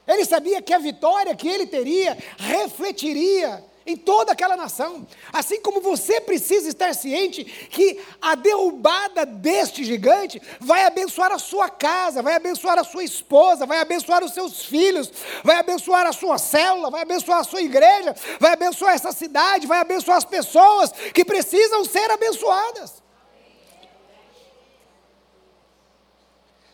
Ele 0.07 0.25
sabia 0.25 0.61
que 0.61 0.73
a 0.73 0.79
vitória 0.79 1.35
que 1.35 1.47
ele 1.47 1.65
teria 1.67 2.17
refletiria 2.37 3.63
em 3.85 3.95
toda 3.95 4.31
aquela 4.31 4.55
nação. 4.55 5.07
Assim 5.31 5.61
como 5.61 5.81
você 5.81 6.21
precisa 6.21 6.69
estar 6.69 6.93
ciente 6.93 7.43
que 7.43 7.99
a 8.21 8.35
derrubada 8.35 9.25
deste 9.25 9.83
gigante 9.83 10.41
vai 10.59 10.85
abençoar 10.85 11.31
a 11.31 11.39
sua 11.39 11.69
casa, 11.69 12.21
vai 12.21 12.35
abençoar 12.35 12.77
a 12.77 12.83
sua 12.83 13.03
esposa, 13.03 13.65
vai 13.65 13.79
abençoar 13.79 14.23
os 14.23 14.33
seus 14.33 14.65
filhos, 14.65 15.11
vai 15.43 15.57
abençoar 15.57 16.05
a 16.05 16.13
sua 16.13 16.37
célula, 16.37 16.89
vai 16.89 17.01
abençoar 17.01 17.39
a 17.39 17.43
sua 17.43 17.61
igreja, 17.61 18.15
vai 18.39 18.53
abençoar 18.53 18.93
essa 18.93 19.11
cidade, 19.11 19.67
vai 19.67 19.79
abençoar 19.79 20.17
as 20.17 20.25
pessoas 20.25 20.91
que 21.13 21.25
precisam 21.25 21.83
ser 21.85 22.09
abençoadas. 22.11 23.01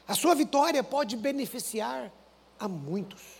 A 0.08 0.16
sua 0.16 0.34
vitória 0.34 0.82
pode 0.84 1.18
beneficiar 1.18 2.12
a 2.58 2.68
muitos. 2.68 3.37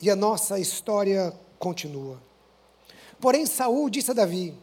E 0.00 0.10
a 0.10 0.16
nossa 0.16 0.58
história 0.58 1.32
continua. 1.58 2.20
Porém, 3.20 3.44
Saul 3.44 3.90
disse 3.90 4.10
a 4.10 4.14
Davi: 4.14 4.54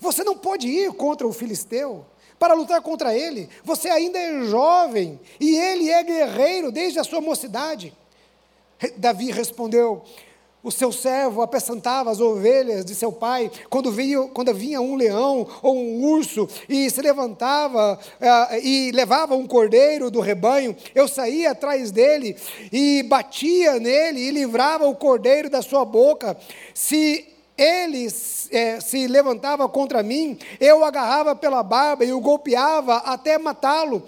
Você 0.00 0.24
não 0.24 0.36
pode 0.36 0.66
ir 0.68 0.92
contra 0.92 1.26
o 1.26 1.32
filisteu 1.32 2.04
para 2.38 2.54
lutar 2.54 2.80
contra 2.82 3.16
ele. 3.16 3.48
Você 3.64 3.88
ainda 3.88 4.18
é 4.18 4.44
jovem 4.44 5.20
e 5.40 5.56
ele 5.56 5.90
é 5.90 6.02
guerreiro 6.02 6.72
desde 6.72 6.98
a 6.98 7.04
sua 7.04 7.20
mocidade. 7.20 7.96
Davi 8.96 9.30
respondeu: 9.30 10.02
o 10.66 10.72
seu 10.72 10.90
servo 10.90 11.42
apeçantava 11.42 12.10
as 12.10 12.18
ovelhas 12.18 12.84
de 12.84 12.92
seu 12.92 13.12
pai, 13.12 13.48
quando 13.70 13.92
vinha, 13.92 14.22
quando 14.34 14.52
vinha 14.52 14.80
um 14.80 14.96
leão 14.96 15.46
ou 15.62 15.76
um 15.76 16.02
urso 16.02 16.48
e 16.68 16.90
se 16.90 17.00
levantava 17.00 17.96
uh, 17.96 18.56
e 18.60 18.90
levava 18.90 19.36
um 19.36 19.46
cordeiro 19.46 20.10
do 20.10 20.18
rebanho, 20.18 20.74
eu 20.92 21.06
saía 21.06 21.52
atrás 21.52 21.92
dele 21.92 22.36
e 22.72 23.04
batia 23.04 23.78
nele 23.78 24.18
e 24.18 24.32
livrava 24.32 24.88
o 24.88 24.96
cordeiro 24.96 25.48
da 25.48 25.62
sua 25.62 25.84
boca. 25.84 26.36
Se 26.74 27.24
ele 27.56 28.08
é, 28.50 28.80
se 28.80 29.06
levantava 29.06 29.68
contra 29.68 30.02
mim, 30.02 30.36
eu 30.58 30.80
o 30.80 30.84
agarrava 30.84 31.36
pela 31.36 31.62
barba 31.62 32.04
e 32.04 32.12
o 32.12 32.20
golpeava 32.20 32.96
até 32.96 33.38
matá-lo. 33.38 34.02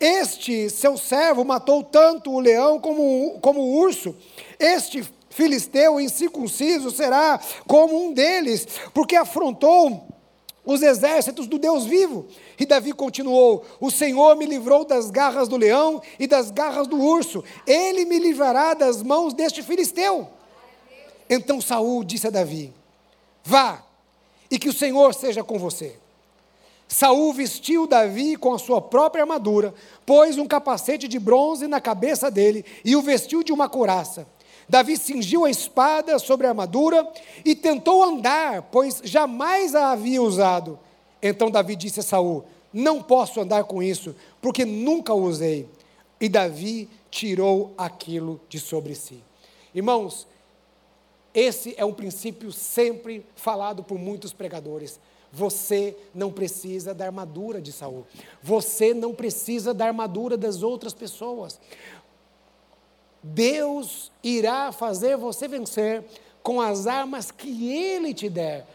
Este 0.00 0.68
seu 0.68 0.98
servo 0.98 1.44
matou 1.44 1.84
tanto 1.84 2.32
o 2.32 2.40
leão 2.40 2.80
como, 2.80 3.38
como 3.40 3.60
o 3.60 3.78
urso. 3.78 4.16
Este 4.58 5.15
filisteu 5.36 6.00
incircunciso 6.00 6.90
será 6.90 7.38
como 7.66 8.06
um 8.06 8.14
deles, 8.14 8.66
porque 8.94 9.14
afrontou 9.14 10.08
os 10.64 10.82
exércitos 10.82 11.46
do 11.46 11.58
Deus 11.58 11.84
vivo. 11.84 12.26
E 12.58 12.64
Davi 12.64 12.94
continuou: 12.94 13.62
O 13.78 13.90
Senhor 13.90 14.34
me 14.34 14.46
livrou 14.46 14.86
das 14.86 15.10
garras 15.10 15.46
do 15.46 15.58
leão 15.58 16.00
e 16.18 16.26
das 16.26 16.50
garras 16.50 16.86
do 16.86 16.98
urso, 16.98 17.44
ele 17.66 18.06
me 18.06 18.18
livrará 18.18 18.72
das 18.72 19.02
mãos 19.02 19.34
deste 19.34 19.62
filisteu. 19.62 20.26
Então 21.28 21.60
Saul 21.60 22.02
disse 22.02 22.26
a 22.26 22.30
Davi: 22.30 22.72
Vá, 23.44 23.84
e 24.50 24.58
que 24.58 24.70
o 24.70 24.72
Senhor 24.72 25.12
seja 25.12 25.44
com 25.44 25.58
você. 25.58 25.98
Saul 26.88 27.34
vestiu 27.34 27.86
Davi 27.86 28.36
com 28.36 28.54
a 28.54 28.58
sua 28.58 28.80
própria 28.80 29.24
armadura, 29.24 29.74
pôs 30.06 30.38
um 30.38 30.46
capacete 30.46 31.06
de 31.06 31.18
bronze 31.18 31.66
na 31.66 31.80
cabeça 31.80 32.30
dele 32.30 32.64
e 32.82 32.96
o 32.96 33.02
vestiu 33.02 33.42
de 33.42 33.52
uma 33.52 33.68
couraça. 33.68 34.26
Davi 34.68 34.96
cingiu 34.96 35.44
a 35.44 35.50
espada 35.50 36.18
sobre 36.18 36.46
a 36.46 36.50
armadura 36.50 37.08
e 37.44 37.54
tentou 37.54 38.02
andar, 38.02 38.62
pois 38.62 39.00
jamais 39.04 39.74
a 39.74 39.92
havia 39.92 40.20
usado. 40.20 40.78
Então 41.22 41.50
Davi 41.50 41.76
disse 41.76 42.00
a 42.00 42.02
Saul: 42.02 42.44
Não 42.72 43.02
posso 43.02 43.40
andar 43.40 43.64
com 43.64 43.82
isso, 43.82 44.14
porque 44.40 44.64
nunca 44.64 45.14
o 45.14 45.22
usei. 45.22 45.68
E 46.20 46.28
Davi 46.28 46.88
tirou 47.10 47.72
aquilo 47.76 48.40
de 48.48 48.58
sobre 48.58 48.94
si. 48.94 49.22
Irmãos, 49.74 50.26
esse 51.32 51.74
é 51.76 51.84
um 51.84 51.92
princípio 51.92 52.50
sempre 52.50 53.24
falado 53.36 53.84
por 53.84 53.98
muitos 53.98 54.32
pregadores. 54.32 54.98
Você 55.32 55.94
não 56.14 56.32
precisa 56.32 56.94
da 56.94 57.04
armadura 57.04 57.60
de 57.60 57.70
Saul. 57.70 58.06
Você 58.42 58.94
não 58.94 59.14
precisa 59.14 59.74
da 59.74 59.86
armadura 59.86 60.36
das 60.36 60.62
outras 60.62 60.94
pessoas. 60.94 61.60
Deus 63.34 64.12
irá 64.22 64.70
fazer 64.70 65.16
você 65.16 65.48
vencer 65.48 66.04
com 66.42 66.60
as 66.60 66.86
armas 66.86 67.30
que 67.30 67.72
Ele 67.72 68.14
te 68.14 68.28
der. 68.28 68.66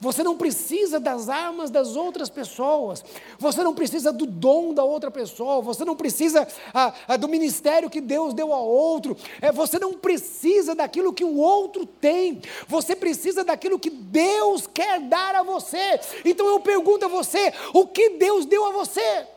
Você 0.00 0.24
não 0.24 0.36
precisa 0.36 0.98
das 0.98 1.28
armas 1.28 1.70
das 1.70 1.94
outras 1.94 2.28
pessoas. 2.28 3.04
Você 3.38 3.62
não 3.62 3.72
precisa 3.72 4.12
do 4.12 4.26
dom 4.26 4.74
da 4.74 4.82
outra 4.82 5.12
pessoa. 5.12 5.62
Você 5.62 5.84
não 5.84 5.94
precisa 5.94 6.48
ah, 6.74 6.92
ah, 7.06 7.16
do 7.16 7.28
ministério 7.28 7.88
que 7.88 8.00
Deus 8.00 8.34
deu 8.34 8.52
a 8.52 8.58
outro. 8.58 9.16
É, 9.40 9.52
você 9.52 9.78
não 9.78 9.92
precisa 9.92 10.74
daquilo 10.74 11.12
que 11.12 11.22
o 11.22 11.36
outro 11.36 11.86
tem. 11.86 12.42
Você 12.66 12.96
precisa 12.96 13.44
daquilo 13.44 13.78
que 13.78 13.90
Deus 13.90 14.66
quer 14.66 14.98
dar 14.98 15.36
a 15.36 15.44
você. 15.44 16.00
Então 16.24 16.48
eu 16.48 16.58
pergunto 16.58 17.04
a 17.04 17.08
você: 17.08 17.54
o 17.72 17.86
que 17.86 18.10
Deus 18.10 18.44
deu 18.44 18.66
a 18.66 18.72
você? 18.72 19.28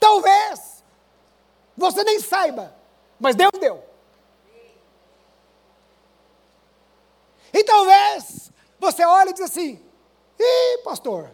Talvez 0.00 0.75
você 1.76 2.02
nem 2.04 2.18
saiba, 2.20 2.74
mas 3.20 3.36
Deus 3.36 3.52
deu. 3.60 3.84
E 7.52 7.64
talvez 7.64 8.50
você 8.78 9.04
olhe 9.04 9.30
e 9.30 9.32
diz 9.34 9.42
assim: 9.42 9.82
Ih, 10.38 10.78
pastor, 10.82 11.30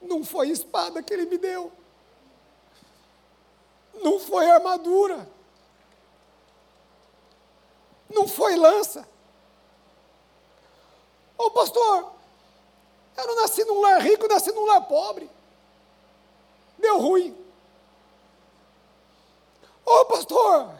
não 0.00 0.24
foi 0.24 0.50
espada 0.50 1.02
que 1.02 1.12
ele 1.12 1.26
me 1.26 1.38
deu, 1.38 1.72
não 3.94 4.18
foi 4.18 4.48
armadura, 4.50 5.28
não 8.08 8.28
foi 8.28 8.56
lança. 8.56 9.08
Ô 11.36 11.50
pastor, 11.50 12.12
eu 13.16 13.26
não 13.26 13.36
nasci 13.36 13.64
num 13.64 13.80
lar 13.80 14.00
rico, 14.00 14.28
nasci 14.28 14.52
num 14.52 14.64
lar 14.64 14.86
pobre. 14.86 15.30
Deu 16.78 16.98
ruim. 16.98 17.43
Ô 19.86 20.00
oh, 20.00 20.04
pastor, 20.06 20.74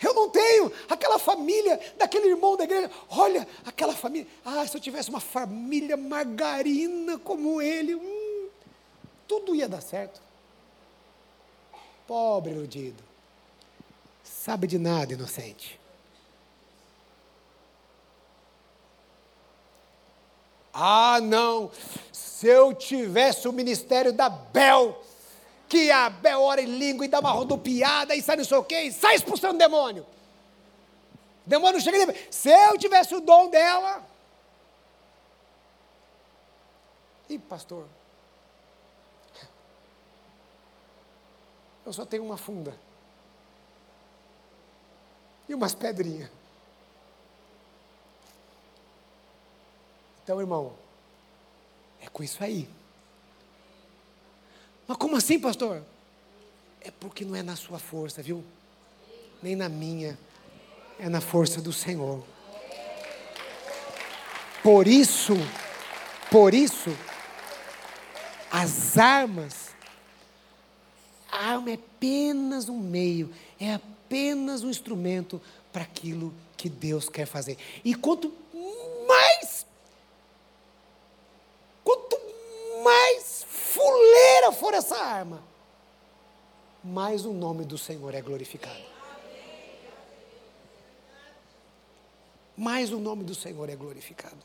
eu 0.00 0.14
não 0.14 0.30
tenho 0.30 0.72
aquela 0.88 1.18
família 1.18 1.80
daquele 1.96 2.28
irmão 2.28 2.56
da 2.56 2.64
igreja. 2.64 2.90
Olha, 3.10 3.46
aquela 3.66 3.94
família. 3.94 4.28
Ah, 4.44 4.66
se 4.66 4.76
eu 4.76 4.80
tivesse 4.80 5.10
uma 5.10 5.20
família 5.20 5.96
margarina 5.96 7.18
como 7.18 7.60
ele, 7.60 7.96
hum, 7.96 8.48
tudo 9.26 9.54
ia 9.54 9.68
dar 9.68 9.80
certo. 9.80 10.22
Pobre 12.06 12.52
iludido. 12.52 13.02
Sabe 14.22 14.66
de 14.68 14.78
nada, 14.78 15.12
inocente. 15.12 15.80
Ah, 20.72 21.18
não. 21.20 21.72
Se 22.12 22.46
eu 22.46 22.72
tivesse 22.72 23.48
o 23.48 23.52
ministério 23.52 24.12
da 24.12 24.28
Bel, 24.28 25.02
que 25.68 25.90
a 25.90 26.08
Bel 26.08 26.40
ora 26.40 26.62
em 26.62 26.78
língua 26.78 27.04
e 27.04 27.08
dá 27.08 27.20
uma 27.20 27.30
rodopiada 27.30 28.14
e 28.14 28.22
sai 28.22 28.36
não 28.36 28.44
sei 28.44 28.56
o 28.56 28.64
quê, 28.64 28.82
e 28.82 28.92
sai 28.92 29.16
expulsando 29.16 29.54
o 29.54 29.58
demônio. 29.58 30.06
O 31.46 31.48
demônio 31.48 31.80
chega 31.80 31.98
e 31.98 32.06
diz, 32.06 32.26
se 32.30 32.50
eu 32.50 32.78
tivesse 32.78 33.14
o 33.14 33.20
dom 33.20 33.50
dela. 33.50 34.02
E 37.28 37.38
pastor, 37.38 37.86
eu 41.84 41.92
só 41.92 42.06
tenho 42.06 42.24
uma 42.24 42.36
funda. 42.36 42.74
E 45.48 45.54
umas 45.54 45.74
pedrinhas. 45.74 46.30
Então, 50.22 50.40
irmão, 50.40 50.74
é 52.00 52.08
com 52.08 52.22
isso 52.22 52.44
aí. 52.44 52.68
Mas 54.88 54.96
como 54.96 55.16
assim, 55.16 55.38
pastor? 55.38 55.82
É 56.80 56.90
porque 56.90 57.22
não 57.22 57.36
é 57.36 57.42
na 57.42 57.54
sua 57.54 57.78
força, 57.78 58.22
viu? 58.22 58.42
Nem 59.42 59.54
na 59.54 59.68
minha. 59.68 60.18
É 60.98 61.10
na 61.10 61.20
força 61.20 61.60
do 61.60 61.74
Senhor. 61.74 62.24
Por 64.62 64.88
isso, 64.88 65.34
por 66.30 66.54
isso, 66.54 66.90
as 68.50 68.96
armas, 68.96 69.68
a 71.30 71.50
arma 71.50 71.70
é 71.70 71.74
apenas 71.74 72.68
um 72.68 72.78
meio, 72.78 73.32
é 73.60 73.74
apenas 73.74 74.64
um 74.64 74.70
instrumento 74.70 75.40
para 75.70 75.82
aquilo 75.82 76.34
que 76.56 76.68
Deus 76.68 77.08
quer 77.08 77.26
fazer. 77.26 77.56
E 77.84 77.94
quanto 77.94 78.32
mais 79.06 79.38
essa 84.78 84.96
arma, 85.08 85.42
mais 86.84 87.24
o 87.24 87.32
nome 87.32 87.64
do 87.64 87.78
Senhor 87.78 88.14
é 88.14 88.20
glorificado. 88.20 88.82
Mais 92.56 92.92
o 92.92 92.98
nome 92.98 93.24
do 93.24 93.34
Senhor 93.34 93.68
é 93.70 93.76
glorificado. 93.76 94.36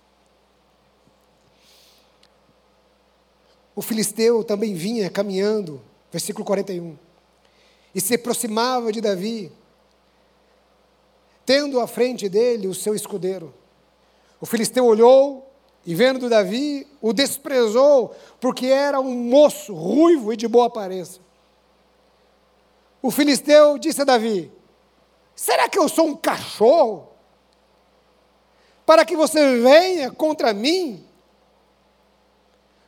O 3.75 3.81
filisteu 3.81 4.43
também 4.43 4.73
vinha 4.73 5.09
caminhando, 5.09 5.81
versículo 6.11 6.45
41, 6.45 6.97
e 7.93 7.99
se 7.99 8.15
aproximava 8.15 8.91
de 8.91 9.01
Davi, 9.01 9.51
tendo 11.45 11.79
à 11.79 11.87
frente 11.87 12.29
dele 12.29 12.67
o 12.67 12.75
seu 12.75 12.95
escudeiro. 12.95 13.53
O 14.39 14.45
filisteu 14.45 14.85
olhou 14.85 15.52
e, 15.85 15.93
vendo 15.93 16.29
Davi, 16.29 16.87
o 17.01 17.11
desprezou, 17.11 18.15
porque 18.39 18.67
era 18.67 19.01
um 19.01 19.13
moço 19.13 19.73
ruivo 19.73 20.31
e 20.31 20.37
de 20.37 20.47
boa 20.47 20.67
aparência. 20.67 21.21
O 23.01 23.11
filisteu 23.11 23.77
disse 23.77 24.01
a 24.01 24.05
Davi: 24.05 24.49
Será 25.35 25.67
que 25.67 25.77
eu 25.77 25.89
sou 25.89 26.07
um 26.07 26.15
cachorro? 26.15 27.09
Para 28.85 29.03
que 29.03 29.15
você 29.15 29.59
venha 29.59 30.11
contra 30.11 30.53
mim 30.53 31.05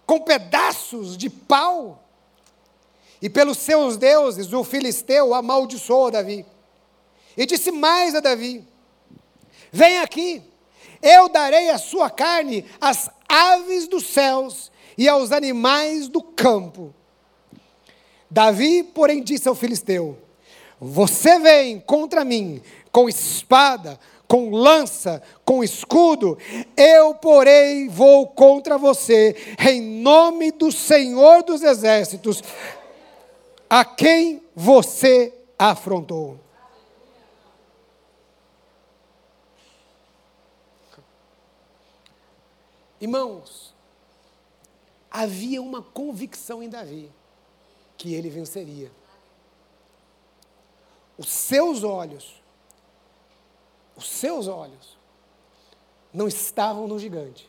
com 0.06 0.22
pedaços 0.22 1.18
de 1.18 1.30
pau? 1.30 2.02
E 3.22 3.30
pelos 3.30 3.58
seus 3.58 3.98
deuses, 3.98 4.54
o 4.54 4.64
filisteu 4.64 5.34
amaldiçoou 5.34 6.12
Davi. 6.12 6.46
E 7.36 7.46
disse 7.46 7.72
mais 7.72 8.16
a 8.16 8.22
Davi: 8.22 8.66
Vem 9.70 10.00
aqui, 10.00 10.42
eu 11.06 11.30
darei 11.30 11.70
a 11.70 11.78
sua 11.78 12.10
carne 12.10 12.66
às 12.82 13.12
aves 13.30 13.88
dos 13.88 14.08
céus 14.08 14.72
e 14.98 15.08
aos 15.08 15.32
animais 15.32 16.08
do 16.08 16.22
campo. 16.22 16.94
Davi, 18.30 18.82
porém, 18.82 19.22
disse 19.22 19.48
ao 19.48 19.54
filisteu: 19.54 20.18
Você 20.80 21.38
vem 21.40 21.80
contra 21.80 22.26
mim 22.26 22.60
com 22.92 23.08
espada, 23.08 24.00
com 24.28 24.50
lança, 24.50 25.22
com 25.44 25.64
escudo, 25.64 26.38
eu, 26.76 27.14
porém, 27.14 27.88
vou 27.88 28.28
contra 28.28 28.78
você, 28.78 29.36
em 29.60 29.82
nome 29.82 30.52
do 30.52 30.72
Senhor 30.72 31.44
dos 31.44 31.62
Exércitos, 31.62 32.42
a 33.70 33.86
quem 33.86 34.42
você 34.56 35.32
afrontou. 35.60 36.45
Irmãos, 43.06 43.72
havia 45.12 45.62
uma 45.62 45.80
convicção 45.80 46.64
em 46.64 46.68
Davi 46.68 47.12
que 48.00 48.16
ele 48.16 48.32
venceria. 48.32 48.92
Os 51.16 51.30
seus 51.30 51.84
olhos, 51.84 52.42
os 53.96 54.10
seus 54.10 54.48
olhos, 54.48 54.98
não 56.12 56.28
estavam 56.28 56.88
no 56.88 56.98
gigante, 56.98 57.48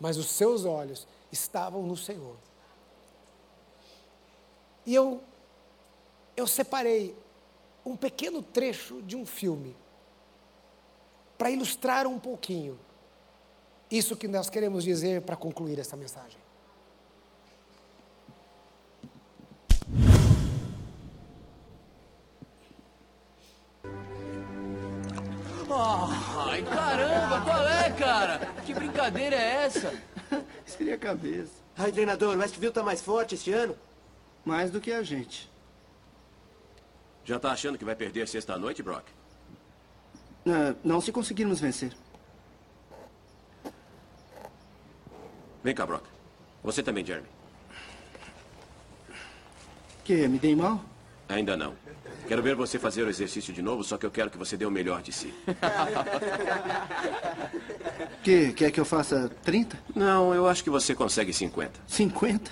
mas 0.00 0.16
os 0.16 0.26
seus 0.26 0.64
olhos 0.64 1.06
estavam 1.30 1.84
no 1.84 1.96
Senhor. 1.96 2.36
E 4.84 4.92
eu, 4.92 5.22
eu 6.36 6.48
separei 6.48 7.16
um 7.86 7.96
pequeno 7.96 8.42
trecho 8.42 9.00
de 9.02 9.14
um 9.14 9.24
filme 9.24 9.76
para 11.38 11.48
ilustrar 11.48 12.08
um 12.08 12.18
pouquinho 12.18 12.76
isso 13.90 14.16
que 14.16 14.26
nós 14.26 14.50
queremos 14.50 14.84
dizer 14.84 15.22
para 15.22 15.36
concluir 15.36 15.78
essa 15.78 15.96
mensagem. 15.96 16.38
Ai, 25.76 26.62
caramba, 26.62 27.40
qual 27.40 27.66
é, 27.66 27.90
cara? 27.90 28.38
Que 28.64 28.72
brincadeira 28.72 29.34
é 29.34 29.64
essa? 29.64 29.92
Esfria 30.64 30.94
a 30.94 30.98
cabeça. 30.98 31.52
Ai, 31.76 31.90
treinador, 31.90 32.36
o 32.36 32.38
Westville 32.38 32.72
tá 32.72 32.82
mais 32.82 33.02
forte 33.02 33.34
este 33.34 33.52
ano? 33.52 33.76
Mais 34.44 34.70
do 34.70 34.80
que 34.80 34.92
a 34.92 35.02
gente. 35.02 35.50
Já 37.24 37.38
tá 37.38 37.50
achando 37.50 37.76
que 37.76 37.84
vai 37.84 37.96
perder 37.96 38.28
sexta-noite, 38.28 38.82
Brock? 38.82 39.04
Ah, 40.46 40.74
não 40.84 41.00
se 41.00 41.10
conseguirmos 41.10 41.58
vencer. 41.58 41.92
Vem 45.64 45.74
cá, 45.74 45.86
Brock. 45.86 46.04
Você 46.62 46.82
também, 46.82 47.04
Jeremy. 47.04 47.26
Que, 50.04 50.28
me 50.28 50.38
dei 50.38 50.54
mal? 50.54 50.84
Ainda 51.28 51.56
não. 51.56 51.74
Quero 52.28 52.42
ver 52.42 52.54
você 52.54 52.78
fazer 52.78 53.02
o 53.02 53.08
exercício 53.08 53.52
de 53.52 53.62
novo, 53.62 53.82
só 53.82 53.96
que 53.96 54.04
eu 54.04 54.10
quero 54.10 54.30
que 54.30 54.36
você 54.36 54.56
dê 54.56 54.66
o 54.66 54.70
melhor 54.70 55.02
de 55.02 55.12
si. 55.12 55.32
Que, 58.22 58.54
quer 58.54 58.70
que 58.70 58.80
eu 58.80 58.86
faça 58.86 59.30
30? 59.42 59.78
Não, 59.94 60.34
eu 60.34 60.48
acho 60.48 60.64
que 60.64 60.70
você 60.70 60.94
consegue 60.94 61.30
50. 61.30 61.78
50? 61.86 62.50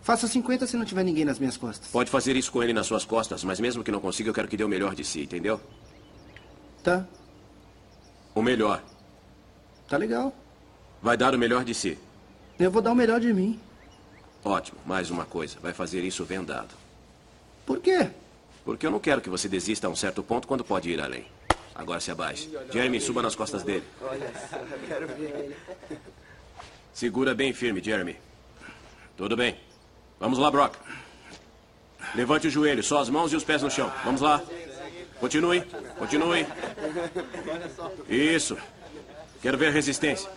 Faça 0.00 0.26
50 0.26 0.66
se 0.66 0.74
não 0.74 0.86
tiver 0.86 1.04
ninguém 1.04 1.26
nas 1.26 1.38
minhas 1.38 1.58
costas. 1.58 1.88
Pode 1.90 2.10
fazer 2.10 2.34
isso 2.34 2.50
com 2.50 2.62
ele 2.62 2.72
nas 2.72 2.86
suas 2.86 3.04
costas, 3.04 3.44
mas 3.44 3.60
mesmo 3.60 3.84
que 3.84 3.92
não 3.92 4.00
consiga, 4.00 4.30
eu 4.30 4.34
quero 4.34 4.48
que 4.48 4.56
dê 4.56 4.64
o 4.64 4.68
melhor 4.68 4.94
de 4.94 5.04
si, 5.04 5.20
entendeu? 5.24 5.60
Tá, 6.82 7.06
O 8.34 8.40
melhor. 8.40 8.82
tá 9.86 9.98
legal. 9.98 10.34
Vai 11.02 11.16
dar 11.16 11.34
o 11.34 11.38
melhor 11.38 11.64
de 11.64 11.74
si. 11.74 11.98
Eu 12.58 12.70
vou 12.70 12.80
dar 12.80 12.92
o 12.92 12.94
melhor 12.94 13.20
de 13.20 13.32
mim. 13.32 13.58
Ótimo. 14.44 14.78
Mais 14.86 15.10
uma 15.10 15.24
coisa. 15.24 15.58
Vai 15.60 15.72
fazer 15.72 16.02
isso 16.02 16.24
vendado. 16.24 16.74
Por 17.66 17.80
quê? 17.80 18.08
Porque 18.64 18.86
eu 18.86 18.90
não 18.90 19.00
quero 19.00 19.20
que 19.20 19.28
você 19.28 19.48
desista 19.48 19.88
a 19.88 19.90
um 19.90 19.96
certo 19.96 20.22
ponto 20.22 20.46
quando 20.46 20.64
pode 20.64 20.88
ir 20.88 21.00
além. 21.00 21.26
Agora 21.74 21.98
se 21.98 22.10
abaixe. 22.10 22.48
Jeremy, 22.72 23.00
suba 23.00 23.20
nas 23.20 23.34
costas 23.34 23.64
dele. 23.64 23.84
Segura 26.92 27.34
bem 27.34 27.52
firme, 27.52 27.82
Jeremy. 27.82 28.16
Tudo 29.16 29.36
bem. 29.36 29.58
Vamos 30.20 30.38
lá, 30.38 30.50
Brock. 30.50 30.76
Levante 32.14 32.46
o 32.46 32.50
joelho, 32.50 32.82
só 32.82 33.00
as 33.00 33.08
mãos 33.08 33.32
e 33.32 33.36
os 33.36 33.42
pés 33.42 33.62
no 33.62 33.70
chão. 33.70 33.92
Vamos 34.04 34.20
lá. 34.20 34.40
Continue, 35.18 35.62
continue. 35.98 36.46
Isso. 38.08 38.56
Quero 39.40 39.58
ver 39.58 39.72
resistência. 39.72 40.30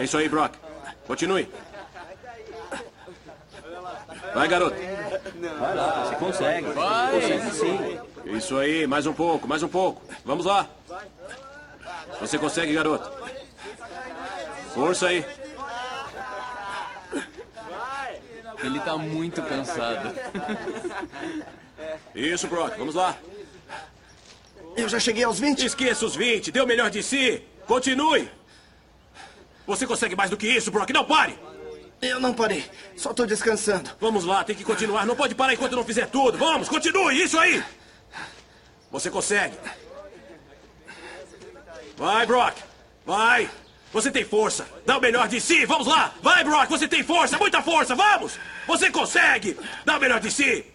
É 0.00 0.04
isso 0.04 0.16
aí, 0.16 0.30
Brock. 0.30 0.54
Continue. 1.06 1.46
Vai, 4.32 4.48
garoto. 4.48 4.76
Você 4.76 6.14
consegue. 6.16 6.66
Vai. 6.68 7.12
Consegue 7.12 7.50
sim. 7.50 8.00
Isso 8.24 8.56
aí, 8.56 8.86
mais 8.86 9.06
um 9.06 9.12
pouco, 9.12 9.46
mais 9.46 9.62
um 9.62 9.68
pouco. 9.68 10.00
Vamos 10.24 10.46
lá. 10.46 10.66
Você 12.18 12.38
consegue, 12.38 12.72
garoto. 12.72 13.12
Força 14.72 15.08
aí. 15.08 15.22
Ele 18.64 18.80
tá 18.80 18.96
muito 18.96 19.42
cansado. 19.42 20.14
Isso, 22.14 22.48
Brock, 22.48 22.74
vamos 22.78 22.94
lá. 22.94 23.14
Eu 24.74 24.88
já 24.88 24.98
cheguei 24.98 25.24
aos 25.24 25.38
20? 25.38 25.66
Esqueça 25.66 26.06
os 26.06 26.16
20, 26.16 26.50
dê 26.50 26.60
o 26.62 26.66
melhor 26.66 26.88
de 26.88 27.02
si. 27.02 27.42
Continue. 27.66 28.39
Você 29.70 29.86
consegue 29.86 30.16
mais 30.16 30.30
do 30.30 30.36
que 30.36 30.48
isso, 30.48 30.68
Brock. 30.68 30.90
Não 30.90 31.04
pare. 31.04 31.38
Eu 32.02 32.18
não 32.18 32.34
parei. 32.34 32.68
Só 32.96 33.14
tô 33.14 33.24
descansando. 33.24 33.88
Vamos 34.00 34.24
lá, 34.24 34.42
tem 34.42 34.56
que 34.56 34.64
continuar. 34.64 35.06
Não 35.06 35.14
pode 35.14 35.32
parar 35.32 35.54
enquanto 35.54 35.76
não 35.76 35.84
fizer 35.84 36.08
tudo. 36.08 36.36
Vamos, 36.36 36.68
continue. 36.68 37.22
Isso 37.22 37.38
aí. 37.38 37.62
Você 38.90 39.08
consegue. 39.10 39.56
Vai, 41.96 42.26
Brock. 42.26 42.56
Vai. 43.06 43.48
Você 43.92 44.10
tem 44.10 44.24
força. 44.24 44.66
Dá 44.84 44.98
o 44.98 45.00
melhor 45.00 45.28
de 45.28 45.40
si. 45.40 45.64
Vamos 45.66 45.86
lá. 45.86 46.12
Vai, 46.20 46.42
Brock. 46.42 46.68
Você 46.68 46.88
tem 46.88 47.04
força. 47.04 47.38
Muita 47.38 47.62
força. 47.62 47.94
Vamos. 47.94 48.40
Você 48.66 48.90
consegue. 48.90 49.56
Dá 49.84 49.98
o 49.98 50.00
melhor 50.00 50.18
de 50.18 50.32
si. 50.32 50.66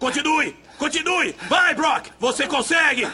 Continue. 0.00 0.56
Continue. 0.78 1.36
Vai, 1.48 1.76
Brock. 1.76 2.08
Você 2.18 2.48
consegue. 2.48 3.08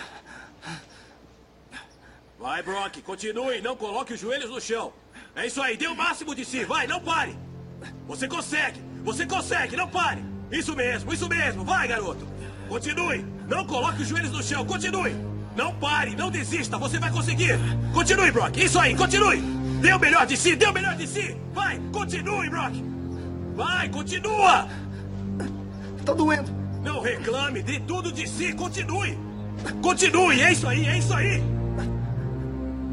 Vai, 2.39 2.62
Brock. 2.62 3.03
Continue. 3.03 3.61
Não 3.61 3.76
coloque 3.76 4.14
os 4.14 4.20
joelhos 4.20 4.49
no 4.49 4.59
chão. 4.59 4.91
É 5.39 5.47
isso 5.47 5.62
aí. 5.62 5.76
Dê 5.76 5.86
o 5.86 5.97
máximo 5.97 6.34
de 6.34 6.45
si. 6.45 6.64
Vai, 6.64 6.89
não 6.89 7.01
pare. 7.01 7.34
Você 8.09 8.26
consegue! 8.26 8.80
Você 9.05 9.24
consegue! 9.24 9.76
Não 9.76 9.89
pare! 9.89 10.22
Isso 10.51 10.74
mesmo, 10.74 11.12
isso 11.12 11.28
mesmo! 11.28 11.64
Vai, 11.64 11.86
garoto! 11.86 12.26
Continue! 12.68 13.24
Não 13.47 13.64
coloque 13.64 14.03
os 14.03 14.09
joelhos 14.09 14.32
no 14.32 14.43
chão! 14.43 14.66
Continue! 14.66 15.14
Não 15.55 15.72
pare! 15.74 16.16
Não 16.16 16.30
desista! 16.30 16.76
Você 16.78 16.99
vai 16.99 17.11
conseguir! 17.12 17.57
Continue, 17.95 18.32
Brock! 18.32 18.57
Isso 18.57 18.80
aí! 18.80 18.97
Continue! 18.97 19.41
Dê 19.80 19.93
o 19.93 19.99
melhor 19.99 20.26
de 20.26 20.36
si! 20.36 20.57
Dê 20.57 20.66
o 20.66 20.72
melhor 20.72 20.97
de 20.97 21.07
si! 21.07 21.36
Vai! 21.55 21.78
Continue, 21.93 22.51
Brock! 22.51 22.74
Vai! 23.55 23.89
Continua! 23.91 24.68
Tá 26.05 26.14
doendo. 26.14 26.51
Não 26.82 27.01
reclame! 27.01 27.62
Dê 27.62 27.78
tudo 27.80 28.11
de 28.11 28.26
si! 28.26 28.53
Continue! 28.55 29.16
Continue! 29.80 30.41
É 30.41 30.53
isso 30.53 30.66
aí! 30.66 30.86
É 30.86 30.99
isso 30.99 31.14
aí! 31.14 31.58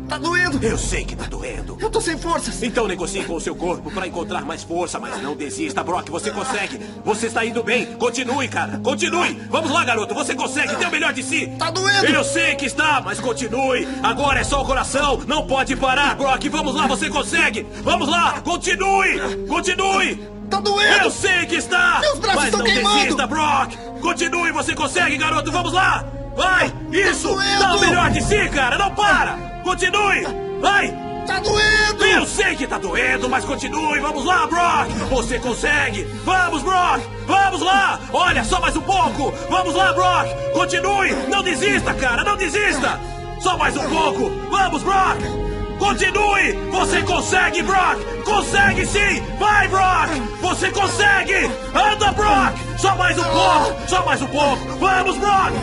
Tá 0.07 0.17
doendo. 0.17 0.63
Eu 0.63 0.77
sei 0.77 1.03
que 1.03 1.15
tá 1.15 1.25
doendo. 1.25 1.77
Eu 1.79 1.89
tô 1.89 1.99
sem 1.99 2.17
forças. 2.17 2.61
Então 2.61 2.87
negocie 2.87 3.23
com 3.23 3.35
o 3.35 3.41
seu 3.41 3.55
corpo 3.55 3.89
para 3.91 4.07
encontrar 4.07 4.45
mais 4.45 4.63
força, 4.63 4.99
mas 4.99 5.21
não 5.21 5.35
desista, 5.35 5.83
Brock. 5.83 6.09
Você 6.09 6.31
consegue. 6.31 6.79
Você 7.03 7.27
está 7.27 7.43
indo 7.43 7.63
bem. 7.63 7.85
Continue, 7.97 8.47
cara. 8.47 8.79
Continue. 8.79 9.33
Vamos 9.49 9.71
lá, 9.71 9.83
garoto. 9.83 10.13
Você 10.13 10.35
consegue. 10.35 10.75
Dê 10.75 10.85
o 10.85 10.91
melhor 10.91 11.11
de 11.13 11.23
si. 11.23 11.47
Tá 11.57 11.71
doendo. 11.71 12.05
Eu 12.05 12.23
sei 12.23 12.55
que 12.55 12.65
está, 12.65 13.01
mas 13.01 13.19
continue. 13.19 13.87
Agora 14.03 14.39
é 14.39 14.43
só 14.43 14.61
o 14.61 14.65
coração. 14.65 15.21
Não 15.27 15.47
pode 15.47 15.75
parar, 15.75 16.15
Brock. 16.15 16.47
Vamos 16.49 16.75
lá, 16.75 16.85
você 16.87 17.09
consegue. 17.09 17.65
Vamos 17.83 18.07
lá. 18.07 18.41
Continue. 18.41 19.47
Continue. 19.47 20.15
Tá 20.49 20.59
doendo. 20.59 21.03
Eu 21.03 21.11
sei 21.11 21.45
que 21.47 21.55
está. 21.55 21.99
Meus 22.01 22.19
braços 22.19 22.35
mas 22.35 22.45
estão 22.45 22.59
não 22.59 22.65
queimando. 22.67 22.95
desista, 22.99 23.27
Brock. 23.27 23.75
Continue. 24.01 24.51
Você 24.51 24.75
consegue, 24.75 25.17
garoto. 25.17 25.51
Vamos 25.51 25.73
lá. 25.73 26.05
Vai. 26.35 26.71
Isso. 26.91 27.29
doendo. 27.29 27.59
Dá 27.59 27.75
o 27.75 27.79
melhor 27.79 28.11
de 28.11 28.21
si, 28.23 28.47
cara. 28.49 28.77
Não 28.77 28.93
para. 28.93 29.54
Continue. 29.65 30.23
Vai. 30.61 30.93
Tá 31.25 31.39
doendo. 31.39 32.05
Eu 32.05 32.25
sei 32.27 32.55
que 32.55 32.67
tá 32.67 32.77
doendo, 32.77 33.27
mas 33.27 33.43
continue. 33.43 33.99
Vamos 33.99 34.23
lá, 34.23 34.45
Brock. 34.45 34.89
Você 35.09 35.39
consegue. 35.39 36.03
Vamos, 36.23 36.61
Brock. 36.61 37.01
Vamos 37.25 37.61
lá. 37.61 37.99
Olha, 38.13 38.43
só 38.43 38.61
mais 38.61 38.77
um 38.77 38.81
pouco. 38.81 39.33
Vamos 39.49 39.73
lá, 39.73 39.91
Brock. 39.91 40.27
Continue. 40.53 41.11
Não 41.29 41.41
desista, 41.41 41.95
cara. 41.95 42.23
Não 42.23 42.37
desista. 42.37 42.99
Só 43.39 43.57
mais 43.57 43.75
um 43.75 43.89
pouco. 43.89 44.29
Vamos, 44.51 44.83
Brock. 44.83 45.44
Continue. 45.77 46.53
Você 46.71 47.01
consegue, 47.03 47.61
Brock. 47.63 47.99
Consegue 48.23 48.85
sim. 48.85 49.21
Vai, 49.37 49.67
Brock. 49.67 50.09
Você 50.41 50.71
consegue. 50.71 51.49
Anda, 51.73 52.11
Brock. 52.13 52.55
Só 52.77 52.95
mais 52.95 53.17
um 53.17 53.23
pouco. 53.23 53.87
Só 53.87 54.05
mais 54.05 54.21
um 54.21 54.27
pouco. 54.27 54.77
Vamos, 54.79 55.17
Brock. 55.17 55.53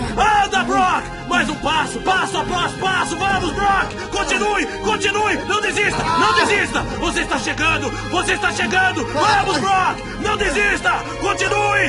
Anda, 0.45 0.65
Brock. 0.65 1.05
Mais 1.29 1.49
um 1.49 1.55
passo. 1.57 1.99
Passo 2.01 2.39
após 2.39 2.73
passo. 2.75 3.17
Vamos, 3.17 3.53
Brock. 3.53 3.95
Continue. 4.11 4.67
Continue. 4.85 5.35
Não 5.49 5.61
desista. 5.61 6.03
Não 6.03 6.35
desista. 6.35 6.81
Você 7.01 7.21
está 7.21 7.39
chegando. 7.39 7.91
Você 8.11 8.33
está 8.33 8.53
chegando. 8.53 9.05
Vamos, 9.07 9.59
Brock. 9.59 9.99
Não 10.21 10.37
desista. 10.37 10.93
Continue. 11.21 11.82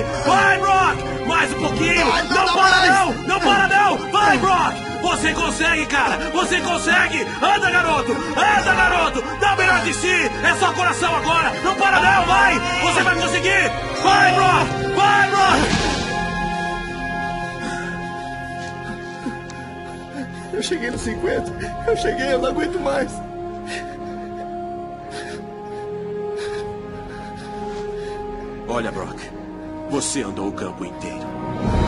Consegue, 5.54 5.86
cara! 5.86 6.32
Você 6.32 6.60
consegue! 6.62 7.22
Anda, 7.22 7.70
garoto! 7.70 8.12
Anda, 8.12 8.74
garoto! 8.74 9.22
Dá 9.39 9.54
o 9.54 9.58
melhor 9.58 9.84
de 9.84 9.93
si! 9.93 10.08
É 10.08 10.56
só 10.60 10.74
coração 10.74 11.16
agora! 11.16 11.51
Não 11.64 11.76
para 11.76 11.99
não! 11.99 12.26
Vai! 12.26 12.60
Você 12.82 13.04
vai 13.04 13.16
conseguir! 13.16 13.72
Vai, 14.01 14.34
Brock! 14.34 14.68
Vai, 14.95 15.30
Brock! 15.30 15.60
Eu 20.54 20.64
cheguei 20.64 20.89
nos 20.89 21.01
50. 21.01 21.51
Eu 21.88 21.97
cheguei, 21.97 22.34
eu 22.34 22.39
não 22.39 22.49
aguento 22.49 22.80
mais. 22.80 23.12
Olha, 28.68 28.91
Brock. 28.91 29.20
Você 29.91 30.24
andou 30.24 30.47
o 30.47 30.51
campo 30.51 30.84
inteiro. 30.84 31.82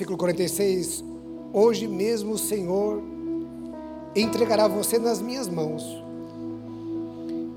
Versículo 0.00 0.16
46. 0.16 1.04
Hoje 1.52 1.86
mesmo 1.86 2.32
o 2.32 2.38
Senhor 2.38 3.02
entregará 4.16 4.66
você 4.66 4.98
nas 4.98 5.20
minhas 5.20 5.46
mãos. 5.46 5.84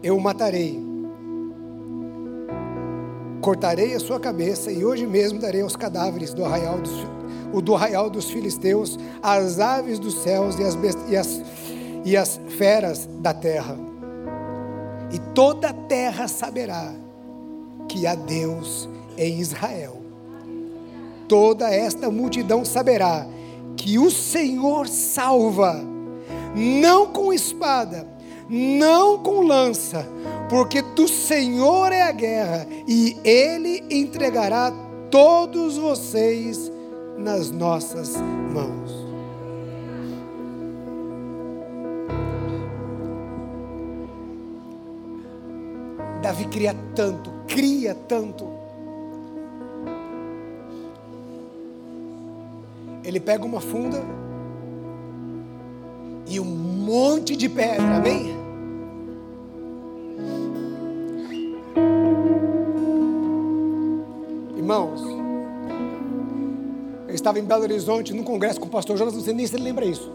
Eu 0.03 0.17
o 0.17 0.21
matarei. 0.21 0.77
Cortarei 3.39 3.93
a 3.93 3.99
sua 4.01 4.19
cabeça 4.19 4.73
e 4.73 4.83
hoje 4.83 5.07
mesmo 5.07 5.39
darei 5.39 5.61
aos 5.61 5.77
cadáveres 5.77 6.33
do 6.33 6.43
arraial 6.43 6.81
dos, 6.81 7.07
o 7.53 7.61
do 7.61 7.75
arraial 7.75 8.09
dos 8.09 8.29
filisteus, 8.29 8.99
às 9.21 9.61
aves 9.61 9.97
dos 9.97 10.15
céus 10.15 10.59
e 10.59 10.63
as, 10.63 10.77
e 11.07 11.15
as, 11.15 11.41
e 12.03 12.17
as 12.17 12.41
feras 12.57 13.07
da 13.21 13.33
terra. 13.33 13.77
E 15.13 15.19
toda 15.33 15.69
a 15.69 15.73
terra 15.73 16.27
saberá 16.27 16.93
que 17.87 18.05
há 18.05 18.15
Deus 18.15 18.89
em 19.17 19.39
Israel 19.39 20.02
toda 21.27 21.69
esta 21.69 22.09
multidão 22.09 22.63
saberá 22.63 23.25
que 23.75 23.97
o 23.97 24.09
Senhor 24.11 24.87
salva, 24.87 25.83
não 26.55 27.07
com 27.07 27.33
espada, 27.33 28.07
não 28.49 29.17
com 29.17 29.41
lança, 29.41 30.07
porque 30.49 30.81
do 30.81 31.07
Senhor 31.07 31.91
é 31.91 32.01
a 32.03 32.11
guerra, 32.11 32.67
e 32.87 33.17
Ele 33.23 33.83
entregará 33.89 34.71
todos 35.09 35.77
vocês 35.77 36.71
nas 37.17 37.51
nossas 37.51 38.15
mãos. 38.53 39.03
Davi 46.21 46.45
cria 46.45 46.73
tanto, 46.95 47.31
cria 47.47 47.93
tanto. 47.93 48.52
Ele 53.03 53.19
pega 53.19 53.45
uma 53.45 53.59
funda 53.59 54.01
e 56.27 56.39
um 56.39 56.45
monte 56.45 57.35
de 57.35 57.49
pedra, 57.49 57.97
amém? 57.97 58.33
Irmãos, 64.55 65.01
eu 67.07 67.13
estava 67.13 67.37
em 67.37 67.43
Belo 67.43 67.63
Horizonte 67.63 68.13
num 68.13 68.23
congresso 68.23 68.59
com 68.59 68.67
o 68.67 68.69
pastor 68.69 68.97
Jonas, 68.97 69.13
não 69.13 69.21
sei 69.21 69.33
nem 69.33 69.45
se 69.45 69.55
ele 69.55 69.65
lembra 69.65 69.83
isso. 69.83 70.09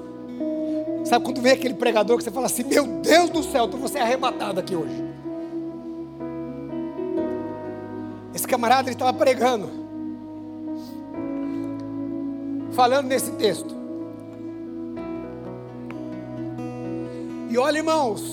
Sabe 1.04 1.24
quando 1.24 1.40
vem 1.40 1.52
aquele 1.52 1.74
pregador 1.74 2.16
que 2.16 2.24
você 2.24 2.30
fala 2.30 2.46
assim: 2.46 2.64
Meu 2.64 2.86
Deus 2.86 3.30
do 3.30 3.42
céu, 3.42 3.66
então 3.66 3.78
você 3.78 3.98
é 3.98 4.02
arrebatado 4.02 4.60
aqui 4.60 4.74
hoje. 4.74 5.04
Esse 8.34 8.46
camarada 8.46 8.88
ele 8.88 8.94
estava 8.94 9.12
pregando 9.12 9.87
falando 12.78 13.08
nesse 13.08 13.32
texto. 13.32 13.74
E 17.50 17.58
olha, 17.58 17.78
irmãos, 17.78 18.32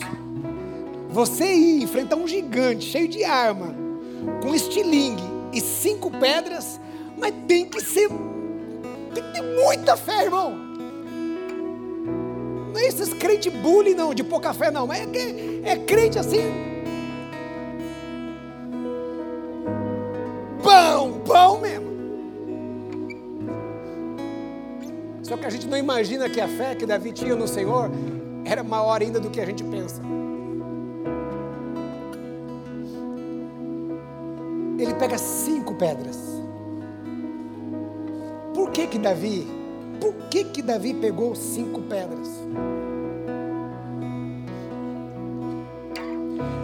você 1.09 1.51
ir 1.51 1.81
enfrentar 1.81 2.15
um 2.15 2.27
gigante 2.27 2.85
cheio 2.85 3.07
de 3.07 3.23
arma, 3.23 3.73
com 4.43 4.53
estilingue 4.53 5.23
e 5.51 5.59
cinco 5.59 6.11
pedras, 6.11 6.79
mas 7.17 7.33
tem 7.47 7.65
que 7.65 7.81
ser, 7.81 8.07
tem 9.15 9.23
que 9.23 9.33
ter 9.33 9.41
muita 9.41 9.97
fé, 9.97 10.25
irmão. 10.25 10.53
Não 12.71 12.79
é 12.79 12.85
esses 12.85 13.15
crente 13.15 13.49
bully, 13.49 13.95
não, 13.95 14.13
de 14.13 14.23
pouca 14.23 14.53
fé, 14.53 14.69
não. 14.69 14.93
É, 14.93 15.07
que- 15.07 15.61
é 15.63 15.75
crente 15.75 16.19
assim. 16.19 16.74
Não 25.75 25.79
imagina 25.79 26.29
que 26.29 26.39
a 26.39 26.47
fé 26.47 26.73
que 26.73 26.85
Davi 26.85 27.11
tinha 27.11 27.35
no 27.35 27.49
Senhor 27.49 27.91
era 28.45 28.63
maior 28.63 29.01
ainda 29.01 29.19
do 29.19 29.29
que 29.29 29.41
a 29.41 29.45
gente 29.45 29.61
pensa. 29.61 30.01
Ele 34.79 34.93
pega 34.93 35.17
cinco 35.17 35.75
pedras. 35.75 36.17
Por 38.53 38.71
que 38.71 38.87
que 38.87 38.97
Davi? 38.97 39.45
Por 39.99 40.13
que 40.29 40.45
que 40.45 40.61
Davi 40.61 40.93
pegou 40.93 41.35
cinco 41.35 41.81
pedras? 41.81 42.29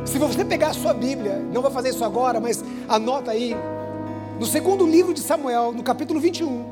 Se 0.06 0.18
você 0.18 0.46
pegar 0.46 0.70
a 0.70 0.74
sua 0.74 0.94
Bíblia, 0.94 1.38
não 1.54 1.62
vou 1.62 1.72
fazer 1.72 1.90
isso 1.90 2.06
agora, 2.06 2.40
mas 2.40 2.64
anota 2.88 3.32
aí, 3.32 3.58
no 4.40 4.46
segundo 4.46 4.86
livro 4.86 5.14
de 5.14 5.20
Samuel, 5.20 5.74
no 5.74 5.84
capítulo 5.84 6.20
21, 6.20 6.66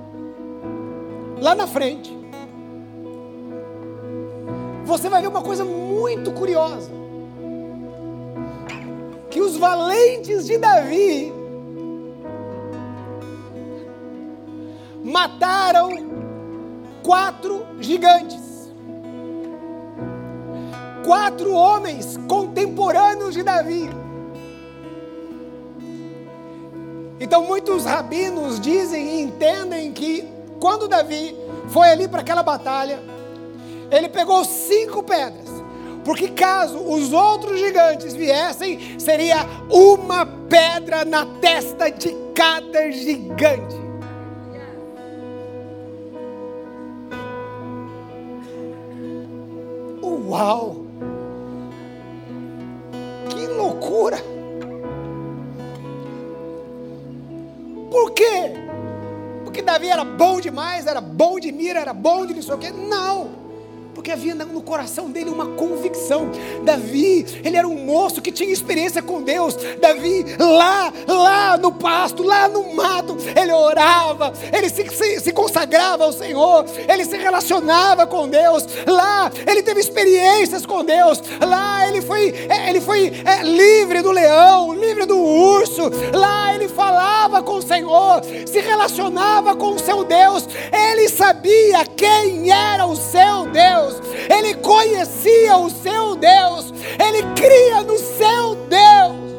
lá 1.42 1.54
na 1.54 1.68
frente, 1.68 2.19
você 4.90 5.08
vai 5.08 5.22
ver 5.22 5.28
uma 5.28 5.42
coisa 5.44 5.64
muito 5.64 6.32
curiosa. 6.32 6.90
Que 9.30 9.40
os 9.40 9.56
valentes 9.56 10.48
de 10.48 10.58
Davi 10.58 11.32
mataram 15.04 15.92
quatro 17.04 17.66
gigantes. 17.80 18.72
Quatro 21.06 21.54
homens 21.54 22.18
contemporâneos 22.28 23.36
de 23.36 23.44
Davi. 23.44 23.90
Então 27.20 27.46
muitos 27.46 27.86
rabinos 27.86 28.60
dizem 28.60 29.20
e 29.20 29.22
entendem 29.22 29.92
que 29.92 30.28
quando 30.60 30.88
Davi 30.88 31.36
foi 31.68 31.90
ali 31.90 32.08
para 32.08 32.22
aquela 32.22 32.42
batalha, 32.42 33.00
Ele 33.92 34.10
pegou 34.10 34.44
cinco 34.46 35.04
pedras. 35.04 35.50
Porque 36.04 36.30
caso 36.30 36.78
os 36.80 37.14
outros 37.14 37.60
gigantes 37.60 38.14
viessem, 38.14 39.00
seria 39.00 39.46
uma 39.70 40.26
pedra 40.26 41.06
na 41.06 41.26
testa 41.40 41.90
de 41.90 42.16
cada 42.34 42.92
gigante. 42.92 43.76
Uau! 50.02 50.86
Que 53.30 53.48
loucura! 53.48 54.18
Por 57.92 58.12
quê? 58.12 58.54
Porque 59.44 59.62
Davi 59.62 59.90
era 59.90 60.04
bom 60.04 60.40
demais, 60.40 60.86
era 60.86 61.02
bom 61.02 61.40
de 61.40 61.52
mira, 61.52 61.80
era 61.80 61.94
bom 61.94 62.26
de 62.26 62.34
não 62.36 62.42
sei 62.42 62.54
o 62.54 62.58
quê? 62.58 62.72
Não! 62.72 63.39
Porque 64.00 64.12
havia 64.14 64.34
no 64.34 64.62
coração 64.62 65.12
dele 65.12 65.30
uma 65.30 65.46
convicção. 65.58 66.32
Davi, 66.64 67.26
ele 67.44 67.58
era 67.58 67.68
um 67.68 67.76
moço 67.76 68.22
que 68.22 68.32
tinha 68.32 68.50
experiência 68.50 69.02
com 69.02 69.22
Deus. 69.22 69.58
Davi, 69.82 70.26
lá, 70.40 70.94
lá 71.06 71.58
no 71.58 71.70
pasto, 71.74 72.24
lá 72.24 72.48
no 72.48 72.74
mato, 72.74 73.18
ele 73.36 73.52
orava, 73.52 74.32
ele 74.54 74.70
se, 74.70 74.88
se, 74.88 75.20
se 75.20 75.34
consagrava 75.34 76.06
ao 76.06 76.14
Senhor, 76.14 76.64
ele 76.88 77.04
se 77.04 77.18
relacionava 77.18 78.08
com 78.08 78.30
Deus. 78.30 78.66
Lá, 78.88 79.30
ele 79.46 79.62
teve 79.62 79.82
experiências 79.82 80.66
com 80.66 80.82
Deus. 80.86 81.22
Lá, 81.46 81.86
ele 81.86 82.02
foi, 82.02 82.30
é, 82.48 82.70
ele 82.70 82.80
foi 82.80 83.12
é, 83.26 83.44
livre 83.44 84.02
do 84.02 84.12
leão, 84.12 84.74
livre 84.76 85.06
do 85.06 85.18
urso. 85.18 85.92
Lá, 86.14 86.56
ele 86.56 86.70
falava 86.70 87.44
com 87.44 87.56
o 87.56 87.62
Senhor, 87.62 88.22
se 88.48 88.62
relacionava 88.62 89.58
com 89.58 89.72
o 89.72 89.80
seu 89.80 90.06
Deus. 90.06 90.48
Ele 90.72 91.10
sabia 91.10 91.86
quem 91.98 92.50
era 92.50 92.86
o 92.86 92.96
seu 92.96 93.46
Deus. 93.48 93.89
Deus, 93.90 94.02
ele 94.30 94.54
conhecia 94.56 95.58
o 95.58 95.70
seu 95.70 96.16
Deus, 96.16 96.74
ele 97.00 97.24
cria 97.36 97.82
no 97.84 97.98
seu 97.98 98.56
Deus. 98.56 99.30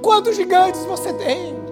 Quantos 0.00 0.36
gigantes 0.36 0.84
você 0.84 1.12
tem? 1.14 1.63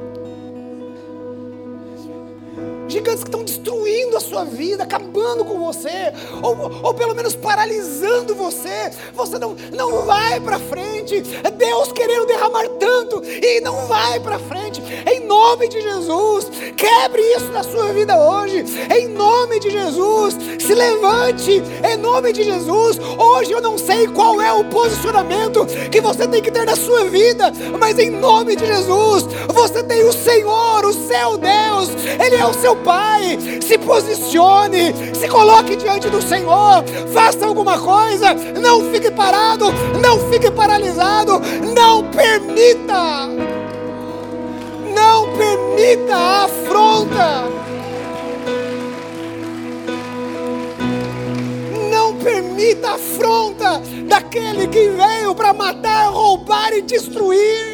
Gigantes 2.92 3.24
que 3.24 3.28
estão 3.28 3.44
destruindo 3.44 4.16
a 4.16 4.20
sua 4.20 4.44
vida, 4.44 4.82
acabando 4.82 5.44
com 5.44 5.58
você, 5.58 6.12
ou, 6.42 6.84
ou 6.84 6.94
pelo 6.94 7.14
menos 7.14 7.34
paralisando 7.34 8.34
você. 8.34 8.90
Você 9.14 9.38
não, 9.38 9.56
não 9.72 10.02
vai 10.02 10.40
para 10.40 10.58
frente. 10.58 11.22
É 11.42 11.50
Deus 11.50 11.92
querendo 11.92 12.26
derramar 12.26 12.68
tanto 12.78 13.22
e 13.24 13.60
não 13.60 13.86
vai 13.86 14.20
para 14.20 14.38
frente. 14.38 14.82
Em 15.10 15.20
nome 15.26 15.68
de 15.68 15.80
Jesus, 15.80 16.46
quebre 16.76 17.22
isso 17.34 17.50
na 17.52 17.62
sua 17.62 17.92
vida 17.92 18.18
hoje. 18.18 18.64
Em 18.94 19.08
nome 19.08 19.58
de 19.60 19.70
Jesus, 19.70 20.36
se 20.58 20.74
levante. 20.74 21.62
Em 21.90 21.96
nome 21.96 22.32
de 22.32 22.42
Jesus, 22.42 22.98
hoje 23.18 23.52
eu 23.52 23.60
não 23.60 23.78
sei 23.78 24.06
qual 24.08 24.40
é 24.40 24.52
o 24.52 24.64
posicionamento 24.64 25.66
que 25.90 26.00
você 26.00 26.26
tem 26.26 26.42
que 26.42 26.50
ter 26.50 26.66
na 26.66 26.76
sua 26.76 27.04
vida, 27.04 27.52
mas 27.78 27.98
em 27.98 28.10
nome 28.10 28.56
de 28.56 28.66
Jesus, 28.66 29.24
você 29.52 29.82
tem 29.82 30.04
o 30.04 30.12
Senhor, 30.12 30.84
o 30.84 30.92
seu 30.92 31.38
Deus, 31.38 31.90
Ele 32.24 32.36
é 32.36 32.46
o 32.46 32.54
seu 32.54 32.76
Pai, 32.84 33.38
se 33.60 33.78
posicione, 33.78 34.92
se 35.14 35.28
coloque 35.28 35.76
diante 35.76 36.08
do 36.08 36.20
Senhor, 36.20 36.84
faça 37.12 37.46
alguma 37.46 37.78
coisa, 37.78 38.34
não 38.60 38.92
fique 38.92 39.10
parado, 39.10 39.66
não 40.00 40.18
fique 40.30 40.50
paralisado, 40.50 41.40
não 41.74 42.04
permita, 42.10 43.28
não 44.94 45.28
permita 45.36 46.16
a 46.16 46.44
afronta. 46.44 47.44
Permita 52.22 52.90
a 52.90 52.94
afronta 52.94 53.82
daquele 54.06 54.66
que 54.68 54.88
veio 54.90 55.34
para 55.34 55.52
matar, 55.52 56.10
roubar 56.10 56.72
e 56.72 56.82
destruir 56.82 57.72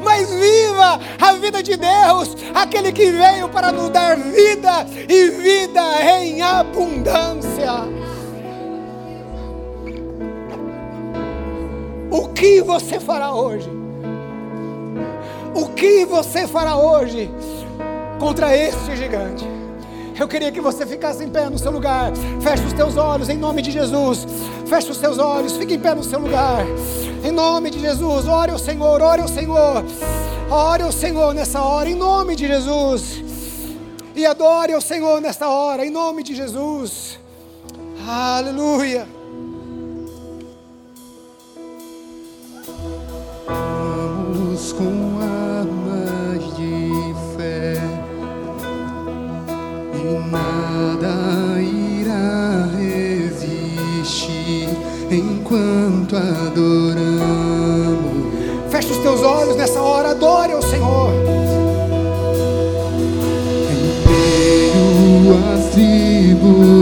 mas 0.00 0.30
viva 0.30 1.00
a 1.20 1.32
vida 1.34 1.62
de 1.62 1.76
Deus, 1.76 2.36
aquele 2.54 2.92
que 2.92 3.10
veio 3.10 3.48
para 3.48 3.72
nos 3.72 3.90
dar 3.90 4.16
vida 4.16 4.86
e 5.08 5.30
vida 5.30 5.82
em 6.20 6.42
abundância. 6.42 7.72
O 12.10 12.28
que 12.28 12.62
você 12.62 12.98
fará 12.98 13.34
hoje? 13.34 13.68
O 15.54 15.68
que 15.68 16.04
você 16.04 16.46
fará 16.46 16.76
hoje 16.76 17.30
contra 18.18 18.56
este 18.56 18.96
gigante? 18.96 19.57
Eu 20.18 20.26
queria 20.26 20.50
que 20.50 20.60
você 20.60 20.84
ficasse 20.84 21.22
em 21.22 21.28
pé 21.28 21.48
no 21.48 21.58
seu 21.58 21.70
lugar. 21.70 22.10
Feche 22.40 22.64
os 22.64 22.72
teus 22.72 22.96
olhos 22.96 23.28
em 23.28 23.38
nome 23.38 23.62
de 23.62 23.70
Jesus. 23.70 24.26
Feche 24.66 24.90
os 24.90 24.98
teus 24.98 25.18
olhos, 25.18 25.56
fique 25.56 25.74
em 25.74 25.78
pé 25.78 25.94
no 25.94 26.02
seu 26.02 26.18
lugar. 26.18 26.64
Em 27.24 27.30
nome 27.30 27.70
de 27.70 27.78
Jesus, 27.78 28.26
ore 28.26 28.50
ao 28.50 28.58
Senhor, 28.58 29.00
ore 29.00 29.22
ao 29.22 29.28
Senhor. 29.28 29.84
Ore 30.50 30.82
ao 30.82 30.92
Senhor 30.92 31.34
nessa 31.34 31.62
hora, 31.62 31.88
em 31.88 31.94
nome 31.94 32.34
de 32.34 32.48
Jesus. 32.48 33.22
E 34.16 34.26
adore 34.26 34.72
ao 34.72 34.80
Senhor 34.80 35.20
nesta 35.20 35.48
hora, 35.48 35.86
em 35.86 35.90
nome 35.90 36.24
de 36.24 36.34
Jesus. 36.34 37.18
Aleluia. 38.08 39.06
Vamos 43.46 44.72
com 44.72 45.07
enquanto 55.48 56.14
adoramos. 56.14 56.58
Feche 58.70 58.92
os 58.92 58.98
teus 58.98 59.22
olhos 59.22 59.56
nessa 59.56 59.80
hora, 59.80 60.10
adore 60.10 60.52
ao 60.52 60.60
Senhor. 60.60 61.10
Em 63.70 63.76
meio 64.06 65.34
às 65.54 65.64
tribulações, 65.70 66.78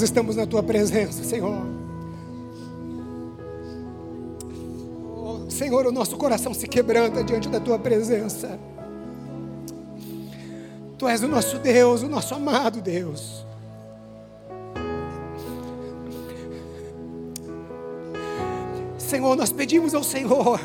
nós 0.00 0.08
estamos 0.08 0.34
na 0.34 0.46
tua 0.46 0.62
presença, 0.62 1.22
Senhor. 1.22 1.62
Oh, 5.14 5.50
Senhor, 5.50 5.86
o 5.86 5.92
nosso 5.92 6.16
coração 6.16 6.54
se 6.54 6.66
quebranta 6.66 7.22
diante 7.22 7.50
da 7.50 7.60
tua 7.60 7.78
presença. 7.78 8.58
Tu 10.96 11.06
és 11.06 11.22
o 11.22 11.28
nosso 11.28 11.58
Deus, 11.58 12.02
o 12.02 12.08
nosso 12.08 12.34
amado 12.34 12.80
Deus. 12.80 13.44
Senhor, 18.96 19.36
nós 19.36 19.52
pedimos 19.52 19.94
ao 19.94 20.02
Senhor, 20.02 20.58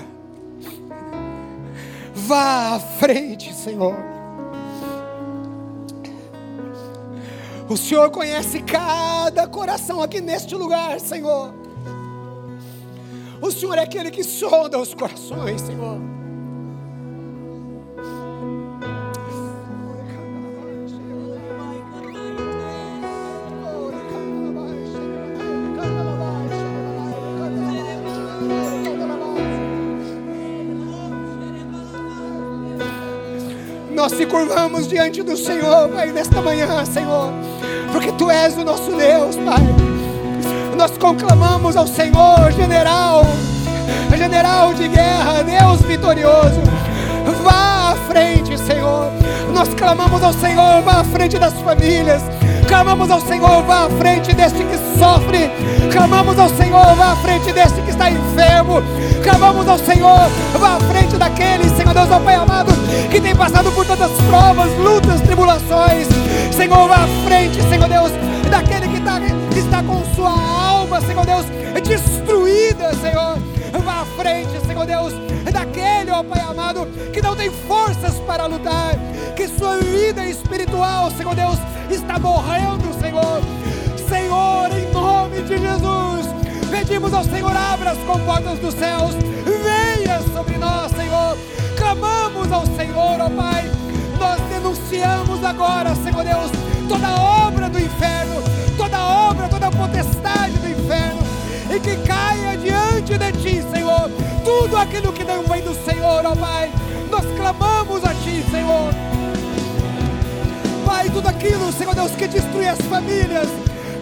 vá 2.13 2.75
à 2.75 2.79
frente, 2.79 3.53
Senhor. 3.53 4.14
O 7.67 7.75
Senhor 7.75 8.11
conhece 8.11 8.61
cada 8.61 9.47
coração 9.47 10.01
aqui 10.01 10.21
neste 10.21 10.53
lugar, 10.53 10.99
Senhor. 10.99 11.53
O 13.41 13.51
Senhor 13.51 13.77
é 13.77 13.81
aquele 13.81 14.11
que 14.11 14.23
sonda 14.23 14.77
os 14.77 14.93
corações, 14.93 15.61
Senhor. 15.61 16.14
Nós 33.95 34.11
se 34.11 34.25
curvamos 34.25 34.89
diante 34.89 35.23
do 35.23 35.37
Senhor, 35.37 35.87
Pai, 35.87 36.11
nesta 36.11 36.41
manhã, 36.41 36.83
Senhor, 36.83 37.31
porque 37.93 38.11
Tu 38.11 38.29
és 38.29 38.57
o 38.57 38.65
nosso 38.65 38.91
Deus, 38.91 39.37
Pai. 39.37 39.63
Nós 40.77 40.97
conclamamos 40.97 41.77
ao 41.77 41.87
Senhor, 41.87 42.51
general, 42.51 43.23
general 44.17 44.73
de 44.73 44.89
guerra, 44.89 45.43
Deus 45.43 45.81
vitorioso. 45.83 46.61
Vá 47.41 47.93
à 47.93 47.95
frente, 48.05 48.57
Senhor. 48.59 49.09
Nós 49.53 49.73
clamamos 49.73 50.21
ao 50.21 50.33
Senhor, 50.33 50.81
vá 50.81 50.99
à 50.99 51.03
frente 51.05 51.39
das 51.39 51.53
famílias. 51.61 52.21
Clamamos 52.67 53.09
ao 53.09 53.21
Senhor, 53.21 53.63
vá 53.63 53.85
à 53.85 53.89
frente 53.89 54.33
deste 54.33 54.63
que 54.63 54.77
sofre. 54.97 55.49
Clamamos 55.91 56.37
ao 56.37 56.49
Senhor, 56.49 56.95
vá 56.95 57.11
à 57.11 57.15
frente 57.17 57.51
deste 57.53 57.81
que 57.81 57.91
está 57.91 58.09
enfermo. 58.09 58.81
Clamamos 59.23 59.67
ao 59.67 59.77
Senhor, 59.77 60.29
vá 60.59 60.75
à 60.75 60.79
frente 60.79 61.15
daquele, 61.17 61.69
Senhor 61.69 61.93
Deus, 61.93 62.09
ó 62.11 62.19
Pai 62.19 62.35
amado, 62.35 62.71
que 63.09 63.21
tem 63.21 63.35
passado 63.35 63.71
por 63.71 63.85
todas 63.85 64.11
as 64.11 64.21
provas, 64.25 64.71
lutas, 64.77 65.21
tribulações. 65.21 66.07
Senhor, 66.51 66.87
vá 66.87 66.95
à 66.95 67.07
frente, 67.25 67.61
Senhor 67.63 67.87
Deus, 67.87 68.11
daquele 68.49 68.87
que 68.87 68.97
está, 68.97 69.19
que 69.19 69.59
está 69.59 69.83
com 69.83 70.03
sua 70.15 70.31
alma, 70.31 71.01
Senhor 71.01 71.25
Deus, 71.25 71.45
destruída, 71.87 72.93
Senhor. 72.95 73.37
Vá 73.83 74.01
à 74.01 74.05
frente, 74.17 74.65
Senhor 74.65 74.85
Deus, 74.85 75.13
daquele, 75.51 76.11
ó 76.11 76.23
Pai 76.23 76.41
amado, 76.41 76.87
que 77.13 77.21
não 77.21 77.35
tem 77.35 77.51
forças 77.67 78.15
para 78.27 78.47
lutar, 78.47 78.95
que 79.35 79.47
sua 79.47 79.77
vida 79.77 80.25
espiritual, 80.25 81.11
Senhor 81.11 81.35
Deus, 81.35 81.57
está 81.93 82.17
morrendo, 82.19 82.93
Senhor. 82.99 83.41
Senhor, 84.09 84.69
em 84.71 84.91
nome 84.91 85.41
de 85.41 85.57
Jesus, 85.57 86.27
pedimos 86.69 87.13
ao 87.13 87.23
Senhor, 87.23 87.55
abra 87.55 87.91
as 87.91 87.97
comportas 87.99 88.59
dos 88.59 88.73
céus, 88.75 89.15
venha 89.45 90.21
sobre 90.33 90.57
nós, 90.57 90.91
Senhor. 90.91 91.37
Clamamos 91.77 92.51
ao 92.51 92.65
Senhor, 92.65 93.19
ó 93.19 93.29
Pai, 93.29 93.69
nós 94.19 94.39
denunciamos 94.49 95.43
agora, 95.43 95.95
Senhor 95.95 96.23
Deus, 96.23 96.51
toda 96.87 97.07
obra 97.15 97.69
do 97.69 97.79
inferno, 97.79 98.43
toda 98.77 98.99
obra, 98.99 99.47
toda 99.47 99.71
potestade 99.71 100.57
do 100.57 100.69
inferno, 100.69 101.21
e 101.75 101.79
que 101.79 101.97
caia 102.07 102.57
diante 102.57 103.17
de 103.17 103.31
Ti, 103.33 103.63
Senhor, 103.71 104.09
tudo 104.43 104.77
aquilo 104.77 105.11
que 105.11 105.23
não 105.23 105.43
vem 105.43 105.61
do 105.61 105.73
Senhor, 105.85 106.25
ó 106.25 106.35
Pai, 106.35 106.71
nós 107.09 107.25
clamamos 107.37 108.03
a 108.03 108.13
Ti, 108.13 108.43
Senhor. 108.49 109.04
Pai, 111.05 111.13
tudo 111.13 111.27
aquilo, 111.27 111.71
Senhor 111.71 111.93
Deus, 111.93 112.11
que 112.11 112.27
destrui 112.27 112.67
as 112.67 112.81
famílias, 112.81 113.47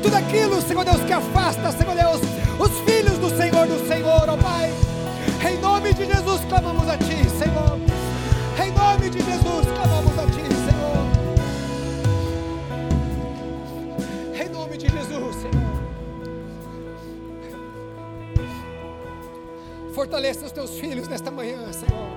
tudo 0.01 0.15
aquilo, 0.15 0.61
Senhor 0.61 0.85
Deus, 0.85 1.01
que 1.03 1.11
afasta, 1.11 1.71
Senhor 1.71 1.95
Deus, 1.95 2.21
os 2.57 2.71
filhos 2.89 3.17
do 3.17 3.29
Senhor, 3.29 3.67
do 3.67 3.85
Senhor, 3.87 4.29
ó 4.29 4.37
Pai. 4.37 4.71
Em 5.49 5.59
nome 5.59 5.93
de 5.93 6.05
Jesus 6.05 6.41
clamamos 6.45 6.87
a 6.87 6.97
Ti, 6.97 7.29
Senhor. 7.29 7.77
Em 8.63 8.71
nome 8.71 9.09
de 9.09 9.19
Jesus 9.19 9.67
clamamos 9.75 10.17
a 10.17 10.25
Ti, 10.27 10.43
Senhor. 10.65 11.03
Em 14.45 14.49
nome 14.49 14.77
de 14.77 14.87
Jesus, 14.87 15.35
Senhor. 15.35 15.73
Fortaleça 19.93 20.45
os 20.45 20.51
Teus 20.53 20.79
filhos 20.79 21.09
nesta 21.09 21.29
manhã, 21.29 21.71
Senhor, 21.73 22.09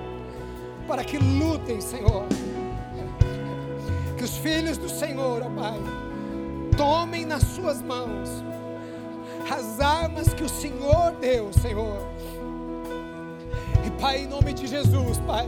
para 0.87 1.03
que 1.03 1.17
lutem, 1.17 1.81
Senhor. 1.81 2.25
Que 4.17 4.23
os 4.23 4.37
filhos 4.37 4.77
do 4.77 4.89
Senhor, 4.89 5.43
ó 5.43 5.49
Pai, 5.49 5.79
tomem 6.75 7.25
nas 7.25 7.43
suas 7.43 7.81
mãos 7.81 8.29
as 9.49 9.79
armas 9.79 10.33
que 10.33 10.43
o 10.43 10.49
Senhor 10.49 11.11
deu, 11.21 11.51
Senhor. 11.53 12.01
E 13.85 13.91
Pai, 14.01 14.23
em 14.23 14.27
nome 14.27 14.53
de 14.53 14.67
Jesus, 14.67 15.19
Pai, 15.19 15.47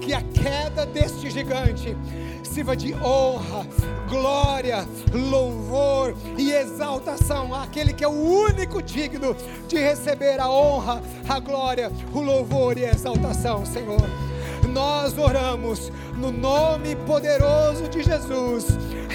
que 0.00 0.12
a 0.12 0.22
queda 0.22 0.84
deste 0.84 1.30
gigante 1.30 1.96
sirva 2.42 2.76
de 2.76 2.92
honra, 2.94 3.66
glória, 4.08 4.86
louvor 5.12 6.14
e 6.36 6.50
exaltação 6.50 7.54
àquele 7.54 7.92
que 7.92 8.02
é 8.02 8.08
o 8.08 8.10
único 8.10 8.82
digno 8.82 9.36
de 9.68 9.78
receber 9.78 10.40
a 10.40 10.50
honra, 10.50 11.00
a 11.28 11.38
glória, 11.38 11.92
o 12.12 12.20
louvor 12.20 12.76
e 12.76 12.84
a 12.84 12.90
exaltação, 12.90 13.64
Senhor. 13.64 14.29
Nós 14.72 15.18
oramos 15.18 15.90
no 16.16 16.30
nome 16.30 16.94
poderoso 17.04 17.88
de 17.88 18.02
Jesus, 18.02 18.66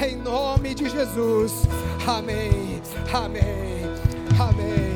em 0.06 0.16
nome 0.18 0.76
de 0.76 0.90
Jesus. 0.90 1.54
Amém. 2.06 2.82
Amém. 3.14 3.86
Amém. 4.38 4.96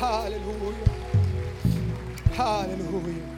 Aleluia. 0.00 0.84
Aleluia. 2.38 3.34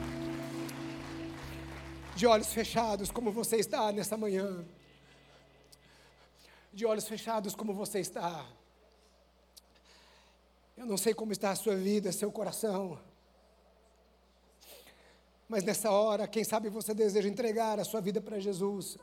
De 2.15 2.25
olhos 2.25 2.53
fechados, 2.53 3.11
como 3.11 3.31
você 3.31 3.57
está 3.57 3.91
nessa 3.91 4.15
manhã. 4.15 4.65
De 6.73 6.85
olhos 6.85 7.07
fechados, 7.07 7.53
como 7.53 7.73
você 7.73 7.99
está. 7.99 8.45
Eu 10.77 10.85
não 10.85 10.97
sei 10.97 11.13
como 11.13 11.31
está 11.31 11.51
a 11.51 11.55
sua 11.55 11.75
vida, 11.75 12.11
seu 12.11 12.31
coração. 12.31 12.97
Mas 15.47 15.63
nessa 15.63 15.89
hora, 15.89 16.27
quem 16.27 16.43
sabe 16.43 16.69
você 16.69 16.93
deseja 16.93 17.29
entregar 17.29 17.79
a 17.79 17.85
sua 17.85 18.01
vida 18.01 18.19
para 18.19 18.39
Jesus 18.39 18.97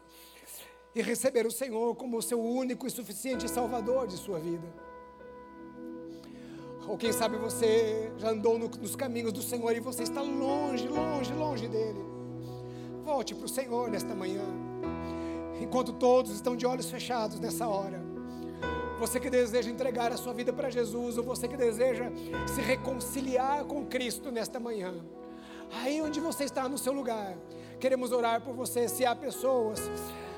e 0.95 1.01
receber 1.01 1.47
o 1.47 1.51
Senhor 1.51 1.97
como 1.97 2.19
o 2.19 2.23
seu 2.23 2.41
único 2.41 2.87
e 2.87 2.91
suficiente 2.91 3.49
Salvador 3.49 4.07
de 4.07 4.17
sua 4.17 4.39
vida. 4.39 4.67
Ou 6.87 6.99
quem 6.99 7.13
sabe 7.13 7.39
você 7.39 8.13
já 8.19 8.29
andou 8.29 8.59
no, 8.59 8.69
nos 8.69 8.95
caminhos 8.95 9.33
do 9.33 9.43
Senhor 9.43 9.75
e 9.75 9.81
você 9.81 10.03
está 10.03 10.21
longe, 10.21 10.87
longe, 10.87 11.33
longe 11.33 11.67
dele. 11.67 12.05
Volte 13.03 13.35
para 13.35 13.47
o 13.47 13.49
Senhor 13.49 13.91
nesta 13.91 14.15
manhã. 14.15 14.45
Enquanto 15.63 15.95
todos 15.95 16.33
estão 16.33 16.55
de 16.55 16.67
olhos 16.67 16.91
fechados 16.91 17.41
nessa 17.41 17.67
hora. 17.67 18.03
Você 19.01 19.19
que 19.19 19.31
deseja 19.31 19.71
entregar 19.71 20.13
a 20.13 20.17
sua 20.17 20.35
vida 20.35 20.53
para 20.53 20.71
Jesus, 20.71 21.17
ou 21.17 21.25
você 21.25 21.49
que 21.49 21.57
deseja 21.57 22.13
se 22.47 22.61
reconciliar 22.61 23.65
com 23.65 23.87
Cristo 23.87 24.31
nesta 24.31 24.61
manhã. 24.61 24.95
Aí 25.83 26.01
onde 26.01 26.20
você 26.20 26.45
está 26.45 26.68
no 26.68 26.79
seu 26.79 26.93
lugar, 26.93 27.37
queremos 27.81 28.12
orar 28.12 28.41
por 28.41 28.55
você. 28.55 28.89
Se 28.89 29.05
há 29.05 29.14
pessoas 29.14 29.81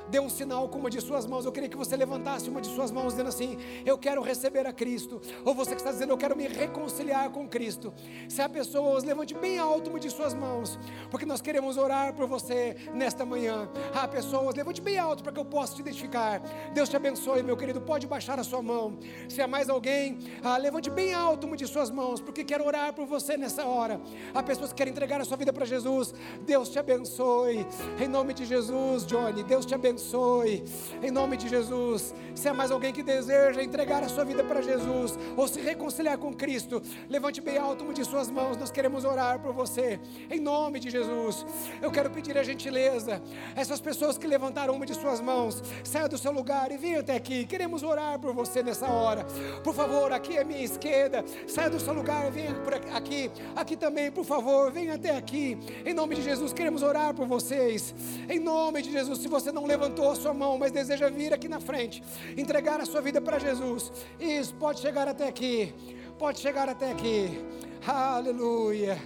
dê 0.09 0.19
um 0.19 0.29
sinal 0.29 0.67
com 0.69 0.79
uma 0.79 0.89
de 0.89 1.01
suas 1.01 1.25
mãos. 1.25 1.45
Eu 1.45 1.51
queria 1.51 1.69
que 1.69 1.77
você 1.77 1.95
levantasse 1.95 2.49
uma 2.49 2.61
de 2.61 2.67
suas 2.67 2.91
mãos, 2.91 3.13
dizendo 3.13 3.29
assim: 3.29 3.57
Eu 3.85 3.97
quero 3.97 4.21
receber 4.21 4.65
a 4.65 4.73
Cristo. 4.73 5.21
Ou 5.43 5.53
você 5.53 5.71
que 5.71 5.81
está 5.81 5.91
dizendo, 5.91 6.11
Eu 6.11 6.17
quero 6.17 6.35
me 6.35 6.47
reconciliar 6.47 7.29
com 7.29 7.47
Cristo. 7.47 7.93
Se 8.29 8.41
há 8.41 8.49
pessoas, 8.49 9.03
levante 9.03 9.33
bem 9.33 9.59
alto 9.59 9.89
uma 9.89 9.99
de 9.99 10.09
suas 10.09 10.33
mãos, 10.33 10.79
porque 11.09 11.25
nós 11.25 11.41
queremos 11.41 11.77
orar 11.77 12.13
por 12.13 12.27
você 12.27 12.75
nesta 12.93 13.25
manhã. 13.25 13.69
Há 13.93 14.07
pessoas, 14.07 14.55
levante 14.55 14.81
bem 14.81 14.97
alto 14.97 15.23
para 15.23 15.31
que 15.31 15.39
eu 15.39 15.45
possa 15.45 15.75
te 15.75 15.81
identificar. 15.81 16.41
Deus 16.73 16.89
te 16.89 16.95
abençoe, 16.95 17.43
meu 17.43 17.57
querido. 17.57 17.81
Pode 17.81 18.07
baixar 18.07 18.39
a 18.39 18.43
sua 18.43 18.61
mão. 18.61 18.97
Se 19.29 19.41
há 19.41 19.47
mais 19.47 19.69
alguém, 19.69 20.19
ah, 20.43 20.57
levante 20.57 20.89
bem 20.89 21.13
alto 21.13 21.47
uma 21.47 21.57
de 21.57 21.67
suas 21.67 21.89
mãos, 21.89 22.21
porque 22.21 22.43
quero 22.43 22.65
orar 22.65 22.93
por 22.93 23.05
você 23.05 23.37
nessa 23.37 23.65
hora. 23.65 23.99
Há 24.33 24.41
pessoas 24.41 24.71
que 24.71 24.77
querem 24.77 24.91
entregar 24.91 25.21
a 25.21 25.25
sua 25.25 25.37
vida 25.37 25.51
para 25.51 25.65
Jesus. 25.65 26.13
Deus 26.41 26.69
te 26.69 26.79
abençoe. 26.79 27.65
Em 27.99 28.07
nome 28.07 28.33
de 28.33 28.45
Jesus, 28.45 29.05
Johnny. 29.05 29.43
Deus 29.43 29.65
te 29.65 29.75
abençoe 29.75 29.96
abençoe. 29.97 30.63
Em 31.01 31.09
nome 31.09 31.35
de 31.35 31.49
Jesus. 31.49 32.13
Se 32.35 32.47
há 32.47 32.53
mais 32.53 32.69
alguém 32.69 32.93
que 32.93 33.01
deseja 33.01 33.63
entregar 33.63 34.03
a 34.03 34.07
sua 34.07 34.23
vida 34.23 34.43
para 34.43 34.61
Jesus 34.61 35.17
ou 35.35 35.47
se 35.47 35.59
reconciliar 35.59 36.19
com 36.19 36.31
Cristo, 36.31 36.81
levante 37.09 37.41
bem 37.41 37.57
alto 37.57 37.83
uma 37.83 37.93
de 37.93 38.05
suas 38.05 38.29
mãos. 38.29 38.55
Nós 38.57 38.69
queremos 38.69 39.03
orar 39.03 39.39
por 39.39 39.53
você. 39.53 39.99
Em 40.29 40.39
nome 40.39 40.79
de 40.79 40.91
Jesus. 40.91 41.43
Eu 41.81 41.89
quero 41.89 42.11
pedir 42.11 42.37
a 42.37 42.43
gentileza. 42.43 43.21
Essas 43.55 43.81
pessoas 43.81 44.19
que 44.19 44.27
levantaram 44.27 44.75
uma 44.75 44.85
de 44.85 44.93
suas 44.93 45.19
mãos, 45.19 45.63
saia 45.83 46.07
do 46.07 46.17
seu 46.17 46.31
lugar 46.31 46.71
e 46.71 46.77
venha 46.77 46.99
até 46.99 47.15
aqui. 47.15 47.43
Queremos 47.45 47.81
orar 47.81 48.19
por 48.19 48.33
você 48.33 48.61
nessa 48.61 48.87
hora. 48.87 49.25
Por 49.63 49.73
favor, 49.73 50.11
aqui 50.11 50.37
é 50.37 50.43
minha 50.43 50.63
esquerda. 50.63 51.25
Saia 51.47 51.71
do 51.71 51.79
seu 51.79 51.93
lugar, 51.93 52.29
venha 52.29 52.53
por 52.53 52.75
aqui. 52.75 53.31
Aqui 53.55 53.75
também, 53.75 54.11
por 54.11 54.25
favor, 54.25 54.71
venha 54.71 54.93
até 54.93 55.15
aqui. 55.15 55.57
Em 55.83 55.93
nome 55.93 56.13
de 56.13 56.21
Jesus, 56.21 56.53
queremos 56.53 56.83
orar 56.83 57.15
por 57.15 57.25
vocês. 57.25 57.95
Em 58.29 58.39
nome 58.39 58.83
de 58.83 58.91
Jesus, 58.91 59.17
se 59.19 59.27
você 59.27 59.51
não 59.51 59.65
levantou 59.65 59.86
levantou 59.87 60.11
a 60.11 60.15
sua 60.15 60.33
mão, 60.33 60.57
mas 60.57 60.71
deseja 60.71 61.09
vir 61.09 61.33
aqui 61.33 61.47
na 61.47 61.59
frente, 61.59 62.03
entregar 62.35 62.79
a 62.81 62.85
sua 62.85 63.01
vida 63.01 63.21
para 63.21 63.39
Jesus. 63.39 63.91
Isso, 64.19 64.53
pode 64.55 64.79
chegar 64.81 65.07
até 65.07 65.27
aqui. 65.27 65.73
Pode 66.19 66.39
chegar 66.39 66.67
até 66.67 66.91
aqui. 66.91 67.39
Aleluia. 67.85 68.97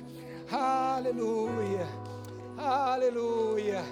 Aleluia. 0.52 1.88
Aleluia. 2.58 3.84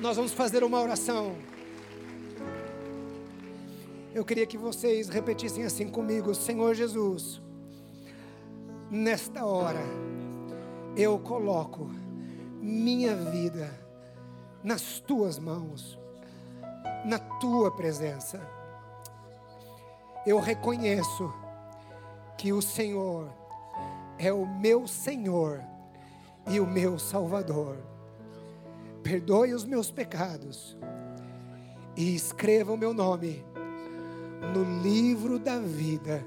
Nós 0.00 0.16
vamos 0.16 0.32
fazer 0.32 0.64
uma 0.64 0.80
oração. 0.80 1.36
Eu 4.12 4.24
queria 4.24 4.46
que 4.46 4.58
vocês 4.58 5.08
repetissem 5.08 5.64
assim 5.64 5.88
comigo: 5.88 6.34
Senhor 6.34 6.74
Jesus, 6.74 7.40
nesta 8.90 9.44
hora 9.44 10.09
eu 10.96 11.18
coloco 11.18 11.88
minha 12.60 13.14
vida 13.14 13.70
nas 14.62 15.00
tuas 15.00 15.38
mãos, 15.38 15.98
na 17.04 17.18
tua 17.18 17.70
presença. 17.70 18.40
Eu 20.26 20.38
reconheço 20.38 21.32
que 22.36 22.52
o 22.52 22.60
Senhor 22.60 23.32
é 24.18 24.32
o 24.32 24.46
meu 24.46 24.86
Senhor 24.86 25.62
e 26.48 26.60
o 26.60 26.66
meu 26.66 26.98
Salvador. 26.98 27.78
Perdoe 29.02 29.54
os 29.54 29.64
meus 29.64 29.90
pecados 29.90 30.76
e 31.96 32.14
escreva 32.14 32.72
o 32.72 32.76
meu 32.76 32.92
nome 32.92 33.44
no 34.54 34.82
livro 34.82 35.38
da 35.38 35.58
vida, 35.58 36.24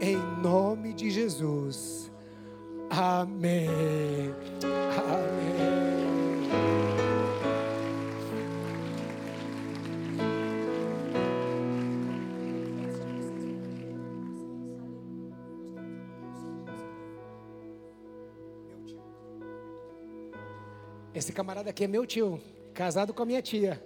em 0.00 0.16
nome 0.40 0.92
de 0.92 1.10
Jesus. 1.10 2.10
Amém. 2.90 4.34
Amém. 4.62 5.28
Esse 21.14 21.32
camarada 21.32 21.70
aqui 21.70 21.82
é 21.82 21.88
meu 21.88 22.06
tio, 22.06 22.40
casado 22.72 23.12
com 23.12 23.22
a 23.22 23.26
minha 23.26 23.42
tia. 23.42 23.82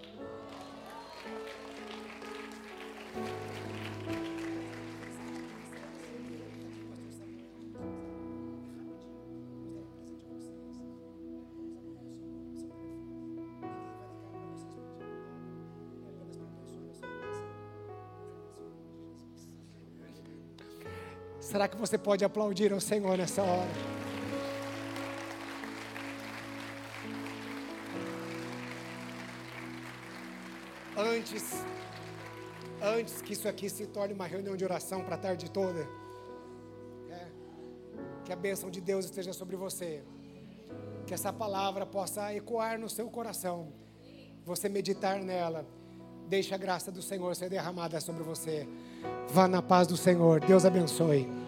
Será 21.62 21.70
que 21.70 21.76
você 21.76 21.96
pode 21.96 22.24
aplaudir 22.24 22.72
ao 22.72 22.80
Senhor 22.80 23.16
nessa 23.16 23.40
hora? 23.40 23.70
Antes, 30.96 31.64
antes 32.82 33.22
que 33.22 33.34
isso 33.34 33.46
aqui 33.46 33.70
se 33.70 33.86
torne 33.86 34.12
uma 34.12 34.26
reunião 34.26 34.56
de 34.56 34.64
oração 34.64 35.04
para 35.04 35.14
a 35.14 35.18
tarde 35.18 35.48
toda, 35.48 35.86
é, 37.08 37.28
que 38.24 38.32
a 38.32 38.36
bênção 38.36 38.68
de 38.68 38.80
Deus 38.80 39.04
esteja 39.04 39.32
sobre 39.32 39.54
você, 39.54 40.02
que 41.06 41.14
essa 41.14 41.32
palavra 41.32 41.86
possa 41.86 42.34
ecoar 42.34 42.76
no 42.76 42.90
seu 42.90 43.08
coração, 43.08 43.72
você 44.44 44.68
meditar 44.68 45.20
nela, 45.20 45.64
deixe 46.26 46.52
a 46.52 46.58
graça 46.58 46.90
do 46.90 47.00
Senhor 47.00 47.36
ser 47.36 47.48
derramada 47.48 48.00
sobre 48.00 48.24
você. 48.24 48.66
Vá 49.28 49.46
na 49.46 49.62
paz 49.62 49.86
do 49.86 49.96
Senhor. 49.96 50.40
Deus 50.40 50.64
abençoe. 50.64 51.41